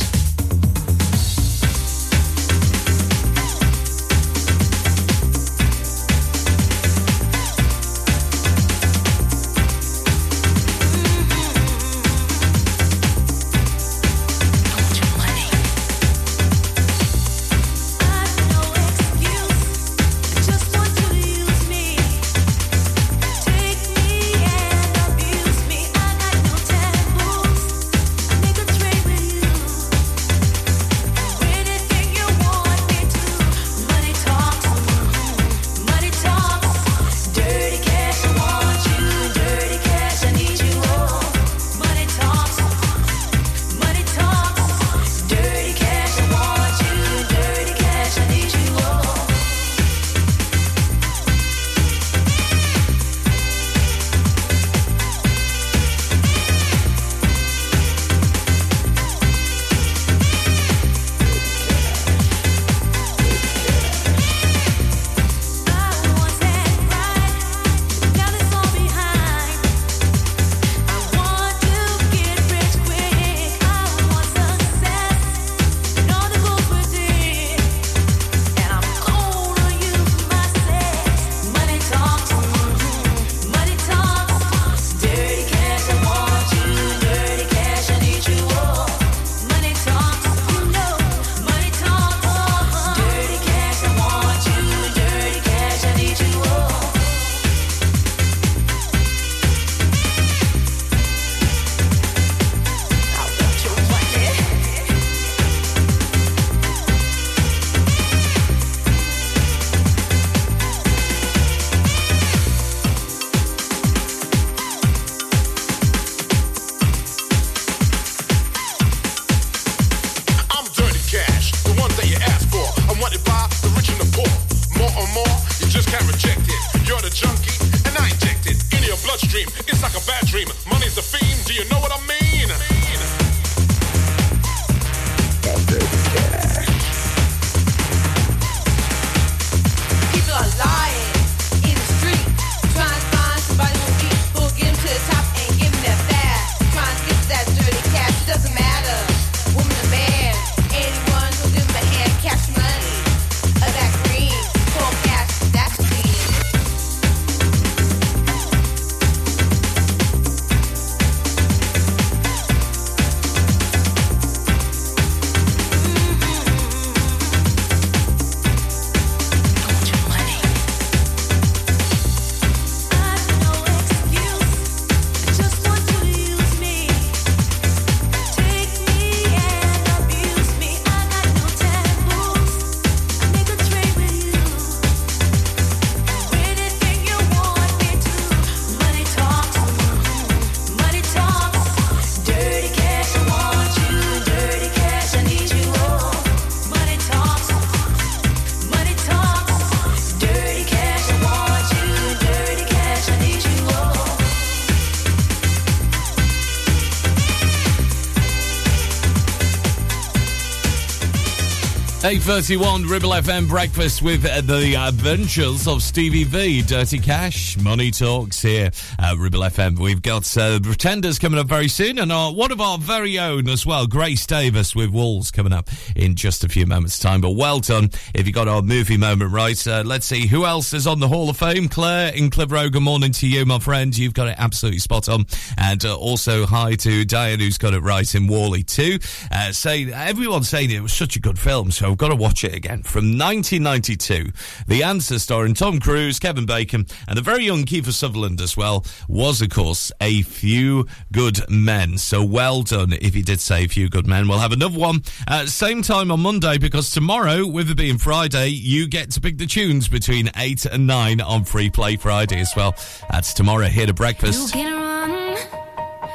8.31 211.98 212.88
Ribble 212.88 213.10
FM 213.10 213.48
breakfast 213.48 214.02
with 214.02 214.24
uh, 214.24 214.40
the 214.42 214.76
adventures 214.76 215.66
of 215.66 215.82
Stevie 215.82 216.22
V. 216.22 216.62
Dirty 216.62 217.00
Cash, 217.00 217.56
Money 217.58 217.90
Talks 217.90 218.40
here 218.40 218.70
at 219.00 219.16
Ribble 219.18 219.40
FM. 219.40 219.80
We've 219.80 220.00
got 220.00 220.36
uh, 220.36 220.60
Pretenders 220.60 221.18
coming 221.18 221.40
up 221.40 221.48
very 221.48 221.66
soon 221.66 221.98
and 221.98 222.12
uh, 222.12 222.30
one 222.30 222.52
of 222.52 222.60
our 222.60 222.78
very 222.78 223.18
own 223.18 223.48
as 223.48 223.66
well, 223.66 223.88
Grace 223.88 224.24
Davis 224.26 224.76
with 224.76 224.90
Walls 224.90 225.32
coming 225.32 225.52
up 225.52 225.70
in 225.96 226.14
just 226.14 226.44
a 226.44 226.48
few 226.48 226.66
moments' 226.66 227.00
time. 227.00 227.20
But 227.20 227.32
well 227.32 227.58
done 227.58 227.90
if 228.14 228.28
you 228.28 228.32
got 228.32 228.46
our 228.46 228.62
movie 228.62 228.96
moment 228.96 229.32
right. 229.32 229.66
Uh, 229.66 229.82
let's 229.84 230.06
see 230.06 230.28
who 230.28 230.46
else 230.46 230.72
is 230.72 230.86
on 230.86 231.00
the 231.00 231.08
Hall 231.08 231.28
of 231.28 231.36
Fame. 231.36 231.68
Claire 231.68 232.14
in 232.14 232.30
Clitheroe, 232.30 232.68
good 232.68 232.82
morning 232.82 233.10
to 233.10 233.26
you, 233.26 233.44
my 233.44 233.58
friend. 233.58 233.98
You've 233.98 234.14
got 234.14 234.28
it 234.28 234.36
absolutely 234.38 234.78
spot 234.78 235.08
on. 235.08 235.26
And 235.56 235.84
uh, 235.84 235.98
also 235.98 236.46
hi 236.46 236.76
to 236.76 237.04
Diane 237.04 237.40
who's 237.40 237.58
got 237.58 237.74
it 237.74 237.80
right 237.80 238.14
in 238.14 238.28
Whalley 238.28 238.62
too. 238.62 239.00
Uh, 239.32 239.50
say, 239.50 239.92
everyone's 239.92 240.48
saying 240.48 240.70
it 240.70 240.80
was 240.80 240.92
such 240.92 241.16
a 241.16 241.20
good 241.20 241.40
film, 241.40 241.72
so 241.72 241.87
I've 241.90 241.98
got 241.98 242.08
to 242.08 242.16
watch 242.16 242.44
it 242.44 242.54
again. 242.54 242.82
From 242.82 243.18
1992, 243.18 244.32
The 244.66 244.82
Answer 244.82 245.18
starring 245.18 245.54
Tom 245.54 245.80
Cruise, 245.80 246.18
Kevin 246.18 246.46
Bacon, 246.46 246.86
and 247.06 247.16
the 247.16 247.22
very 247.22 247.44
young 247.44 247.64
Kiefer 247.64 247.92
Sutherland 247.92 248.40
as 248.40 248.56
well, 248.56 248.84
was 249.08 249.40
of 249.40 249.50
course 249.50 249.90
A 250.00 250.22
Few 250.22 250.86
Good 251.12 251.48
Men. 251.50 251.98
So 251.98 252.22
well 252.22 252.62
done 252.62 252.92
if 252.92 253.16
you 253.16 253.22
did 253.22 253.40
say 253.40 253.64
A 253.64 253.68
Few 253.68 253.88
Good 253.88 254.06
Men. 254.06 254.28
We'll 254.28 254.38
have 254.38 254.52
another 254.52 254.78
one 254.78 255.02
at 255.26 255.48
same 255.48 255.82
time 255.82 256.10
on 256.10 256.20
Monday 256.20 256.58
because 256.58 256.90
tomorrow, 256.90 257.46
with 257.46 257.70
it 257.70 257.76
being 257.76 257.98
Friday, 257.98 258.48
you 258.48 258.86
get 258.86 259.10
to 259.12 259.20
pick 259.20 259.38
the 259.38 259.46
tunes 259.46 259.88
between 259.88 260.30
8 260.36 260.66
and 260.66 260.86
9 260.86 261.20
on 261.20 261.44
Free 261.44 261.70
Play 261.70 261.96
Friday 261.96 262.40
as 262.40 262.54
well. 262.54 262.76
That's 263.10 263.32
tomorrow 263.32 263.66
here 263.66 263.86
to 263.86 263.94
breakfast. 263.94 264.54
You 264.54 264.62
can 264.62 264.76
run, 264.76 265.36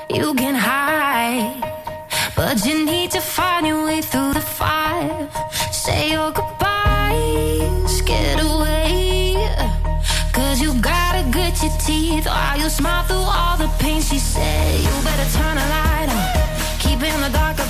you 0.09 0.33
can 0.35 0.55
hide, 0.55 1.61
but 2.35 2.65
you 2.65 2.85
need 2.85 3.11
to 3.11 3.21
find 3.21 3.65
your 3.65 3.85
way 3.85 4.01
through 4.01 4.33
the 4.33 4.41
fire. 4.41 5.29
Smile 12.73 13.03
through 13.03 13.27
all 13.37 13.55
the 13.57 13.69
pain. 13.77 14.01
She 14.01 14.17
said, 14.17 14.79
You 14.81 14.93
better 15.05 15.27
turn 15.37 15.57
a 15.57 15.67
light 15.75 16.09
on, 16.09 16.25
keep 16.79 16.99
in 17.03 17.17
the 17.21 17.29
darker, 17.29 17.67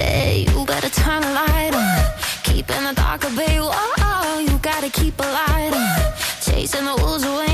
Said, 0.00 0.48
You 0.48 0.64
better 0.64 0.88
turn 0.88 1.20
the 1.20 1.32
light 1.32 1.72
on. 1.74 2.00
Keep 2.42 2.70
in 2.70 2.84
the 2.84 2.94
darker, 2.94 3.28
babe. 3.36 3.60
Whoa, 3.60 4.38
you 4.38 4.56
gotta 4.58 4.88
keep 4.88 5.18
a 5.18 5.28
light 5.38 5.72
on. 5.74 6.12
Chasing 6.40 6.86
the 6.86 6.96
wolves 7.02 7.24
away, 7.24 7.49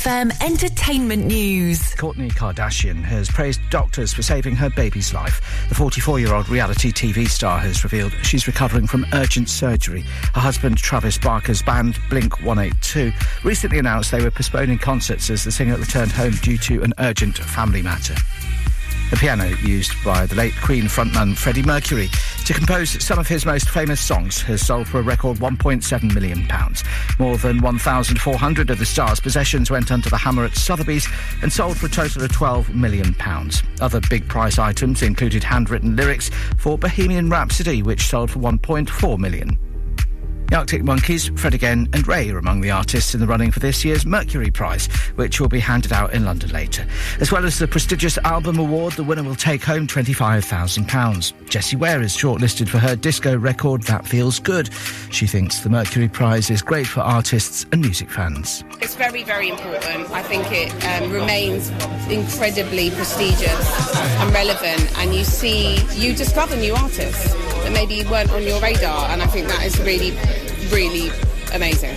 FM 0.00 0.32
Entertainment 0.42 1.26
News. 1.26 1.78
Kourtney 1.94 2.32
Kardashian 2.32 3.04
has 3.04 3.28
praised 3.28 3.60
doctors 3.68 4.14
for 4.14 4.22
saving 4.22 4.56
her 4.56 4.70
baby's 4.70 5.12
life. 5.12 5.66
The 5.68 5.74
44 5.74 6.18
year 6.18 6.32
old 6.32 6.48
reality 6.48 6.90
TV 6.90 7.28
star 7.28 7.58
has 7.58 7.84
revealed 7.84 8.14
she's 8.22 8.46
recovering 8.46 8.86
from 8.86 9.04
urgent 9.12 9.50
surgery. 9.50 10.00
Her 10.34 10.40
husband, 10.40 10.78
Travis 10.78 11.18
Barker's 11.18 11.60
band, 11.60 11.98
Blink 12.08 12.40
182, 12.42 13.12
recently 13.44 13.78
announced 13.78 14.10
they 14.10 14.22
were 14.22 14.30
postponing 14.30 14.78
concerts 14.78 15.28
as 15.28 15.44
the 15.44 15.52
singer 15.52 15.76
returned 15.76 16.12
home 16.12 16.32
due 16.32 16.56
to 16.56 16.82
an 16.82 16.94
urgent 16.98 17.36
family 17.36 17.82
matter. 17.82 18.14
The 19.10 19.16
piano 19.16 19.48
used 19.64 19.92
by 20.04 20.26
the 20.26 20.36
late 20.36 20.54
Queen 20.62 20.84
frontman 20.84 21.36
Freddie 21.36 21.64
Mercury 21.64 22.08
to 22.44 22.54
compose 22.54 22.90
some 23.04 23.18
of 23.18 23.26
his 23.26 23.44
most 23.44 23.68
famous 23.68 24.00
songs 24.00 24.40
has 24.42 24.64
sold 24.64 24.86
for 24.86 25.00
a 25.00 25.02
record 25.02 25.38
£1.7 25.38 26.14
million. 26.14 26.46
More 27.18 27.36
than 27.36 27.60
1,400 27.60 28.70
of 28.70 28.78
the 28.78 28.86
star's 28.86 29.18
possessions 29.18 29.68
went 29.68 29.90
under 29.90 30.08
the 30.08 30.16
hammer 30.16 30.44
at 30.44 30.54
Sotheby's 30.54 31.08
and 31.42 31.52
sold 31.52 31.76
for 31.76 31.86
a 31.86 31.90
total 31.90 32.22
of 32.22 32.30
£12 32.30 32.72
million. 32.72 33.16
Other 33.80 34.00
big 34.08 34.28
price 34.28 34.58
items 34.58 35.02
included 35.02 35.42
handwritten 35.42 35.96
lyrics 35.96 36.30
for 36.56 36.78
Bohemian 36.78 37.28
Rhapsody, 37.28 37.82
which 37.82 38.06
sold 38.06 38.30
for 38.30 38.38
£1.4 38.38 39.18
million. 39.18 39.69
The 40.50 40.56
Arctic 40.56 40.82
Monkeys, 40.82 41.28
Fred 41.36 41.54
Again, 41.54 41.88
and 41.92 42.08
Raye 42.08 42.28
are 42.30 42.38
among 42.38 42.60
the 42.60 42.72
artists 42.72 43.14
in 43.14 43.20
the 43.20 43.26
running 43.28 43.52
for 43.52 43.60
this 43.60 43.84
year's 43.84 44.04
Mercury 44.04 44.50
Prize, 44.50 44.88
which 45.14 45.40
will 45.40 45.48
be 45.48 45.60
handed 45.60 45.92
out 45.92 46.12
in 46.12 46.24
London 46.24 46.50
later. 46.50 46.84
As 47.20 47.30
well 47.30 47.44
as 47.44 47.60
the 47.60 47.68
prestigious 47.68 48.18
Album 48.24 48.58
Award, 48.58 48.94
the 48.94 49.04
winner 49.04 49.22
will 49.22 49.36
take 49.36 49.62
home 49.62 49.86
£25,000. 49.86 51.48
Jessie 51.48 51.76
Ware 51.76 52.02
is 52.02 52.16
shortlisted 52.16 52.68
for 52.68 52.78
her 52.78 52.96
disco 52.96 53.38
record 53.38 53.84
That 53.84 54.04
Feels 54.04 54.40
Good. 54.40 54.70
She 55.12 55.28
thinks 55.28 55.60
the 55.60 55.70
Mercury 55.70 56.08
Prize 56.08 56.50
is 56.50 56.62
great 56.62 56.88
for 56.88 56.98
artists 56.98 57.64
and 57.70 57.80
music 57.80 58.10
fans. 58.10 58.64
It's 58.80 58.96
very, 58.96 59.22
very 59.22 59.50
important. 59.50 60.10
I 60.10 60.24
think 60.24 60.46
it 60.50 60.72
um, 60.84 61.12
remains 61.12 61.70
incredibly 62.10 62.90
prestigious 62.90 63.96
and 63.96 64.34
relevant, 64.34 64.98
and 64.98 65.14
you 65.14 65.22
see, 65.22 65.76
you 65.94 66.12
discover 66.12 66.56
new 66.56 66.74
artists 66.74 67.49
that 67.72 67.88
maybe 67.88 68.08
weren't 68.08 68.30
on 68.32 68.42
your 68.42 68.60
radar, 68.60 69.08
and 69.10 69.22
I 69.22 69.26
think 69.26 69.48
that 69.48 69.64
is 69.64 69.78
really, 69.80 70.12
really 70.70 71.10
amazing. 71.54 71.96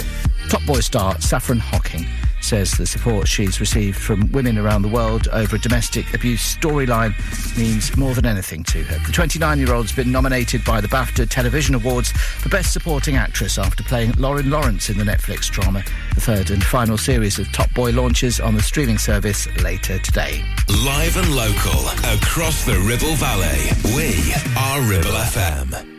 Top 0.49 0.65
Boy 0.65 0.79
star 0.79 1.19
Saffron 1.19 1.59
Hocking 1.59 2.05
says 2.43 2.71
the 2.73 2.85
support 2.85 3.27
she's 3.27 3.59
received 3.59 3.97
from 3.97 4.31
women 4.31 4.57
around 4.57 4.81
the 4.81 4.87
world 4.87 5.27
over 5.29 5.55
a 5.55 5.59
domestic 5.59 6.13
abuse 6.13 6.55
storyline 6.57 7.13
means 7.57 7.95
more 7.95 8.13
than 8.13 8.25
anything 8.25 8.63
to 8.63 8.83
her. 8.83 8.97
The 9.05 9.11
29 9.11 9.59
year 9.59 9.73
old's 9.73 9.91
been 9.91 10.11
nominated 10.11 10.63
by 10.65 10.81
the 10.81 10.87
BAFTA 10.87 11.29
Television 11.29 11.75
Awards 11.75 12.11
for 12.11 12.49
Best 12.49 12.73
Supporting 12.73 13.15
Actress 13.15 13.57
after 13.57 13.83
playing 13.83 14.11
Lauren 14.13 14.49
Lawrence 14.49 14.89
in 14.89 14.97
the 14.97 15.03
Netflix 15.03 15.49
drama. 15.49 15.83
The 16.15 16.21
third 16.21 16.51
and 16.51 16.63
final 16.63 16.97
series 16.97 17.39
of 17.39 17.51
Top 17.51 17.73
Boy 17.73 17.91
launches 17.91 18.39
on 18.39 18.55
the 18.55 18.61
streaming 18.61 18.97
service 18.97 19.47
later 19.61 19.99
today. 19.99 20.43
Live 20.83 21.17
and 21.17 21.35
local 21.35 21.87
across 22.15 22.65
the 22.65 22.77
Ribble 22.87 23.15
Valley. 23.15 23.69
We 23.95 24.33
are 24.57 24.81
Ribble 24.81 25.17
FM. 25.31 25.93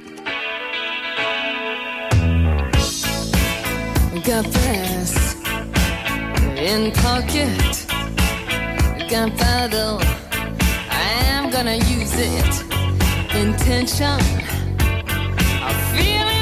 Gunpowder 4.24 5.23
in 6.64 6.90
pocket. 6.92 7.86
Gunpowder, 9.10 9.98
I 10.90 11.08
am 11.34 11.50
gonna 11.50 11.76
use 11.76 12.14
it. 12.16 12.54
Intention, 13.34 14.18
I'm 15.66 15.76
feeling. 15.94 16.34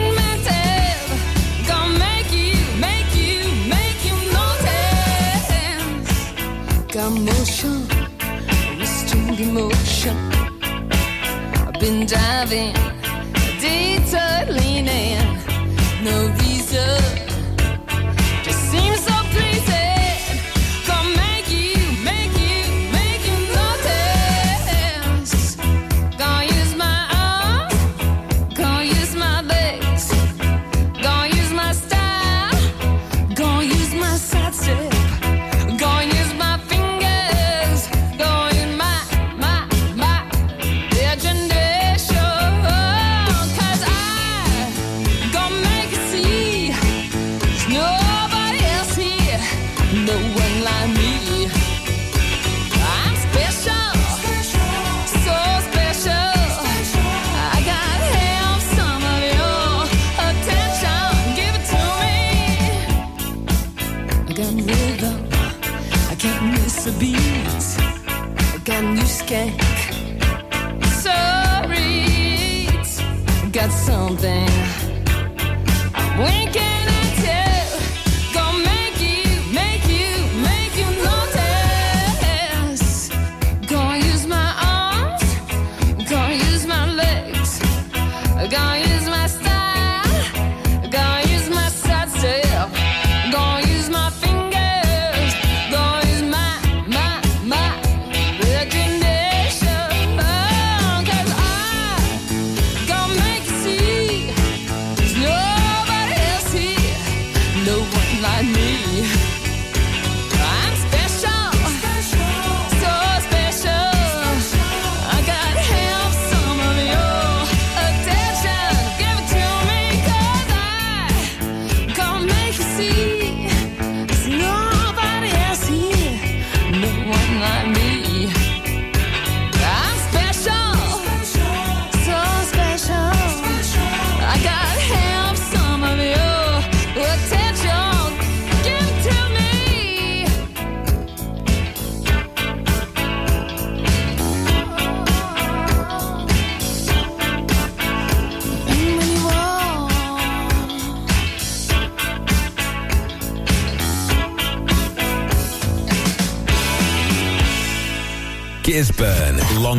Gonna 1.67 1.99
make 1.99 2.31
you, 2.33 2.55
make 2.79 3.11
you, 3.17 3.41
make 3.75 4.01
you 4.09 4.17
notice. 4.39 5.51
Got 6.95 7.13
motion, 7.31 7.77
restrained 8.79 9.41
emotion. 9.41 10.17
I've 11.67 11.81
been 11.81 12.07
diving, 12.07 12.75
detour 13.61 14.47
no 16.05 16.17
reason. 16.39 17.22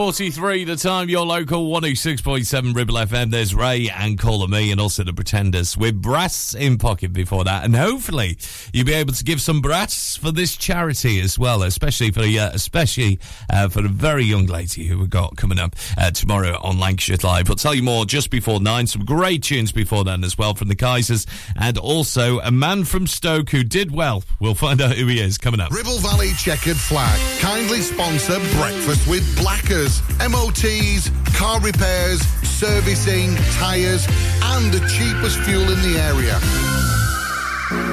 Forty-three. 0.00 0.64
the 0.64 0.76
time 0.76 1.10
your 1.10 1.26
local 1.26 1.70
106.7 1.70 2.74
Ribble 2.74 2.94
FM. 2.94 3.30
There's 3.30 3.54
Ray 3.54 3.90
and 3.90 4.18
Caller 4.18 4.48
Me 4.48 4.72
and 4.72 4.80
also 4.80 5.04
the 5.04 5.12
Pretenders 5.12 5.76
with 5.76 6.00
Brass 6.00 6.54
in 6.54 6.78
Pocket 6.78 7.12
before 7.12 7.44
that. 7.44 7.66
And 7.66 7.76
hopefully 7.76 8.38
you'll 8.72 8.86
be 8.86 8.94
able 8.94 9.12
to 9.12 9.22
give 9.22 9.42
some 9.42 9.60
brass 9.60 10.16
for 10.16 10.32
this 10.32 10.56
charity 10.56 11.20
as 11.20 11.38
well, 11.38 11.62
especially 11.62 12.12
for 12.12 12.22
uh, 12.22 12.50
especially 12.54 13.18
uh, 13.52 13.68
for 13.68 13.82
the 13.82 13.90
very 13.90 14.24
young 14.24 14.46
lady 14.46 14.86
who 14.86 14.98
we've 14.98 15.10
got 15.10 15.36
coming 15.36 15.58
up 15.58 15.76
uh, 15.98 16.10
tomorrow 16.10 16.58
on 16.62 16.80
Lancashire 16.80 17.18
Live. 17.22 17.50
We'll 17.50 17.56
tell 17.56 17.74
you 17.74 17.82
more 17.82 18.06
just 18.06 18.30
before 18.30 18.58
nine. 18.58 18.86
Some 18.86 19.04
great 19.04 19.42
tunes 19.42 19.70
before 19.70 20.04
then 20.04 20.24
as 20.24 20.38
well 20.38 20.54
from 20.54 20.68
the 20.68 20.76
Kaisers 20.76 21.26
and 21.56 21.76
also 21.76 22.40
a 22.40 22.50
man 22.50 22.84
from 22.84 23.06
Stoke 23.06 23.50
who 23.50 23.62
did 23.62 23.92
well. 23.92 24.24
We'll 24.40 24.54
find 24.54 24.80
out 24.80 24.96
who 24.96 25.08
he 25.08 25.20
is 25.20 25.36
coming 25.36 25.60
up. 25.60 25.72
Ribble 25.72 25.98
Valley 25.98 26.32
Checkered 26.38 26.78
Flag, 26.78 27.20
kindly 27.40 27.82
sponsor 27.82 28.38
Breakfast 28.56 29.06
with 29.06 29.36
Blackers 29.36 29.89
repairs, 29.90 30.30
MOTs, 30.30 31.10
car 31.36 31.60
repairs, 31.60 32.20
servicing, 32.42 33.34
tyres, 33.58 34.06
and 34.42 34.72
the 34.72 34.80
cheapest 34.88 35.38
fuel 35.40 35.70
in 35.70 35.80
the 35.82 35.98
area. 35.98 36.38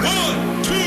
One, 0.03 0.63
two, 0.63 0.86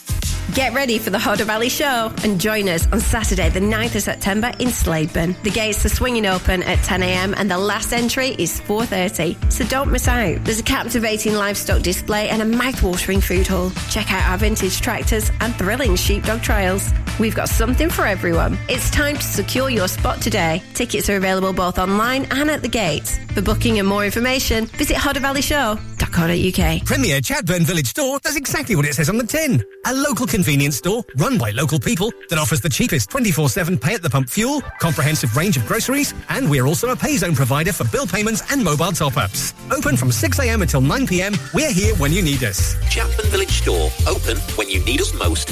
Get 0.53 0.73
ready 0.73 0.99
for 0.99 1.11
the 1.11 1.19
Hodder 1.19 1.45
Valley 1.45 1.69
Show 1.69 2.11
and 2.25 2.39
join 2.39 2.67
us 2.67 2.85
on 2.91 2.99
Saturday, 2.99 3.47
the 3.47 3.61
9th 3.61 3.95
of 3.95 4.01
September 4.01 4.47
in 4.59 4.67
Slaidburn. 4.67 5.41
The 5.43 5.49
gates 5.49 5.85
are 5.85 5.89
swinging 5.89 6.25
open 6.25 6.61
at 6.63 6.79
10am 6.79 7.35
and 7.37 7.49
the 7.49 7.57
last 7.57 7.93
entry 7.93 8.35
is 8.37 8.59
4.30, 8.59 9.49
so 9.49 9.63
don't 9.65 9.93
miss 9.93 10.09
out. 10.09 10.43
There's 10.43 10.59
a 10.59 10.63
captivating 10.63 11.35
livestock 11.35 11.83
display 11.83 12.27
and 12.27 12.41
a 12.41 12.45
mouth-watering 12.45 13.21
food 13.21 13.47
hall. 13.47 13.71
Check 13.89 14.11
out 14.11 14.29
our 14.29 14.37
vintage 14.37 14.81
tractors 14.81 15.31
and 15.39 15.55
thrilling 15.55 15.95
sheepdog 15.95 16.41
trials. 16.41 16.91
We've 17.17 17.35
got 17.35 17.47
something 17.47 17.89
for 17.89 18.05
everyone. 18.05 18.57
It's 18.67 18.89
time 18.89 19.15
to 19.15 19.23
secure 19.23 19.69
your 19.69 19.87
spot 19.87 20.21
today. 20.21 20.61
Tickets 20.73 21.09
are 21.09 21.15
available 21.15 21.53
both 21.53 21.79
online 21.79 22.25
and 22.31 22.51
at 22.51 22.61
the 22.61 22.67
gates. 22.67 23.17
For 23.33 23.41
booking 23.41 23.79
and 23.79 23.87
more 23.87 24.03
information, 24.03 24.65
visit 24.65 24.97
hoddervalleyshow.co.uk. 24.97 26.85
Premier 26.85 27.21
Chatburn 27.21 27.61
Village 27.61 27.87
Store 27.87 28.19
does 28.19 28.35
exactly 28.35 28.75
what 28.75 28.85
it 28.85 28.95
says 28.95 29.07
on 29.07 29.17
the 29.17 29.25
tin. 29.25 29.63
A 29.85 29.93
local 29.93 30.27
convenience 30.41 30.77
store 30.77 31.03
run 31.17 31.37
by 31.37 31.51
local 31.51 31.79
people 31.79 32.11
that 32.29 32.39
offers 32.39 32.61
the 32.61 32.69
cheapest 32.69 33.11
24-7 33.11 33.79
pay 33.79 33.93
at 33.93 34.01
the 34.01 34.09
pump 34.09 34.27
fuel, 34.27 34.59
comprehensive 34.79 35.37
range 35.37 35.55
of 35.55 35.63
groceries, 35.67 36.15
and 36.29 36.49
we're 36.49 36.65
also 36.65 36.89
a 36.89 36.95
pay 36.95 37.15
zone 37.15 37.35
provider 37.35 37.71
for 37.71 37.83
bill 37.91 38.07
payments 38.07 38.41
and 38.51 38.63
mobile 38.63 38.91
top-ups. 38.91 39.53
Open 39.69 39.95
from 39.95 40.09
6am 40.09 40.63
until 40.63 40.81
9pm, 40.81 41.37
we're 41.53 41.71
here 41.71 41.93
when 41.97 42.11
you 42.11 42.23
need 42.23 42.43
us. 42.43 42.73
Chatburn 42.89 43.27
Village 43.27 43.51
Store, 43.51 43.91
open 44.07 44.35
when 44.57 44.67
you 44.67 44.83
need 44.83 44.99
us 44.99 45.13
most. 45.13 45.51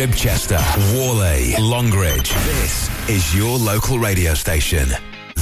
Ribchester, 0.00 0.58
Whalley, 0.94 1.54
Longridge. 1.58 2.32
This 2.32 2.88
is 3.10 3.36
your 3.36 3.58
local 3.58 3.98
radio 3.98 4.32
station. 4.32 4.88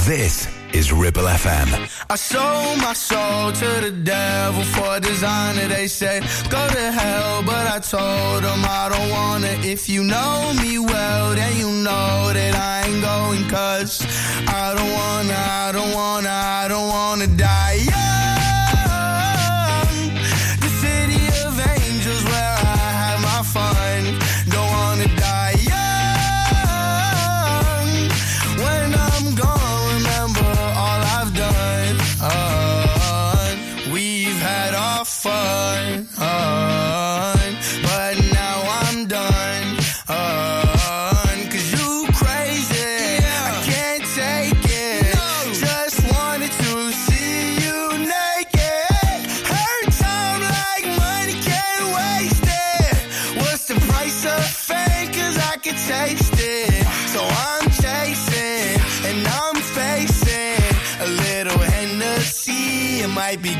This 0.05 0.49
is 0.73 0.91
Ribble 0.91 1.23
FM. 1.23 1.69
I 2.09 2.15
sold 2.17 2.77
my 2.79 2.91
soul 2.91 3.53
to 3.53 3.69
the 3.85 3.91
devil 4.03 4.61
for 4.63 4.97
a 4.97 4.99
designer. 4.99 5.69
They 5.69 5.87
said, 5.87 6.23
go 6.49 6.67
to 6.67 6.91
hell, 6.91 7.41
but 7.43 7.67
I 7.67 7.79
told 7.79 8.43
them 8.43 8.61
I 8.65 8.89
don't 8.91 9.09
wanna. 9.09 9.47
If 9.63 9.87
you 9.87 10.03
know 10.03 10.51
me 10.61 10.77
well, 10.77 11.35
then 11.35 11.55
you 11.55 11.71
know 11.71 12.33
that 12.33 12.53
I 12.53 12.89
ain't 12.89 13.01
going. 13.01 13.47
Cause 13.47 14.05
I 14.45 14.75
don't 14.75 14.91
wanna, 14.91 15.37
I 15.37 15.71
don't 15.71 15.93
wanna, 15.93 16.29
I 16.29 16.67
don't 16.67 16.89
wanna 16.89 17.27
die 17.27 17.88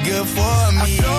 good 0.03 0.27
for 0.27 0.71
me. 0.71 1.18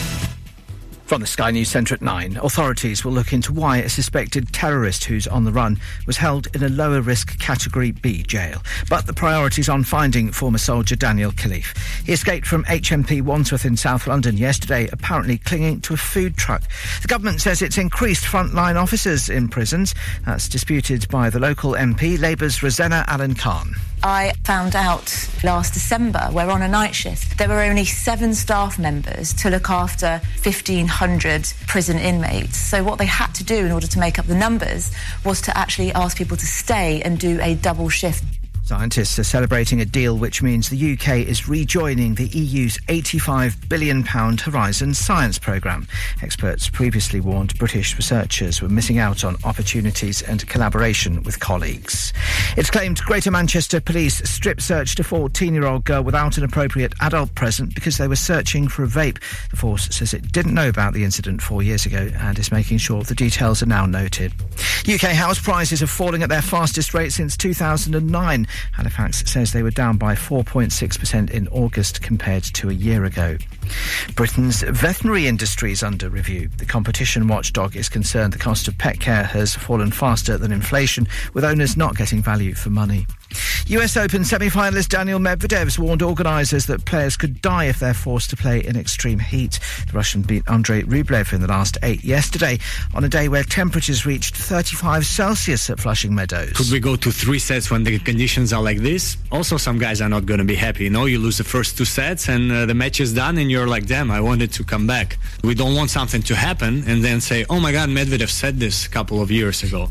From 1.11 1.19
the 1.19 1.27
Sky 1.27 1.51
News 1.51 1.67
Centre 1.67 1.93
at 1.93 2.01
9, 2.01 2.37
authorities 2.37 3.03
will 3.03 3.11
look 3.11 3.33
into 3.33 3.51
why 3.51 3.79
a 3.79 3.89
suspected 3.89 4.53
terrorist 4.53 5.03
who's 5.03 5.27
on 5.27 5.43
the 5.43 5.51
run 5.51 5.77
was 6.07 6.15
held 6.15 6.47
in 6.55 6.63
a 6.63 6.69
lower 6.69 7.01
risk 7.01 7.37
Category 7.37 7.91
B 7.91 8.23
jail. 8.23 8.61
But 8.89 9.07
the 9.07 9.13
priority 9.13 9.59
is 9.59 9.67
on 9.67 9.83
finding 9.83 10.31
former 10.31 10.57
soldier 10.57 10.95
Daniel 10.95 11.33
Khalife. 11.33 11.75
He 12.05 12.13
escaped 12.13 12.47
from 12.47 12.63
HMP 12.63 13.21
Wandsworth 13.21 13.65
in 13.65 13.75
South 13.75 14.07
London 14.07 14.37
yesterday, 14.37 14.87
apparently 14.93 15.37
clinging 15.37 15.81
to 15.81 15.95
a 15.95 15.97
food 15.97 16.37
truck. 16.37 16.63
The 17.01 17.09
government 17.09 17.41
says 17.41 17.61
it's 17.61 17.77
increased 17.77 18.23
frontline 18.23 18.81
officers 18.81 19.27
in 19.27 19.49
prisons. 19.49 19.93
That's 20.25 20.47
disputed 20.47 21.09
by 21.09 21.29
the 21.29 21.41
local 21.41 21.73
MP, 21.73 22.17
Labour's 22.17 22.59
Rosena 22.59 23.03
Allin-Khan. 23.09 23.75
I 24.03 24.33
found 24.45 24.75
out 24.75 25.29
last 25.43 25.73
December, 25.73 26.27
we're 26.31 26.49
on 26.49 26.63
a 26.63 26.67
night 26.67 26.95
shift, 26.95 27.37
there 27.37 27.47
were 27.47 27.61
only 27.61 27.85
seven 27.85 28.33
staff 28.33 28.79
members 28.79 29.31
to 29.33 29.49
look 29.51 29.69
after 29.69 30.19
1,500 30.43 31.53
prison 31.67 31.99
inmates. 31.99 32.57
So, 32.57 32.83
what 32.83 32.97
they 32.97 33.05
had 33.05 33.35
to 33.35 33.43
do 33.43 33.57
in 33.63 33.71
order 33.71 33.85
to 33.85 33.99
make 33.99 34.17
up 34.17 34.25
the 34.25 34.35
numbers 34.35 34.91
was 35.23 35.39
to 35.41 35.55
actually 35.55 35.91
ask 35.93 36.17
people 36.17 36.35
to 36.37 36.45
stay 36.47 37.01
and 37.03 37.19
do 37.19 37.39
a 37.41 37.53
double 37.53 37.89
shift. 37.89 38.23
Scientists 38.71 39.19
are 39.19 39.25
celebrating 39.25 39.81
a 39.81 39.85
deal 39.85 40.17
which 40.17 40.41
means 40.41 40.69
the 40.69 40.93
UK 40.93 41.27
is 41.27 41.49
rejoining 41.49 42.15
the 42.15 42.27
EU's 42.27 42.77
£85 42.87 43.67
billion 43.67 44.01
Horizon 44.01 44.93
Science 44.93 45.37
Programme. 45.37 45.85
Experts 46.21 46.69
previously 46.69 47.19
warned 47.19 47.53
British 47.59 47.97
researchers 47.97 48.61
were 48.61 48.69
missing 48.69 48.97
out 48.97 49.25
on 49.25 49.35
opportunities 49.43 50.21
and 50.21 50.47
collaboration 50.47 51.21
with 51.23 51.41
colleagues. 51.41 52.13
It's 52.55 52.69
claimed 52.69 53.01
Greater 53.01 53.29
Manchester 53.29 53.81
Police 53.81 54.19
strip 54.29 54.61
searched 54.61 55.01
a 55.01 55.03
14 55.03 55.53
year 55.53 55.65
old 55.65 55.83
girl 55.83 56.01
without 56.01 56.37
an 56.37 56.45
appropriate 56.45 56.93
adult 57.01 57.35
present 57.35 57.75
because 57.75 57.97
they 57.97 58.07
were 58.07 58.15
searching 58.15 58.69
for 58.69 58.85
a 58.85 58.87
vape. 58.87 59.19
The 59.49 59.57
force 59.57 59.93
says 59.93 60.13
it 60.13 60.31
didn't 60.31 60.53
know 60.53 60.69
about 60.69 60.93
the 60.93 61.03
incident 61.03 61.41
four 61.41 61.61
years 61.61 61.85
ago 61.85 62.09
and 62.19 62.39
is 62.39 62.53
making 62.53 62.77
sure 62.77 63.03
the 63.03 63.15
details 63.15 63.61
are 63.61 63.65
now 63.65 63.85
noted. 63.85 64.31
UK 64.87 65.11
house 65.11 65.39
prices 65.39 65.83
are 65.83 65.87
falling 65.87 66.23
at 66.23 66.29
their 66.29 66.41
fastest 66.41 66.93
rate 66.93 67.11
since 67.11 67.35
2009. 67.35 68.47
Halifax 68.73 69.23
says 69.29 69.51
they 69.51 69.63
were 69.63 69.71
down 69.71 69.97
by 69.97 70.15
4.6% 70.15 71.29
in 71.31 71.47
August 71.49 72.01
compared 72.01 72.43
to 72.43 72.69
a 72.69 72.73
year 72.73 73.05
ago. 73.05 73.37
Britain's 74.15 74.61
veterinary 74.63 75.27
industry 75.27 75.71
is 75.71 75.83
under 75.83 76.09
review. 76.09 76.49
The 76.57 76.65
competition 76.65 77.27
watchdog 77.27 77.75
is 77.75 77.89
concerned 77.89 78.33
the 78.33 78.39
cost 78.39 78.67
of 78.67 78.77
pet 78.77 78.99
care 78.99 79.23
has 79.23 79.55
fallen 79.55 79.91
faster 79.91 80.37
than 80.37 80.51
inflation, 80.51 81.07
with 81.33 81.43
owners 81.43 81.77
not 81.77 81.95
getting 81.95 82.21
value 82.21 82.53
for 82.53 82.69
money. 82.69 83.05
US 83.67 83.95
Open 83.95 84.25
semi 84.25 84.49
finalist 84.49 84.89
Daniil 84.89 85.19
Medvedev's 85.19 85.79
warned 85.79 86.01
organisers 86.01 86.65
that 86.65 86.85
players 86.85 87.15
could 87.15 87.41
die 87.41 87.65
if 87.65 87.79
they're 87.79 87.93
forced 87.93 88.29
to 88.31 88.35
play 88.35 88.59
in 88.63 88.75
extreme 88.75 89.19
heat. 89.19 89.59
The 89.87 89.93
Russian 89.93 90.21
beat 90.21 90.43
Andrei 90.49 90.81
Rublev 90.83 91.33
in 91.33 91.41
the 91.41 91.47
last 91.47 91.77
eight 91.83 92.03
yesterday 92.03 92.59
on 92.93 93.03
a 93.03 93.09
day 93.09 93.29
where 93.29 93.43
temperatures 93.43 94.05
reached 94.05 94.35
35 94.35 95.05
Celsius 95.05 95.69
at 95.69 95.79
Flushing 95.79 96.13
Meadows. 96.13 96.51
Could 96.53 96.71
we 96.71 96.79
go 96.79 96.95
to 96.95 97.11
three 97.11 97.39
sets 97.39 97.71
when 97.71 97.83
the 97.83 97.97
conditions 97.99 98.51
are 98.51 98.61
like 98.61 98.79
this? 98.79 99.17
Also, 99.31 99.57
some 99.57 99.77
guys 99.79 100.01
are 100.01 100.09
not 100.09 100.25
going 100.25 100.39
to 100.39 100.45
be 100.45 100.55
happy. 100.55 100.85
You 100.85 100.89
know, 100.89 101.05
you 101.05 101.19
lose 101.19 101.37
the 101.37 101.43
first 101.43 101.77
two 101.77 101.85
sets 101.85 102.27
and 102.27 102.51
uh, 102.51 102.65
the 102.65 102.73
match 102.73 102.99
is 102.99 103.13
done, 103.13 103.37
and 103.37 103.49
you're 103.49 103.67
like, 103.67 103.85
damn, 103.85 104.11
I 104.11 104.21
wanted 104.21 104.51
to 104.53 104.63
come 104.63 104.87
back. 104.87 105.17
We 105.43 105.55
don't 105.55 105.75
want 105.75 105.89
something 105.89 106.21
to 106.23 106.35
happen 106.35 106.83
and 106.87 107.03
then 107.03 107.21
say, 107.21 107.45
oh 107.49 107.59
my 107.59 107.71
God, 107.71 107.89
Medvedev 107.89 108.29
said 108.29 108.59
this 108.59 108.85
a 108.85 108.89
couple 108.89 109.21
of 109.21 109.31
years 109.31 109.63
ago. 109.63 109.89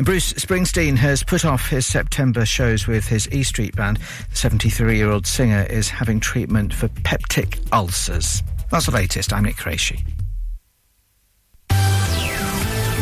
And 0.00 0.06
Bruce 0.06 0.32
Springsteen 0.32 0.96
has 0.96 1.22
put 1.22 1.44
off 1.44 1.68
his 1.68 1.84
September 1.84 2.46
shows 2.46 2.86
with 2.86 3.06
his 3.06 3.28
E 3.32 3.42
Street 3.42 3.76
Band. 3.76 3.98
The 4.30 4.36
73 4.36 4.96
year 4.96 5.10
old 5.10 5.26
singer 5.26 5.66
is 5.68 5.90
having 5.90 6.20
treatment 6.20 6.72
for 6.72 6.88
peptic 6.88 7.58
ulcers. 7.70 8.42
That's 8.70 8.86
the 8.86 8.92
latest. 8.92 9.30
I'm 9.30 9.42
Nick 9.42 9.58
Crazy. 9.58 10.02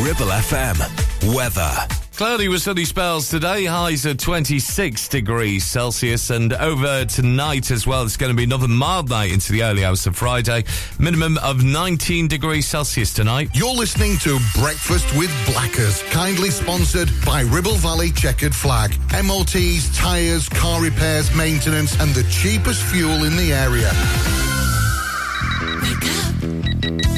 Ribble 0.01 0.33
FM. 0.43 1.37
Weather. 1.37 2.08
Cloudy 2.19 2.49
with 2.49 2.63
sunny 2.63 2.85
spells 2.85 3.29
today, 3.29 3.65
highs 3.65 4.05
at 4.05 4.19
26 4.19 5.07
degrees 5.07 5.63
Celsius, 5.63 6.31
and 6.31 6.53
over 6.53 7.05
tonight 7.05 7.71
as 7.71 7.87
well, 7.87 8.03
it's 8.03 8.17
going 8.17 8.33
to 8.33 8.37
be 8.37 8.43
another 8.43 8.67
mild 8.67 9.09
night 9.09 9.31
into 9.31 9.53
the 9.53 9.63
early 9.63 9.85
hours 9.85 10.05
of 10.05 10.17
Friday. 10.17 10.65
Minimum 10.99 11.39
of 11.39 11.63
19 11.63 12.27
degrees 12.27 12.67
Celsius 12.67 13.15
tonight. 13.15 13.51
You're 13.55 13.73
listening 13.73 14.19
to 14.19 14.37
Breakfast 14.57 15.07
with 15.17 15.31
Blackers, 15.47 16.03
kindly 16.11 16.51
sponsored 16.51 17.09
by 17.25 17.43
Ribble 17.43 17.77
Valley 17.77 18.11
Checkered 18.11 18.53
Flag. 18.53 18.91
MOTs, 19.25 19.97
tyres, 19.97 20.49
car 20.49 20.83
repairs, 20.83 21.33
maintenance, 21.37 22.01
and 22.01 22.11
the 22.17 22.25
cheapest 22.25 22.83
fuel 22.83 23.23
in 23.27 23.37
the 23.37 23.53
area. 23.53 23.93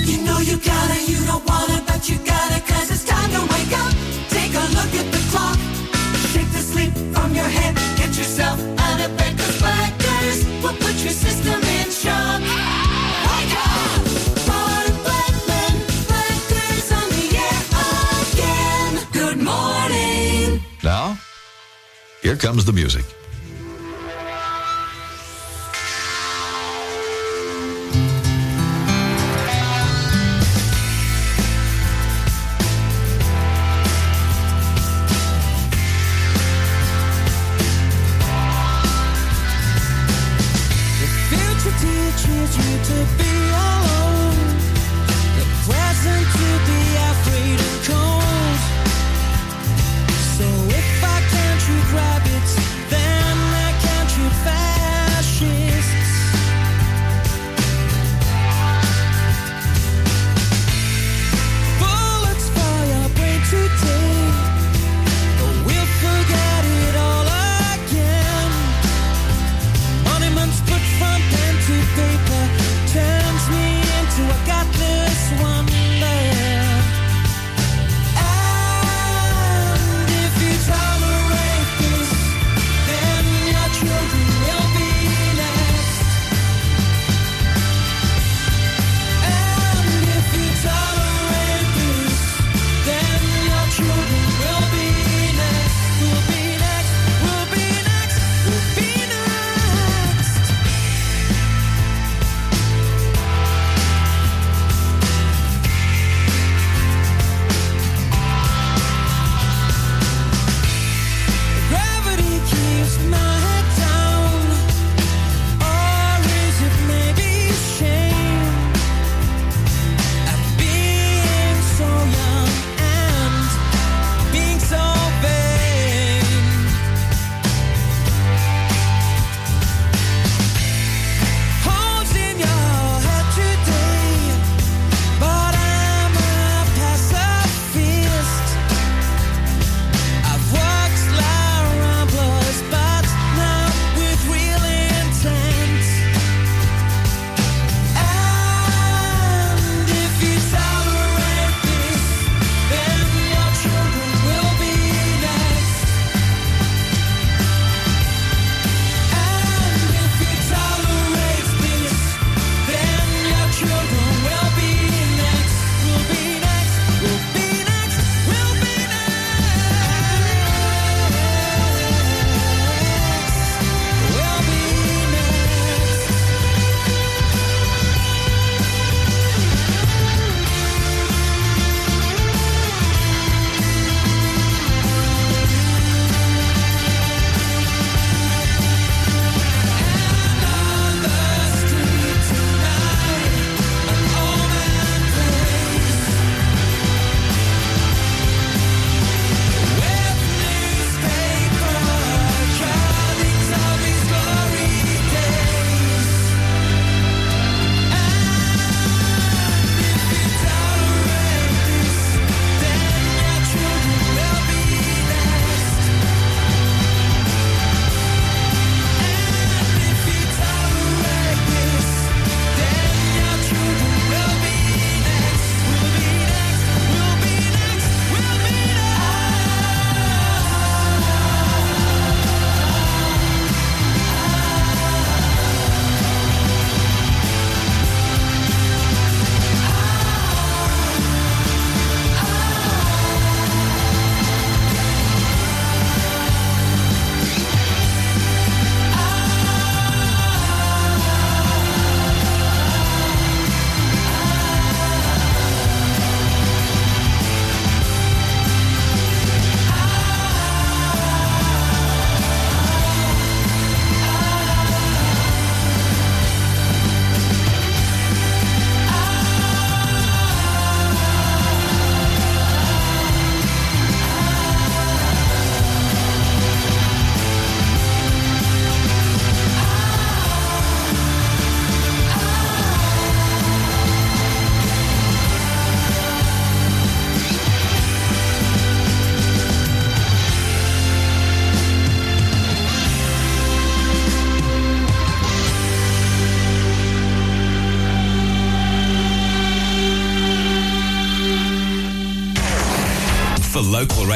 You 0.04 0.22
know 0.26 0.40
you 0.40 0.58
gotta, 0.58 1.10
you 1.10 1.24
don't 1.24 1.48
wanna, 1.48 1.82
but 1.86 2.06
you 2.06 2.18
gotta, 2.18 2.60
cause 2.70 2.90
it's 2.90 3.06
time 3.06 3.30
to 3.30 3.40
wake 3.54 3.78
up. 3.78 3.99
Take 4.70 4.84
look 4.84 4.94
at 4.94 5.12
the 5.12 5.18
clock. 5.30 5.58
Shake 6.32 6.50
the 6.52 6.58
sleep 6.58 6.92
from 7.14 7.34
your 7.34 7.44
head. 7.44 7.74
Get 7.96 8.16
yourself 8.16 8.60
out 8.78 9.00
of 9.00 9.16
bed, 9.16 9.38
cause 9.38 9.58
Blackers 9.58 10.44
will 10.62 10.74
put 10.74 10.94
your 11.02 11.12
system 11.12 11.60
in 11.62 11.90
shock. 11.90 12.40
Wake 13.26 13.54
up! 13.56 14.02
Blackman, 14.46 15.74
Blackers 16.08 16.92
on 16.92 17.08
the 17.16 17.26
air 17.46 17.62
again. 18.32 19.06
Good 19.12 19.38
morning. 19.42 20.62
Now, 20.82 21.18
here 22.22 22.36
comes 22.36 22.64
the 22.64 22.72
music. 22.72 23.04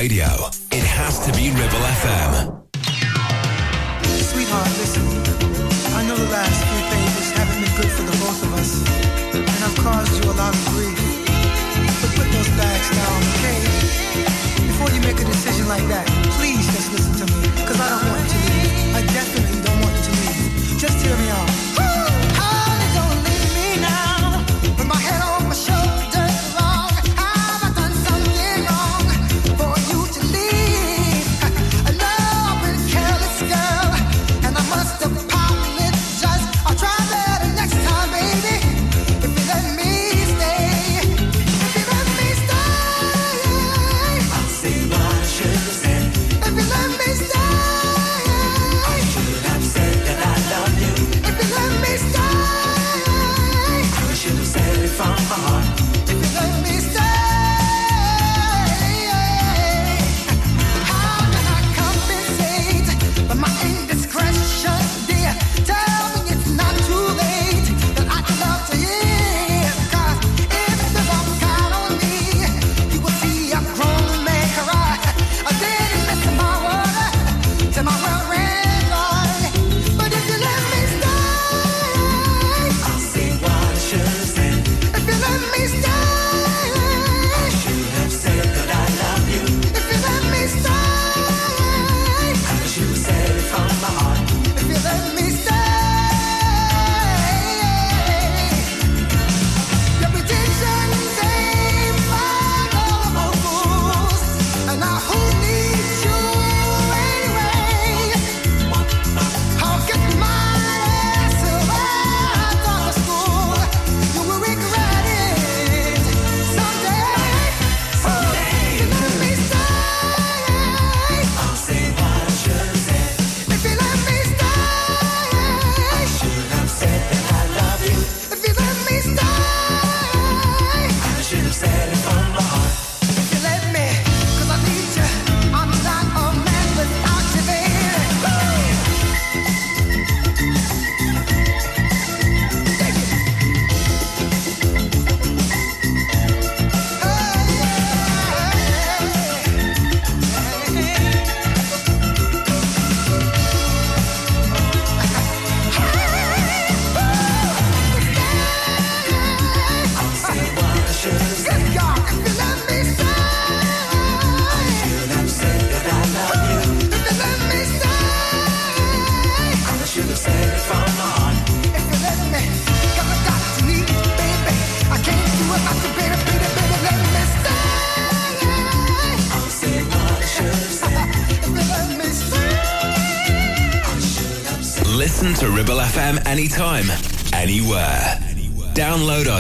Radio. 0.05 0.34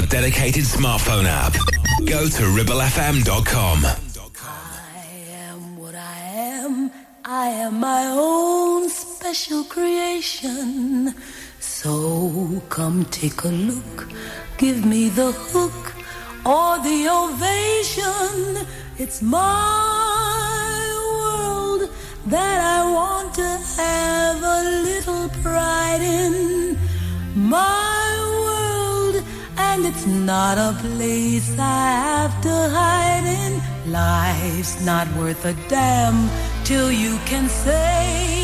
dedicated 0.06 0.64
smartphone 0.64 1.26
app. 1.26 1.54
Go 2.06 2.28
to 2.28 2.42
ribblefm.com. 2.42 3.84
I 3.84 5.06
am 5.30 5.76
what 5.76 5.94
I 5.94 6.18
am. 6.18 6.90
I 7.24 7.46
am 7.46 7.80
my 7.80 8.06
own 8.06 8.88
special 8.88 9.64
creation. 9.64 11.14
So 11.60 12.62
come 12.68 13.04
take 13.06 13.44
a 13.44 13.48
look. 13.48 14.08
Give 14.58 14.84
me 14.84 15.08
the 15.08 15.32
hook 15.32 15.94
or 16.44 16.78
the 16.78 17.08
ovation. 17.08 18.66
It's 18.98 19.22
my 19.22 19.40
world 21.18 21.90
that 22.26 22.58
I 22.78 22.92
want 22.92 23.34
to 23.34 23.48
have 23.78 24.42
a 24.42 24.60
little 24.82 25.28
pride 25.42 26.02
in. 26.02 26.78
My 27.34 27.93
mind, 29.76 29.86
it's 29.86 30.06
not 30.06 30.58
a 30.58 30.76
place 30.80 31.50
I 31.58 31.90
have 32.08 32.42
to 32.42 32.48
hide 32.48 33.24
in. 33.24 33.92
Life's 33.92 34.84
not 34.84 35.06
worth 35.16 35.44
a 35.44 35.54
damn 35.68 36.28
till 36.64 36.90
you 36.92 37.18
can 37.26 37.48
say. 37.48 38.43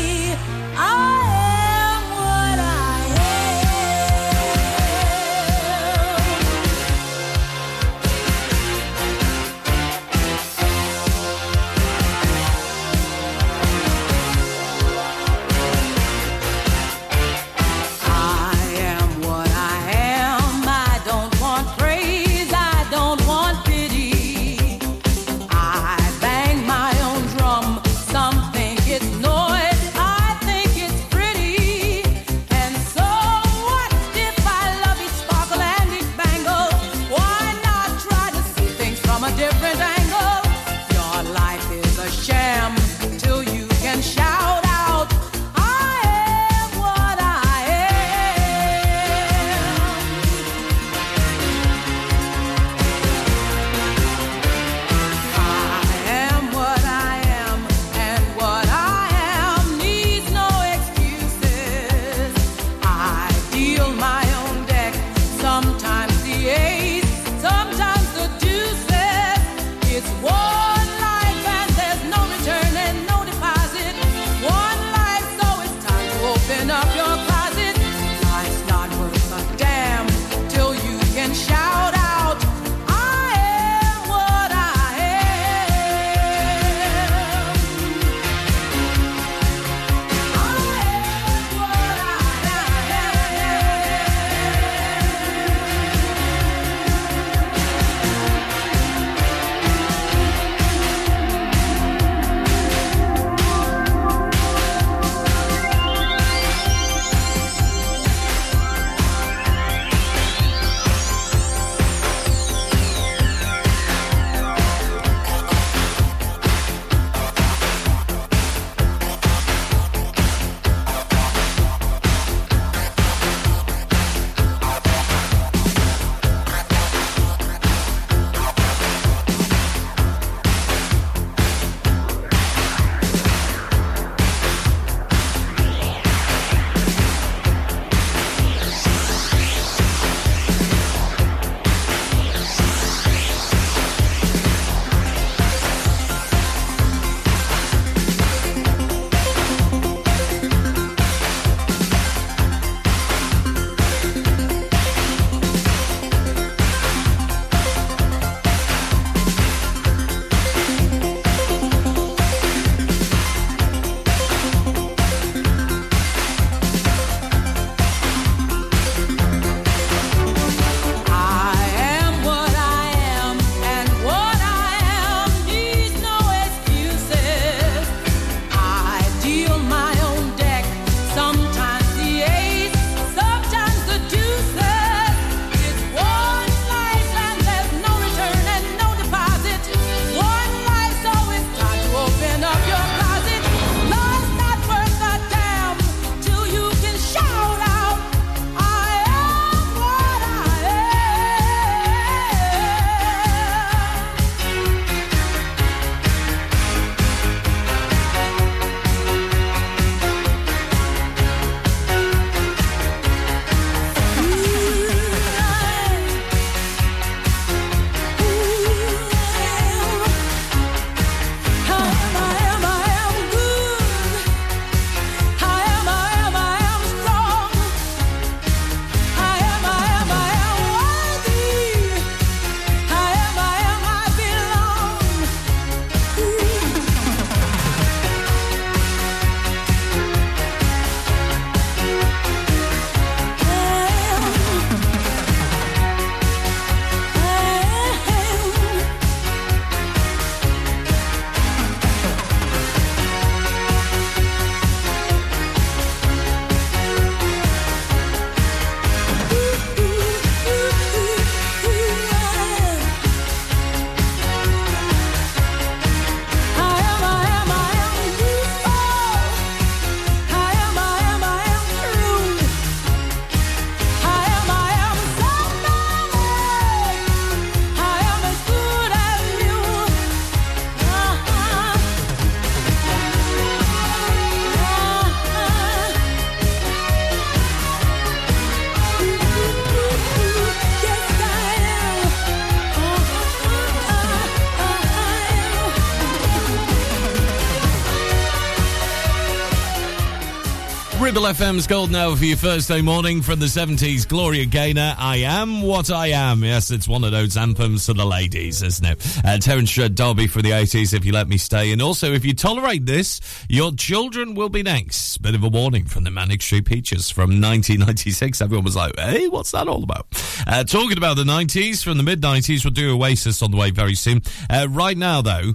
FM's 301.31 301.65
Gold 301.65 301.91
now 301.91 302.13
for 302.13 302.25
your 302.25 302.35
Thursday 302.35 302.81
morning 302.81 303.21
from 303.21 303.39
the 303.39 303.45
70s. 303.45 304.05
Gloria 304.05 304.45
Gaynor, 304.45 304.95
I 304.97 305.17
am 305.19 305.61
what 305.61 305.89
I 305.89 306.07
am. 306.07 306.43
Yes, 306.43 306.71
it's 306.71 306.89
one 306.89 307.05
of 307.05 307.13
those 307.13 307.37
anthems 307.37 307.85
for 307.85 307.93
the 307.93 308.03
ladies, 308.05 308.61
isn't 308.61 308.85
it? 308.85 309.17
Uh, 309.23 309.37
Terence 309.37 309.73
D'Arby 309.73 310.27
from 310.27 310.41
the 310.41 310.49
80s, 310.49 310.93
if 310.93 311.05
you 311.05 311.13
let 311.13 311.29
me 311.29 311.37
stay. 311.37 311.71
And 311.71 311.81
also, 311.81 312.11
if 312.11 312.25
you 312.25 312.33
tolerate 312.33 312.85
this, 312.85 313.21
your 313.47 313.71
children 313.71 314.35
will 314.35 314.49
be 314.49 314.61
next. 314.61 315.21
Bit 315.21 315.35
of 315.35 315.43
a 315.45 315.47
warning 315.47 315.85
from 315.85 316.03
the 316.03 316.11
Manic 316.11 316.41
Street 316.41 316.65
Preachers 316.65 317.09
from 317.09 317.29
1996. 317.41 318.41
Everyone 318.41 318.65
was 318.65 318.75
like, 318.75 318.99
hey, 318.99 319.29
what's 319.29 319.51
that 319.51 319.69
all 319.69 319.83
about? 319.83 320.07
Uh, 320.45 320.65
talking 320.65 320.97
about 320.97 321.15
the 321.15 321.23
90s, 321.23 321.81
from 321.81 321.95
the 321.95 322.03
mid 322.03 322.19
90s, 322.19 322.65
we'll 322.65 322.73
do 322.73 322.97
Oasis 322.97 323.41
on 323.41 323.51
the 323.51 323.57
way 323.57 323.71
very 323.71 323.95
soon. 323.95 324.21
Uh, 324.49 324.67
right 324.69 324.97
now, 324.97 325.21
though, 325.21 325.53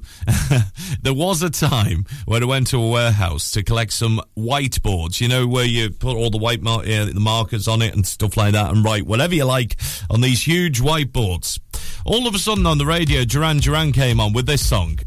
there 1.02 1.12
was 1.12 1.42
a 1.42 1.50
time 1.50 2.06
when 2.24 2.42
I 2.42 2.46
went 2.46 2.68
to 2.68 2.82
a 2.82 2.88
warehouse 2.88 3.50
to 3.52 3.62
collect 3.62 3.92
some 3.92 4.22
whiteboards, 4.38 5.20
you 5.20 5.28
know, 5.28 5.46
where 5.46 5.65
you 5.68 5.90
put 5.90 6.16
all 6.16 6.30
the 6.30 6.38
white 6.38 6.62
mar- 6.62 6.80
uh, 6.80 7.04
the 7.04 7.20
markers 7.20 7.68
on 7.68 7.82
it 7.82 7.94
and 7.94 8.06
stuff 8.06 8.36
like 8.36 8.52
that 8.52 8.70
and 8.72 8.84
write 8.84 9.06
whatever 9.06 9.34
you 9.34 9.44
like 9.44 9.76
on 10.10 10.20
these 10.20 10.46
huge 10.46 10.80
whiteboards. 10.80 11.58
All 12.04 12.26
of 12.26 12.34
a 12.34 12.38
sudden 12.38 12.66
on 12.66 12.78
the 12.78 12.86
radio, 12.86 13.24
Duran 13.24 13.58
Duran 13.58 13.92
came 13.92 14.20
on 14.20 14.32
with 14.32 14.46
this 14.46 14.66
song. 14.66 14.98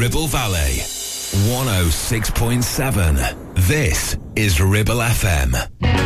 Ribble 0.00 0.28
Valley. 0.28 0.80
106.7. 1.52 3.56
This 3.68 4.16
is 4.34 4.58
Ribble 4.58 4.96
FM. 4.96 5.99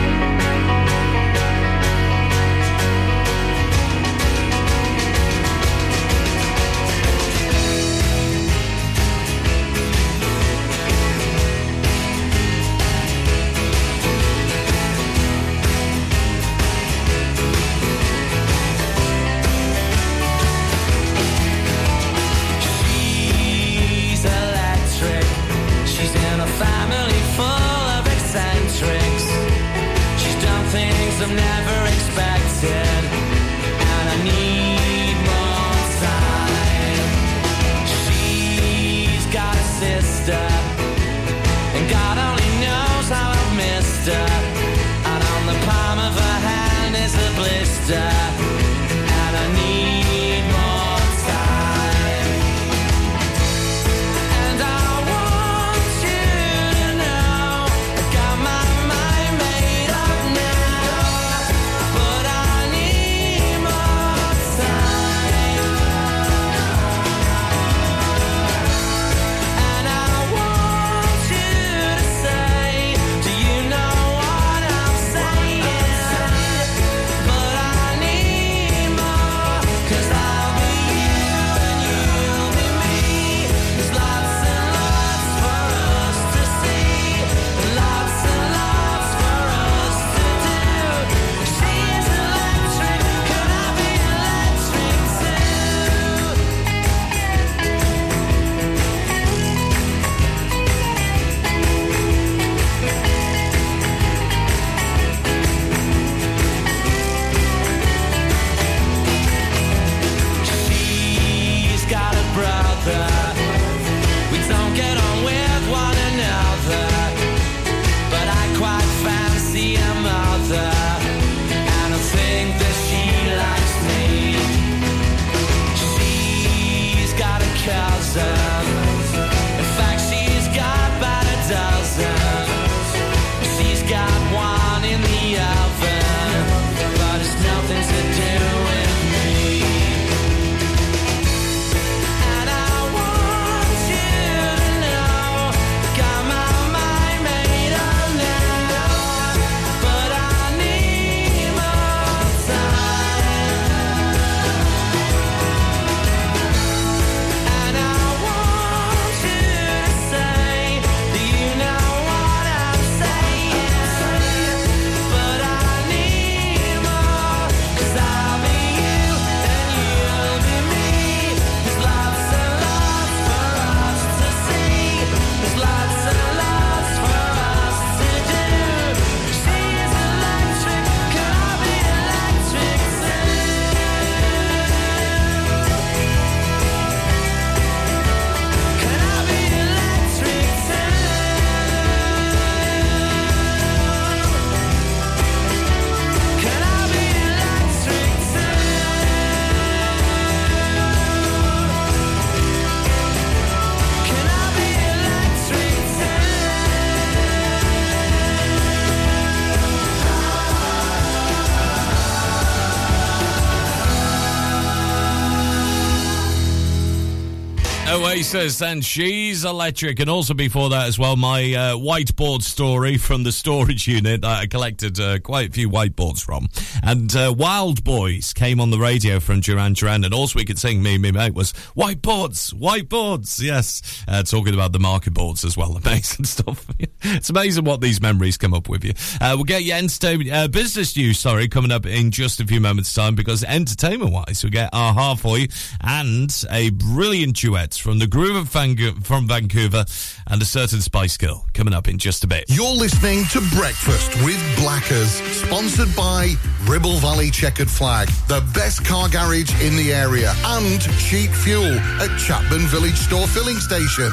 Oasis 218.15 218.63
and 218.63 218.85
She's 218.85 219.45
Electric. 219.45 219.99
And 219.99 220.09
also 220.09 220.35
before 220.35 220.71
that 220.71 220.87
as 220.87 220.97
well, 220.97 221.17
my 221.17 221.53
uh, 221.53 221.75
whiteboard 221.75 222.43
story 222.43 222.97
from 222.97 223.25
the 223.25 223.33
storage 223.33 223.89
unit 223.89 224.21
that 224.21 224.43
I 224.43 224.47
collected 224.47 225.01
uh, 225.01 225.19
quite 225.19 225.49
a 225.49 225.53
few 225.53 225.69
whiteboards 225.69 226.25
from. 226.25 226.49
And 226.85 227.15
uh, 227.17 227.35
Wild 227.37 227.83
Boys 227.83 228.33
came 228.33 228.61
on 228.61 228.71
the 228.71 228.79
radio 228.79 229.19
from 229.19 229.41
Duran 229.41 229.73
Duran. 229.73 230.05
And 230.05 230.15
also 230.15 230.39
we 230.39 230.45
could 230.45 230.61
sing, 230.61 230.81
me 230.81 230.95
and 230.95 231.03
me 231.03 231.11
mate, 231.11 231.35
was 231.35 231.53
whiteboards, 231.77 232.55
whiteboards. 232.55 233.43
Yes. 233.43 234.05
Uh, 234.07 234.23
talking 234.23 234.55
about 234.55 234.71
the 234.71 234.79
market 234.79 235.13
boards 235.13 235.45
as 235.45 235.57
well. 235.57 235.77
Amazing 235.85 236.27
stuff. 236.27 236.69
it's 237.17 237.29
amazing 237.29 237.65
what 237.65 237.81
these 237.81 238.01
memories 238.01 238.39
come 238.39 238.55
up 238.55 238.69
with 238.69 238.83
you. 238.83 238.93
Uh, 239.21 239.33
we'll 239.35 239.45
get 239.45 239.63
your 239.63 239.77
entertainment, 239.77 240.31
uh, 240.33 240.49
business 240.49 240.97
news, 240.97 241.19
sorry, 241.19 241.49
coming 241.49 241.71
up 241.71 241.85
in 241.85 242.11
just 242.11 242.41
a 242.41 242.47
few 242.47 242.61
moments' 242.61 242.95
time 242.95 243.15
because 243.15 243.45
entertainment 243.45 244.11
wise, 244.11 244.43
we'll 244.43 244.51
get 244.51 244.71
our 244.73 244.95
half 244.95 245.21
for 245.21 245.39
you 245.39 245.47
and 245.83 246.45
a 246.51 246.71
brilliant 246.71 247.37
duet 247.37 247.75
from 247.75 247.99
the 247.99 248.07
Groove 248.07 248.37
of 248.37 248.49
Van- 248.49 249.01
from 249.03 249.29
Vancouver 249.29 249.85
and 250.29 250.41
a 250.41 250.45
certain 250.47 250.81
Spice 250.81 251.19
Girl 251.19 251.47
coming 251.53 251.75
up 251.75 251.89
in 251.89 251.99
just 251.99 252.25
a 252.25 252.27
bit. 252.27 252.45
You're 252.49 252.75
listening 252.75 253.25
to 253.27 253.41
Breakfast 253.55 254.15
with 254.25 254.41
Blackers, 254.57 255.11
sponsored 255.33 255.95
by 255.95 256.35
Ribble 256.65 256.97
Valley 256.99 257.31
Checkered 257.31 257.71
Flag, 257.71 258.09
the 258.29 258.43
best 258.55 258.85
car 258.85 259.11
garage 259.11 259.53
in 259.63 259.77
the 259.77 259.93
area, 259.93 260.33
and 260.45 260.81
cheap 260.99 261.31
fuel 261.31 261.75
at 262.01 262.11
Chatburn 262.19 262.67
Village 262.69 262.97
Store 262.97 263.27
Filling 263.27 263.59
Station. 263.59 264.11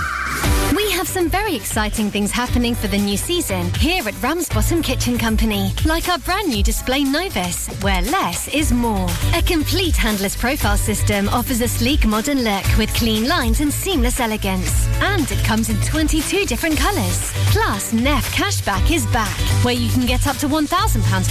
We 0.75 0.89
have 0.91 1.07
some 1.07 1.29
very 1.29 1.55
exciting 1.55 2.09
things 2.09 2.31
happening 2.31 2.75
for 2.75 2.87
the 2.87 2.97
new 2.97 3.17
season 3.17 3.73
here 3.73 4.07
at 4.07 4.23
Ramsbottom 4.23 4.81
Kitchen 4.81 5.17
Company, 5.17 5.73
like 5.85 6.07
our 6.07 6.17
brand 6.19 6.47
new 6.47 6.63
display 6.63 7.03
Novus, 7.03 7.67
where 7.81 8.01
less 8.03 8.47
is 8.47 8.71
more. 8.71 9.07
A 9.35 9.41
complete 9.41 9.97
handless 9.97 10.35
profile 10.35 10.77
system 10.77 11.27
offers 11.29 11.59
a 11.59 11.67
sleek 11.67 12.05
modern 12.05 12.43
look 12.43 12.65
with 12.77 12.93
clean 12.93 13.27
lines 13.27 13.59
and 13.59 13.71
seamless 13.71 14.21
elegance. 14.21 14.87
And 15.01 15.29
it 15.29 15.43
comes 15.43 15.69
in 15.69 15.75
22 15.81 16.45
different 16.45 16.77
colours. 16.77 17.33
Plus, 17.47 17.91
Neff 17.91 18.33
Cashback 18.33 18.89
is 18.91 19.05
back, 19.07 19.37
where 19.63 19.73
you 19.73 19.89
can 19.89 20.05
get 20.05 20.25
up 20.25 20.37
to 20.37 20.47
£1,000 20.47 20.67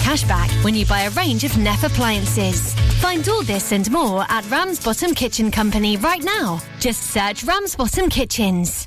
cashback 0.04 0.50
when 0.64 0.74
you 0.74 0.84
buy 0.84 1.02
a 1.02 1.10
range 1.10 1.44
of 1.44 1.56
Neff 1.56 1.82
appliances. 1.82 2.74
Find 3.00 3.26
all 3.28 3.42
this 3.42 3.72
and 3.72 3.90
more 3.90 4.26
at 4.28 4.48
Ramsbottom 4.50 5.14
Kitchen 5.14 5.50
Company 5.50 5.96
right 5.96 6.22
now. 6.22 6.60
Just 6.78 7.04
search 7.04 7.44
Ramsbottom 7.44 8.10
Kitchens. 8.10 8.86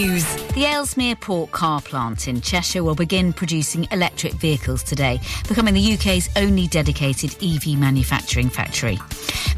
News. 0.00 0.36
The 0.52 0.64
Ellesmere 0.64 1.16
Port 1.16 1.50
car 1.50 1.80
plant 1.80 2.28
in 2.28 2.40
Cheshire 2.40 2.84
will 2.84 2.94
begin 2.94 3.32
producing 3.32 3.88
electric 3.90 4.34
vehicles 4.34 4.84
today, 4.84 5.18
becoming 5.48 5.74
the 5.74 5.94
UK's 5.94 6.28
only 6.36 6.68
dedicated 6.68 7.34
EV 7.42 7.76
manufacturing 7.76 8.48
factory. 8.48 8.96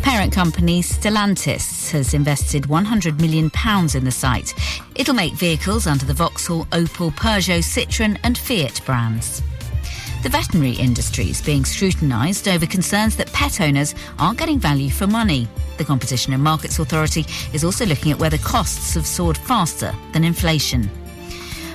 Parent 0.01 0.33
company 0.33 0.81
Stellantis 0.81 1.91
has 1.91 2.15
invested 2.15 2.62
£100 2.62 3.20
million 3.20 3.51
in 3.94 4.05
the 4.05 4.10
site. 4.10 4.55
It'll 4.94 5.15
make 5.15 5.35
vehicles 5.35 5.86
under 5.86 6.07
the 6.07 6.15
Vauxhall, 6.15 6.65
Opel, 6.67 7.12
Peugeot, 7.12 7.62
Citroën, 7.62 8.19
and 8.25 8.39
Fiat 8.39 8.81
brands. 8.86 9.43
The 10.23 10.29
veterinary 10.29 10.73
industry 10.73 11.31
is 11.31 11.41
being 11.41 11.65
scrutinised 11.65 12.47
over 12.47 12.67
concerns 12.67 13.17
that 13.17 13.33
pet 13.33 13.59
owners 13.63 13.95
aren't 14.19 14.39
getting 14.39 14.59
value 14.59 14.91
for 14.91 15.07
money. 15.07 15.49
The 15.79 15.85
Competition 15.85 16.35
and 16.35 16.43
Markets 16.43 16.79
Authority 16.79 17.25
is 17.55 17.65
also 17.65 17.87
looking 17.87 18.13
at 18.13 18.19
whether 18.19 18.37
costs 18.37 18.93
have 18.95 19.07
soared 19.07 19.39
faster 19.39 19.95
than 20.13 20.23
inflation. 20.23 20.91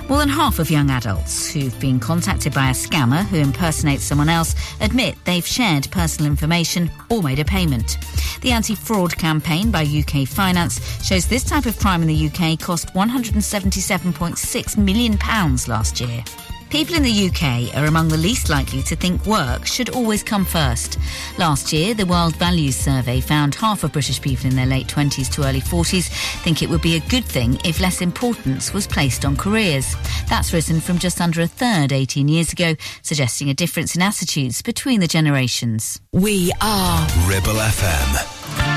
More 0.08 0.20
than 0.20 0.28
half 0.28 0.60
of 0.60 0.70
young 0.70 0.90
adults 0.90 1.50
who've 1.50 1.78
been 1.80 1.98
contacted 1.98 2.54
by 2.54 2.70
a 2.70 2.72
scammer 2.72 3.24
who 3.24 3.38
impersonates 3.38 4.04
someone 4.04 4.28
else 4.28 4.54
admit 4.80 5.16
they've 5.24 5.44
shared 5.44 5.90
personal 5.90 6.30
information 6.30 6.88
or 7.10 7.24
made 7.24 7.40
a 7.40 7.44
payment. 7.44 7.98
The 8.42 8.52
anti 8.52 8.76
fraud 8.76 9.18
campaign 9.18 9.72
by 9.72 9.82
UK 9.82 10.28
Finance 10.28 11.04
shows 11.04 11.26
this 11.26 11.42
type 11.42 11.66
of 11.66 11.76
crime 11.80 12.02
in 12.02 12.08
the 12.08 12.26
UK 12.28 12.60
cost 12.60 12.94
£177.6 12.94 14.76
million 14.76 15.18
last 15.66 16.00
year. 16.00 16.22
People 16.70 16.96
in 16.96 17.04
the 17.04 17.28
UK 17.28 17.76
are 17.76 17.86
among 17.86 18.08
the 18.08 18.16
least 18.16 18.48
likely 18.48 18.82
to 18.82 18.96
think 18.96 19.24
work 19.24 19.66
should 19.66 19.90
always 19.90 20.22
come 20.22 20.44
first. 20.44 20.98
Last 21.38 21.72
year, 21.72 21.94
the 21.94 22.06
World 22.06 22.34
Values 22.36 22.76
Survey 22.76 23.20
found 23.20 23.54
half 23.54 23.84
of 23.84 23.92
British 23.92 24.20
people 24.20 24.46
in 24.46 24.56
their 24.56 24.66
late 24.66 24.88
20s 24.88 25.32
to 25.34 25.44
early 25.44 25.60
40s 25.60 26.08
think 26.42 26.62
it 26.62 26.68
would 26.68 26.82
be 26.82 26.96
a 26.96 27.00
good 27.08 27.24
thing 27.24 27.58
if 27.64 27.80
less 27.80 28.00
importance 28.00 28.72
was 28.72 28.86
placed 28.86 29.24
on 29.24 29.36
careers. 29.36 29.94
That's 30.28 30.52
risen 30.52 30.80
from 30.80 30.98
just 30.98 31.20
under 31.20 31.40
a 31.40 31.46
third 31.46 31.92
18 31.92 32.26
years 32.28 32.52
ago, 32.52 32.74
suggesting 33.02 33.48
a 33.48 33.54
difference 33.54 33.94
in 33.94 34.02
attitudes 34.02 34.60
between 34.60 35.00
the 35.00 35.08
generations. 35.08 36.00
We 36.12 36.52
are 36.60 37.06
Ribble 37.28 37.52
FM. 37.52 38.75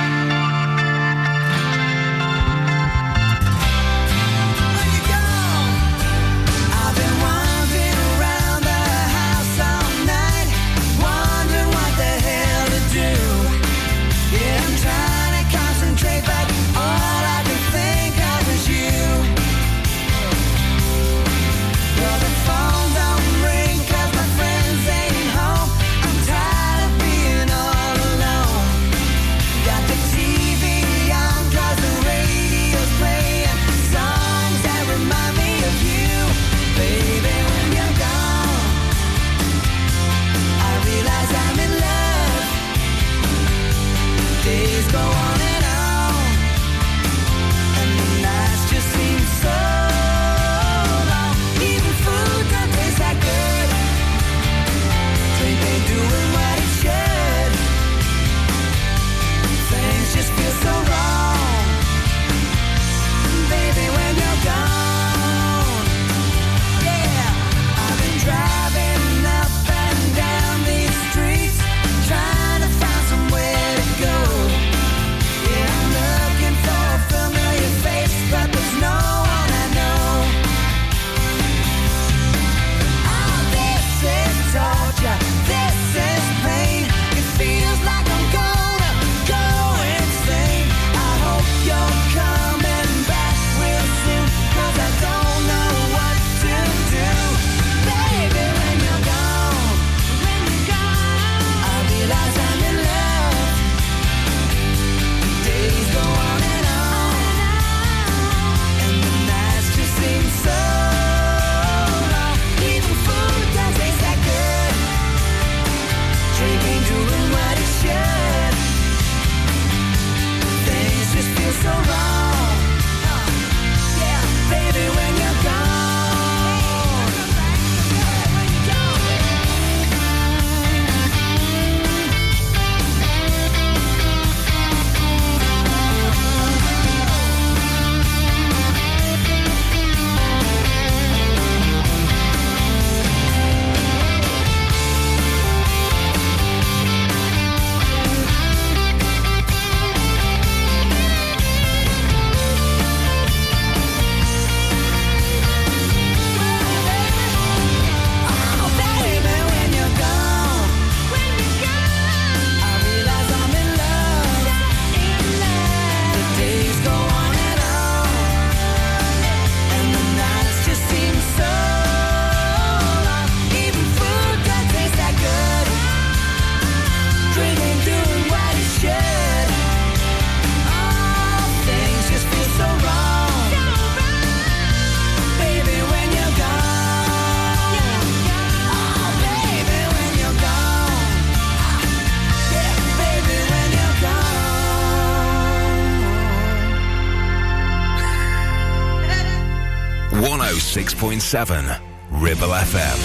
106.7 200.70 201.82
Ribble 202.12 202.50
FM. 202.50 203.00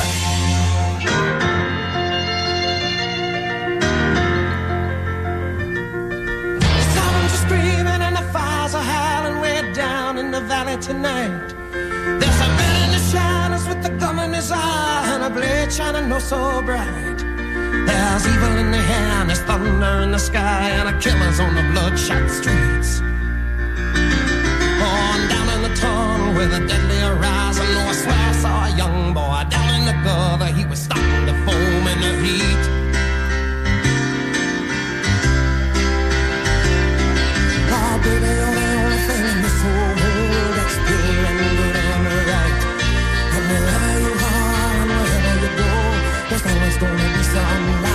tonight. 10.81 11.55
There's 11.73 12.41
a 12.41 12.49
man 12.59 12.85
in 12.85 12.91
the 12.91 12.99
shadows 13.11 13.67
with 13.69 13.87
a 13.87 13.97
gun 13.99 14.19
in 14.19 14.35
his 14.35 14.51
eye 14.51 15.15
and 15.15 15.23
a 15.23 15.31
blade 15.31 15.73
shining 15.73 16.09
no 16.11 16.19
so 16.19 16.61
bright. 16.63 17.19
There's 17.87 18.27
evil 18.27 18.57
in 18.59 18.73
the 18.73 18.79
air 18.79 19.25
there's 19.25 19.41
thunder 19.41 20.03
in 20.03 20.11
the 20.11 20.19
sky 20.19 20.71
and 20.71 20.89
a 20.89 21.01
killer's 21.01 21.41
on 21.41 21.55
the 21.55 21.63
bloodshot 21.73 22.29
street 22.31 22.74
tunnel 25.75 26.35
with 26.35 26.53
a 26.53 26.67
deadly 26.67 26.99
horizon. 26.99 27.67
Oh, 27.81 27.89
I 27.89 27.95
swear 28.03 28.23
I 28.31 28.33
saw 28.43 28.67
a 28.67 28.77
young 28.77 29.15
boy 29.15 29.41
down 29.55 29.71
in 29.79 29.85
the 29.91 29.97
gutter. 30.05 30.51
He 30.59 30.65
was 30.67 30.81
starting 30.81 31.27
to 31.27 31.35
foam 31.45 31.85
in 31.93 31.99
the 32.05 32.13
heat. 32.25 32.63
Oh, 37.77 37.95
baby, 38.05 38.31
you're 38.41 38.55
the 38.61 38.67
only 38.83 39.01
thing 39.09 39.25
in 39.33 39.39
this 39.45 39.59
whole 39.65 39.95
world 40.01 40.53
that's 40.59 40.79
good 40.89 41.25
and 41.31 42.05
right. 42.33 42.57
And 43.35 43.45
wherever 43.51 43.93
you 44.07 44.15
are 44.33 44.75
and 44.83 44.91
wherever 44.99 45.35
you 45.43 45.51
go, 45.63 45.73
there's 46.29 46.47
always 46.51 46.77
gonna 46.83 47.09
be 47.17 47.23
sunlight. 47.35 47.94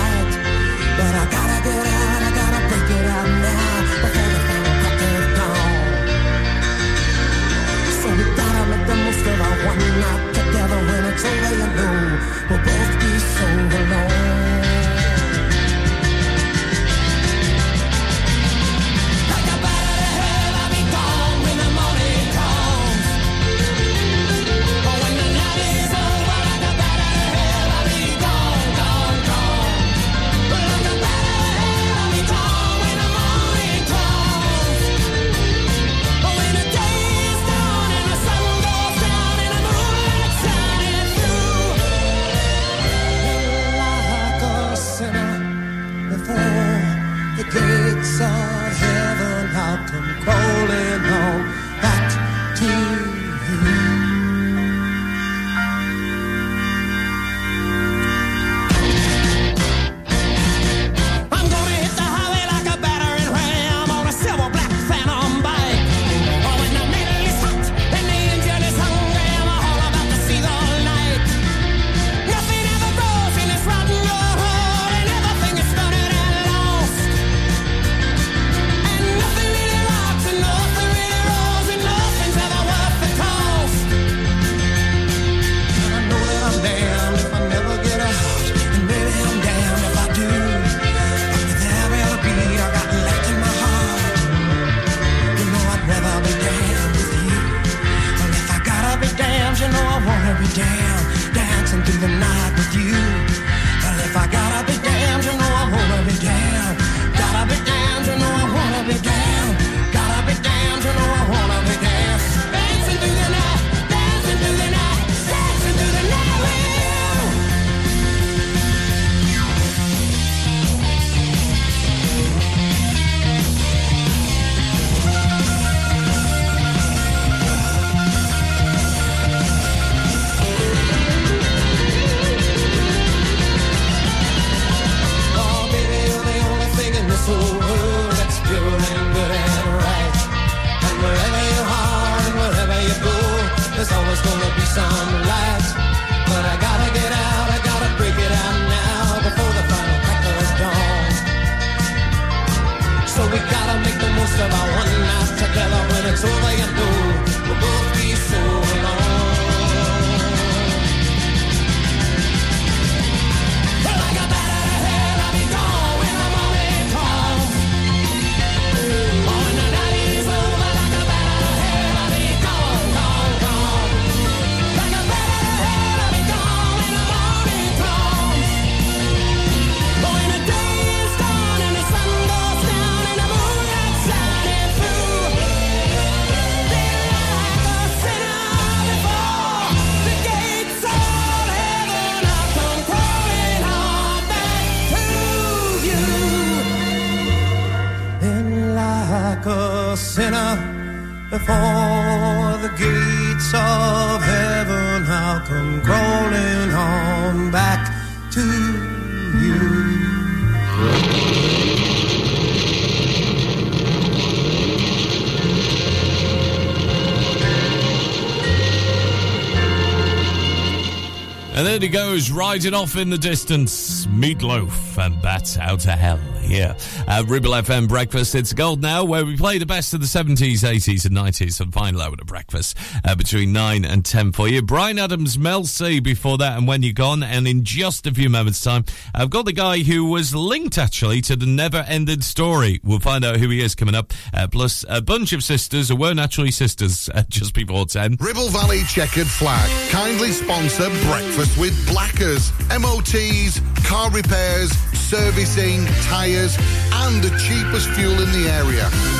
goes 222.10 222.32
riding 222.32 222.74
off 222.74 222.96
in 222.96 223.08
the 223.08 223.16
distance. 223.16 224.04
Meatloaf 224.06 224.98
and 224.98 225.22
that's 225.22 225.56
out 225.58 225.84
of 225.84 225.96
hell 225.96 226.29
here. 226.50 226.76
Uh, 227.06 227.24
Ribble 227.26 227.50
FM 227.50 227.88
Breakfast. 227.88 228.34
It's 228.34 228.52
Gold 228.52 228.82
Now, 228.82 229.04
where 229.04 229.24
we 229.24 229.36
play 229.36 229.58
the 229.58 229.66
best 229.66 229.94
of 229.94 230.00
the 230.00 230.06
70s, 230.06 230.64
80s, 230.64 231.06
and 231.06 231.16
90s 231.16 231.60
and 231.60 231.72
final 231.72 232.02
hour 232.02 232.12
of 232.12 232.26
breakfast 232.26 232.76
uh, 233.04 233.14
between 233.14 233.52
9 233.52 233.84
and 233.84 234.04
10 234.04 234.32
for 234.32 234.48
you. 234.48 234.60
Bryan 234.60 234.98
Adams, 234.98 235.38
Mel 235.38 235.64
C 235.64 236.00
before 236.00 236.38
that, 236.38 236.58
and 236.58 236.66
When 236.66 236.82
You're 236.82 236.92
Gone. 236.92 237.22
And 237.22 237.46
in 237.46 237.64
just 237.64 238.06
a 238.06 238.12
few 238.12 238.28
moments' 238.28 238.60
time, 238.60 238.84
I've 239.14 239.30
got 239.30 239.44
the 239.44 239.52
guy 239.52 239.78
who 239.78 240.04
was 240.04 240.34
linked 240.34 240.76
actually 240.76 241.20
to 241.22 241.36
the 241.36 241.46
never 241.46 241.84
ended 241.88 242.24
story. 242.24 242.80
We'll 242.82 242.98
find 242.98 243.24
out 243.24 243.36
who 243.36 243.48
he 243.50 243.62
is 243.62 243.74
coming 243.74 243.94
up. 243.94 244.12
Uh, 244.34 244.48
plus, 244.48 244.84
a 244.88 245.00
bunch 245.00 245.32
of 245.32 245.44
sisters 245.44 245.88
who 245.88 245.96
were 245.96 246.14
naturally 246.14 246.50
sisters 246.50 247.08
uh, 247.14 247.22
just 247.28 247.54
before 247.54 247.86
10. 247.86 248.16
Ribble 248.20 248.48
Valley 248.48 248.82
Checkered 248.84 249.28
Flag 249.28 249.70
kindly 249.90 250.32
sponsor 250.32 250.90
breakfast 251.06 251.58
with 251.58 251.86
Blackers, 251.88 252.52
MOTs, 252.70 253.60
car 253.86 254.10
repairs 254.10 254.72
servicing, 255.10 255.84
tyres 256.02 256.56
and 256.92 257.20
the 257.20 257.30
cheapest 257.30 257.90
fuel 257.90 258.12
in 258.22 258.30
the 258.30 258.48
area. 258.48 259.19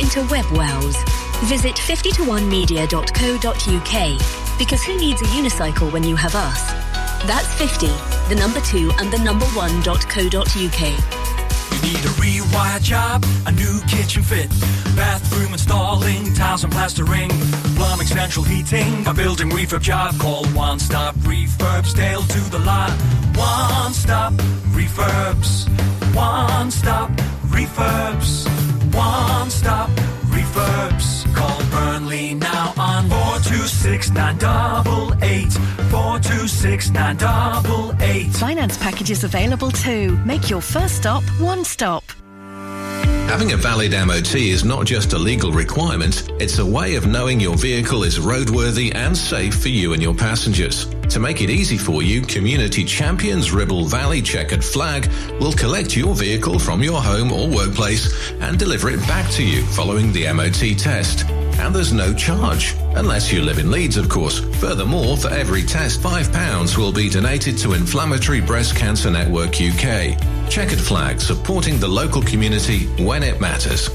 into 0.00 0.22
web 0.30 0.46
wows. 0.52 0.96
Visit 1.44 1.76
50to1media.co.uk 1.76 4.58
because 4.58 4.82
who 4.84 4.96
needs 4.96 5.20
a 5.22 5.26
unicycle 5.26 5.92
when 5.92 6.02
you 6.04 6.16
have 6.16 6.34
us? 6.34 6.72
That's 7.26 7.52
50, 7.54 7.86
the 8.28 8.34
number 8.38 8.60
2 8.60 8.92
and 8.98 9.10
the 9.12 9.18
number 9.18 9.44
1.co.uk. 9.46 10.80
You 11.72 11.80
need 11.82 12.04
a 12.04 12.08
rewire 12.20 12.80
job, 12.82 13.24
a 13.46 13.52
new 13.52 13.80
kitchen 13.88 14.22
fit, 14.22 14.50
bathroom 14.94 15.52
installing, 15.52 16.32
tiles 16.34 16.64
and 16.64 16.72
plastering, 16.72 17.30
plumbing, 17.76 18.06
central 18.06 18.44
heating, 18.44 19.06
a 19.06 19.14
building 19.14 19.50
refurb 19.50 19.82
job. 19.82 20.18
Call 20.18 20.44
One 20.48 20.78
Stop 20.78 21.14
Refurbs, 21.16 21.94
Dale 21.94 22.22
to 22.22 22.40
the 22.50 22.58
lot. 22.60 22.90
One 23.36 23.92
Stop 23.92 24.32
Refurbs, 24.74 25.68
One 26.14 26.70
Stop 26.70 27.10
Refurbs, 27.48 28.46
One 28.94 29.50
Stop 29.50 29.90
Refurbs. 30.30 31.32
Call 31.34 31.62
Burnley 31.70 32.34
now 32.34 32.72
on 32.76 33.08
426 33.08 34.10
988 34.10 35.52
426 35.90 36.90
988. 36.90 38.32
Finance 38.34 38.78
packages 38.78 39.24
available 39.24 39.70
too. 39.70 40.16
Make 40.24 40.50
your 40.50 40.60
first 40.60 40.96
stop 40.96 41.22
one 41.40 41.64
stop. 41.64 42.04
Having 43.28 43.52
a 43.52 43.56
valid 43.56 43.92
MOT 43.92 44.34
is 44.34 44.62
not 44.62 44.84
just 44.84 45.14
a 45.14 45.18
legal 45.18 45.52
requirement, 45.52 46.30
it's 46.38 46.58
a 46.58 46.66
way 46.66 46.96
of 46.96 47.06
knowing 47.06 47.40
your 47.40 47.56
vehicle 47.56 48.02
is 48.02 48.18
roadworthy 48.18 48.94
and 48.94 49.16
safe 49.16 49.54
for 49.62 49.70
you 49.70 49.94
and 49.94 50.02
your 50.02 50.14
passengers. 50.14 50.86
To 51.10 51.20
make 51.20 51.42
it 51.42 51.50
easy 51.50 51.76
for 51.76 52.02
you, 52.02 52.22
Community 52.22 52.84
Champions 52.84 53.52
Ribble 53.52 53.84
Valley 53.84 54.22
Checkered 54.22 54.64
Flag 54.64 55.10
will 55.40 55.52
collect 55.52 55.94
your 55.96 56.14
vehicle 56.14 56.58
from 56.58 56.82
your 56.82 57.02
home 57.02 57.32
or 57.32 57.48
workplace 57.48 58.30
and 58.40 58.58
deliver 58.58 58.88
it 58.88 59.00
back 59.00 59.30
to 59.32 59.44
you 59.44 59.62
following 59.62 60.12
the 60.12 60.32
MOT 60.32 60.78
test. 60.78 61.28
And 61.58 61.74
there's 61.74 61.92
no 61.92 62.14
charge, 62.14 62.74
unless 62.96 63.30
you 63.30 63.42
live 63.42 63.58
in 63.58 63.70
Leeds, 63.70 63.96
of 63.96 64.08
course. 64.08 64.40
Furthermore, 64.56 65.16
for 65.16 65.28
every 65.28 65.62
test, 65.62 66.00
£5 66.00 66.78
will 66.78 66.92
be 66.92 67.10
donated 67.10 67.58
to 67.58 67.74
Inflammatory 67.74 68.40
Breast 68.40 68.74
Cancer 68.74 69.10
Network 69.10 69.60
UK. 69.60 70.18
Checkered 70.48 70.80
Flag, 70.80 71.20
supporting 71.20 71.78
the 71.78 71.88
local 71.88 72.22
community 72.22 72.86
when 73.04 73.22
it 73.22 73.40
matters. 73.40 73.90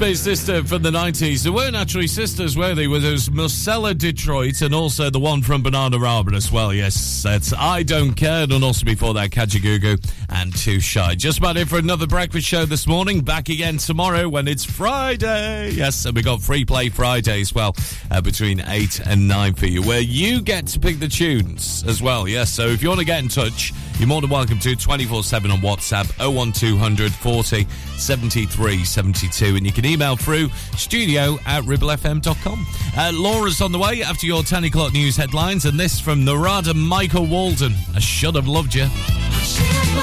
Shakespears 0.00 0.22
Sister 0.22 0.64
from 0.64 0.80
the 0.82 0.90
90s. 0.90 1.42
They 1.42 1.50
weren't 1.50 1.76
actually 1.76 2.06
sisters, 2.06 2.56
were 2.56 2.74
they? 2.74 2.86
Well, 2.86 3.02
those 3.02 3.30
Marcella 3.30 3.92
Detroit 3.92 4.62
and 4.62 4.74
also 4.74 5.10
the 5.10 5.20
one 5.20 5.42
from 5.42 5.62
Bananarama 5.62 6.34
as 6.34 6.50
well. 6.50 6.72
Yes, 6.72 7.22
that's 7.22 7.52
I 7.52 7.82
Don't 7.82 8.14
Care. 8.14 8.44
And 8.44 8.64
also 8.64 8.86
before 8.86 9.12
that, 9.12 9.28
Kajagoogoo 9.28 10.10
and 10.30 10.56
Too 10.56 10.80
Shy. 10.80 11.16
Just 11.16 11.36
about 11.36 11.58
it 11.58 11.68
for 11.68 11.76
another 11.76 12.06
breakfast 12.06 12.46
show 12.46 12.64
this 12.64 12.86
morning. 12.86 13.20
Back 13.20 13.50
again 13.50 13.76
tomorrow 13.76 14.26
when 14.26 14.48
it's 14.48 14.64
Friday. 14.64 15.72
Yes, 15.72 16.06
and 16.06 16.16
we 16.16 16.22
got 16.22 16.40
Free 16.40 16.64
Play 16.64 16.88
Friday 16.88 17.42
as 17.42 17.54
well 17.54 17.76
uh, 18.10 18.22
between 18.22 18.60
8 18.66 19.00
and 19.06 19.28
9 19.28 19.52
for 19.52 19.66
you, 19.66 19.82
where 19.82 20.00
you 20.00 20.40
get 20.40 20.66
to 20.68 20.80
pick 20.80 20.98
the 20.98 21.08
tunes 21.08 21.84
as 21.86 22.00
well. 22.00 22.26
Yes, 22.26 22.50
so 22.50 22.68
if 22.68 22.82
you 22.82 22.88
want 22.88 23.00
to 23.00 23.06
get 23.06 23.22
in 23.22 23.28
touch, 23.28 23.74
you're 23.98 24.08
more 24.08 24.22
than 24.22 24.30
welcome 24.30 24.58
to 24.60 24.74
24 24.74 25.24
7 25.24 25.50
on 25.50 25.58
WhatsApp 25.58 26.08
01200 26.26 27.12
40 27.12 27.66
7372. 28.00 29.56
And 29.56 29.66
you 29.66 29.72
can 29.72 29.84
email 29.84 30.16
through 30.16 30.48
studio 30.76 31.38
at 31.46 31.64
ribblefm.com. 31.64 32.66
Uh, 32.96 33.10
Laura's 33.14 33.60
on 33.60 33.72
the 33.72 33.78
way 33.78 34.02
after 34.02 34.26
your 34.26 34.42
10 34.42 34.64
o'clock 34.64 34.92
news 34.92 35.16
headlines, 35.16 35.64
and 35.64 35.78
this 35.78 36.00
from 36.00 36.24
Narada 36.24 36.74
Michael 36.74 37.26
Walden. 37.26 37.74
I 37.94 38.00
should 38.00 38.34
have 38.34 38.48
loved 38.48 38.74
you. 38.74 38.84
I 38.84 39.42
should 39.42 39.66
have 39.66 39.96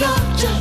loved 0.00 0.42
you. 0.42 0.59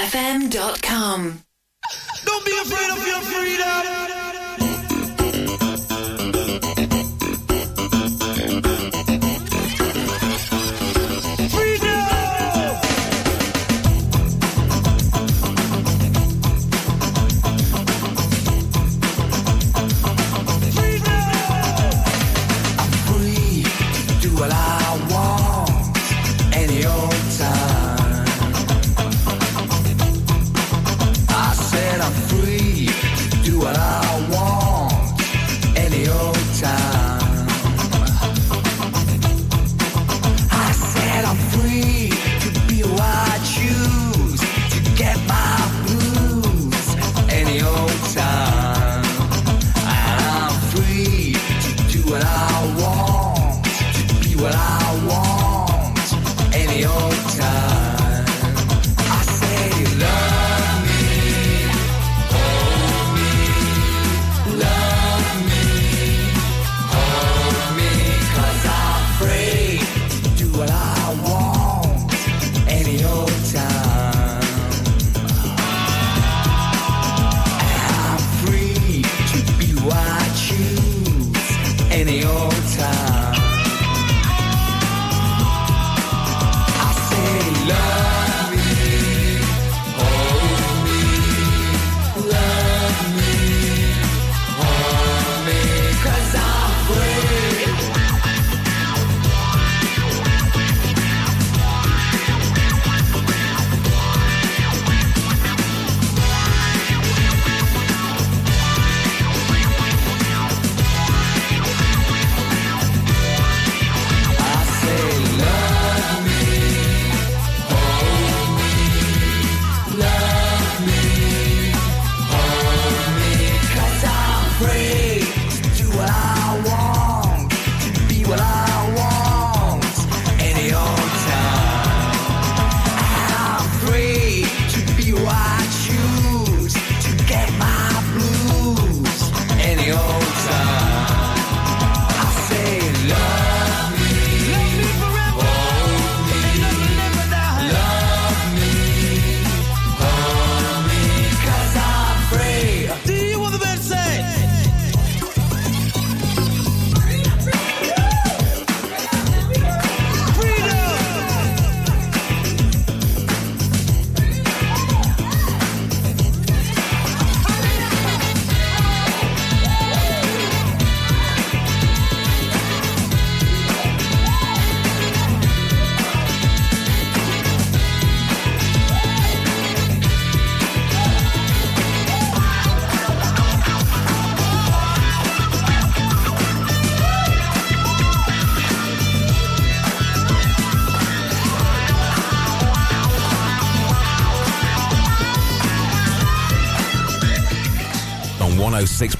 To 0.00 0.49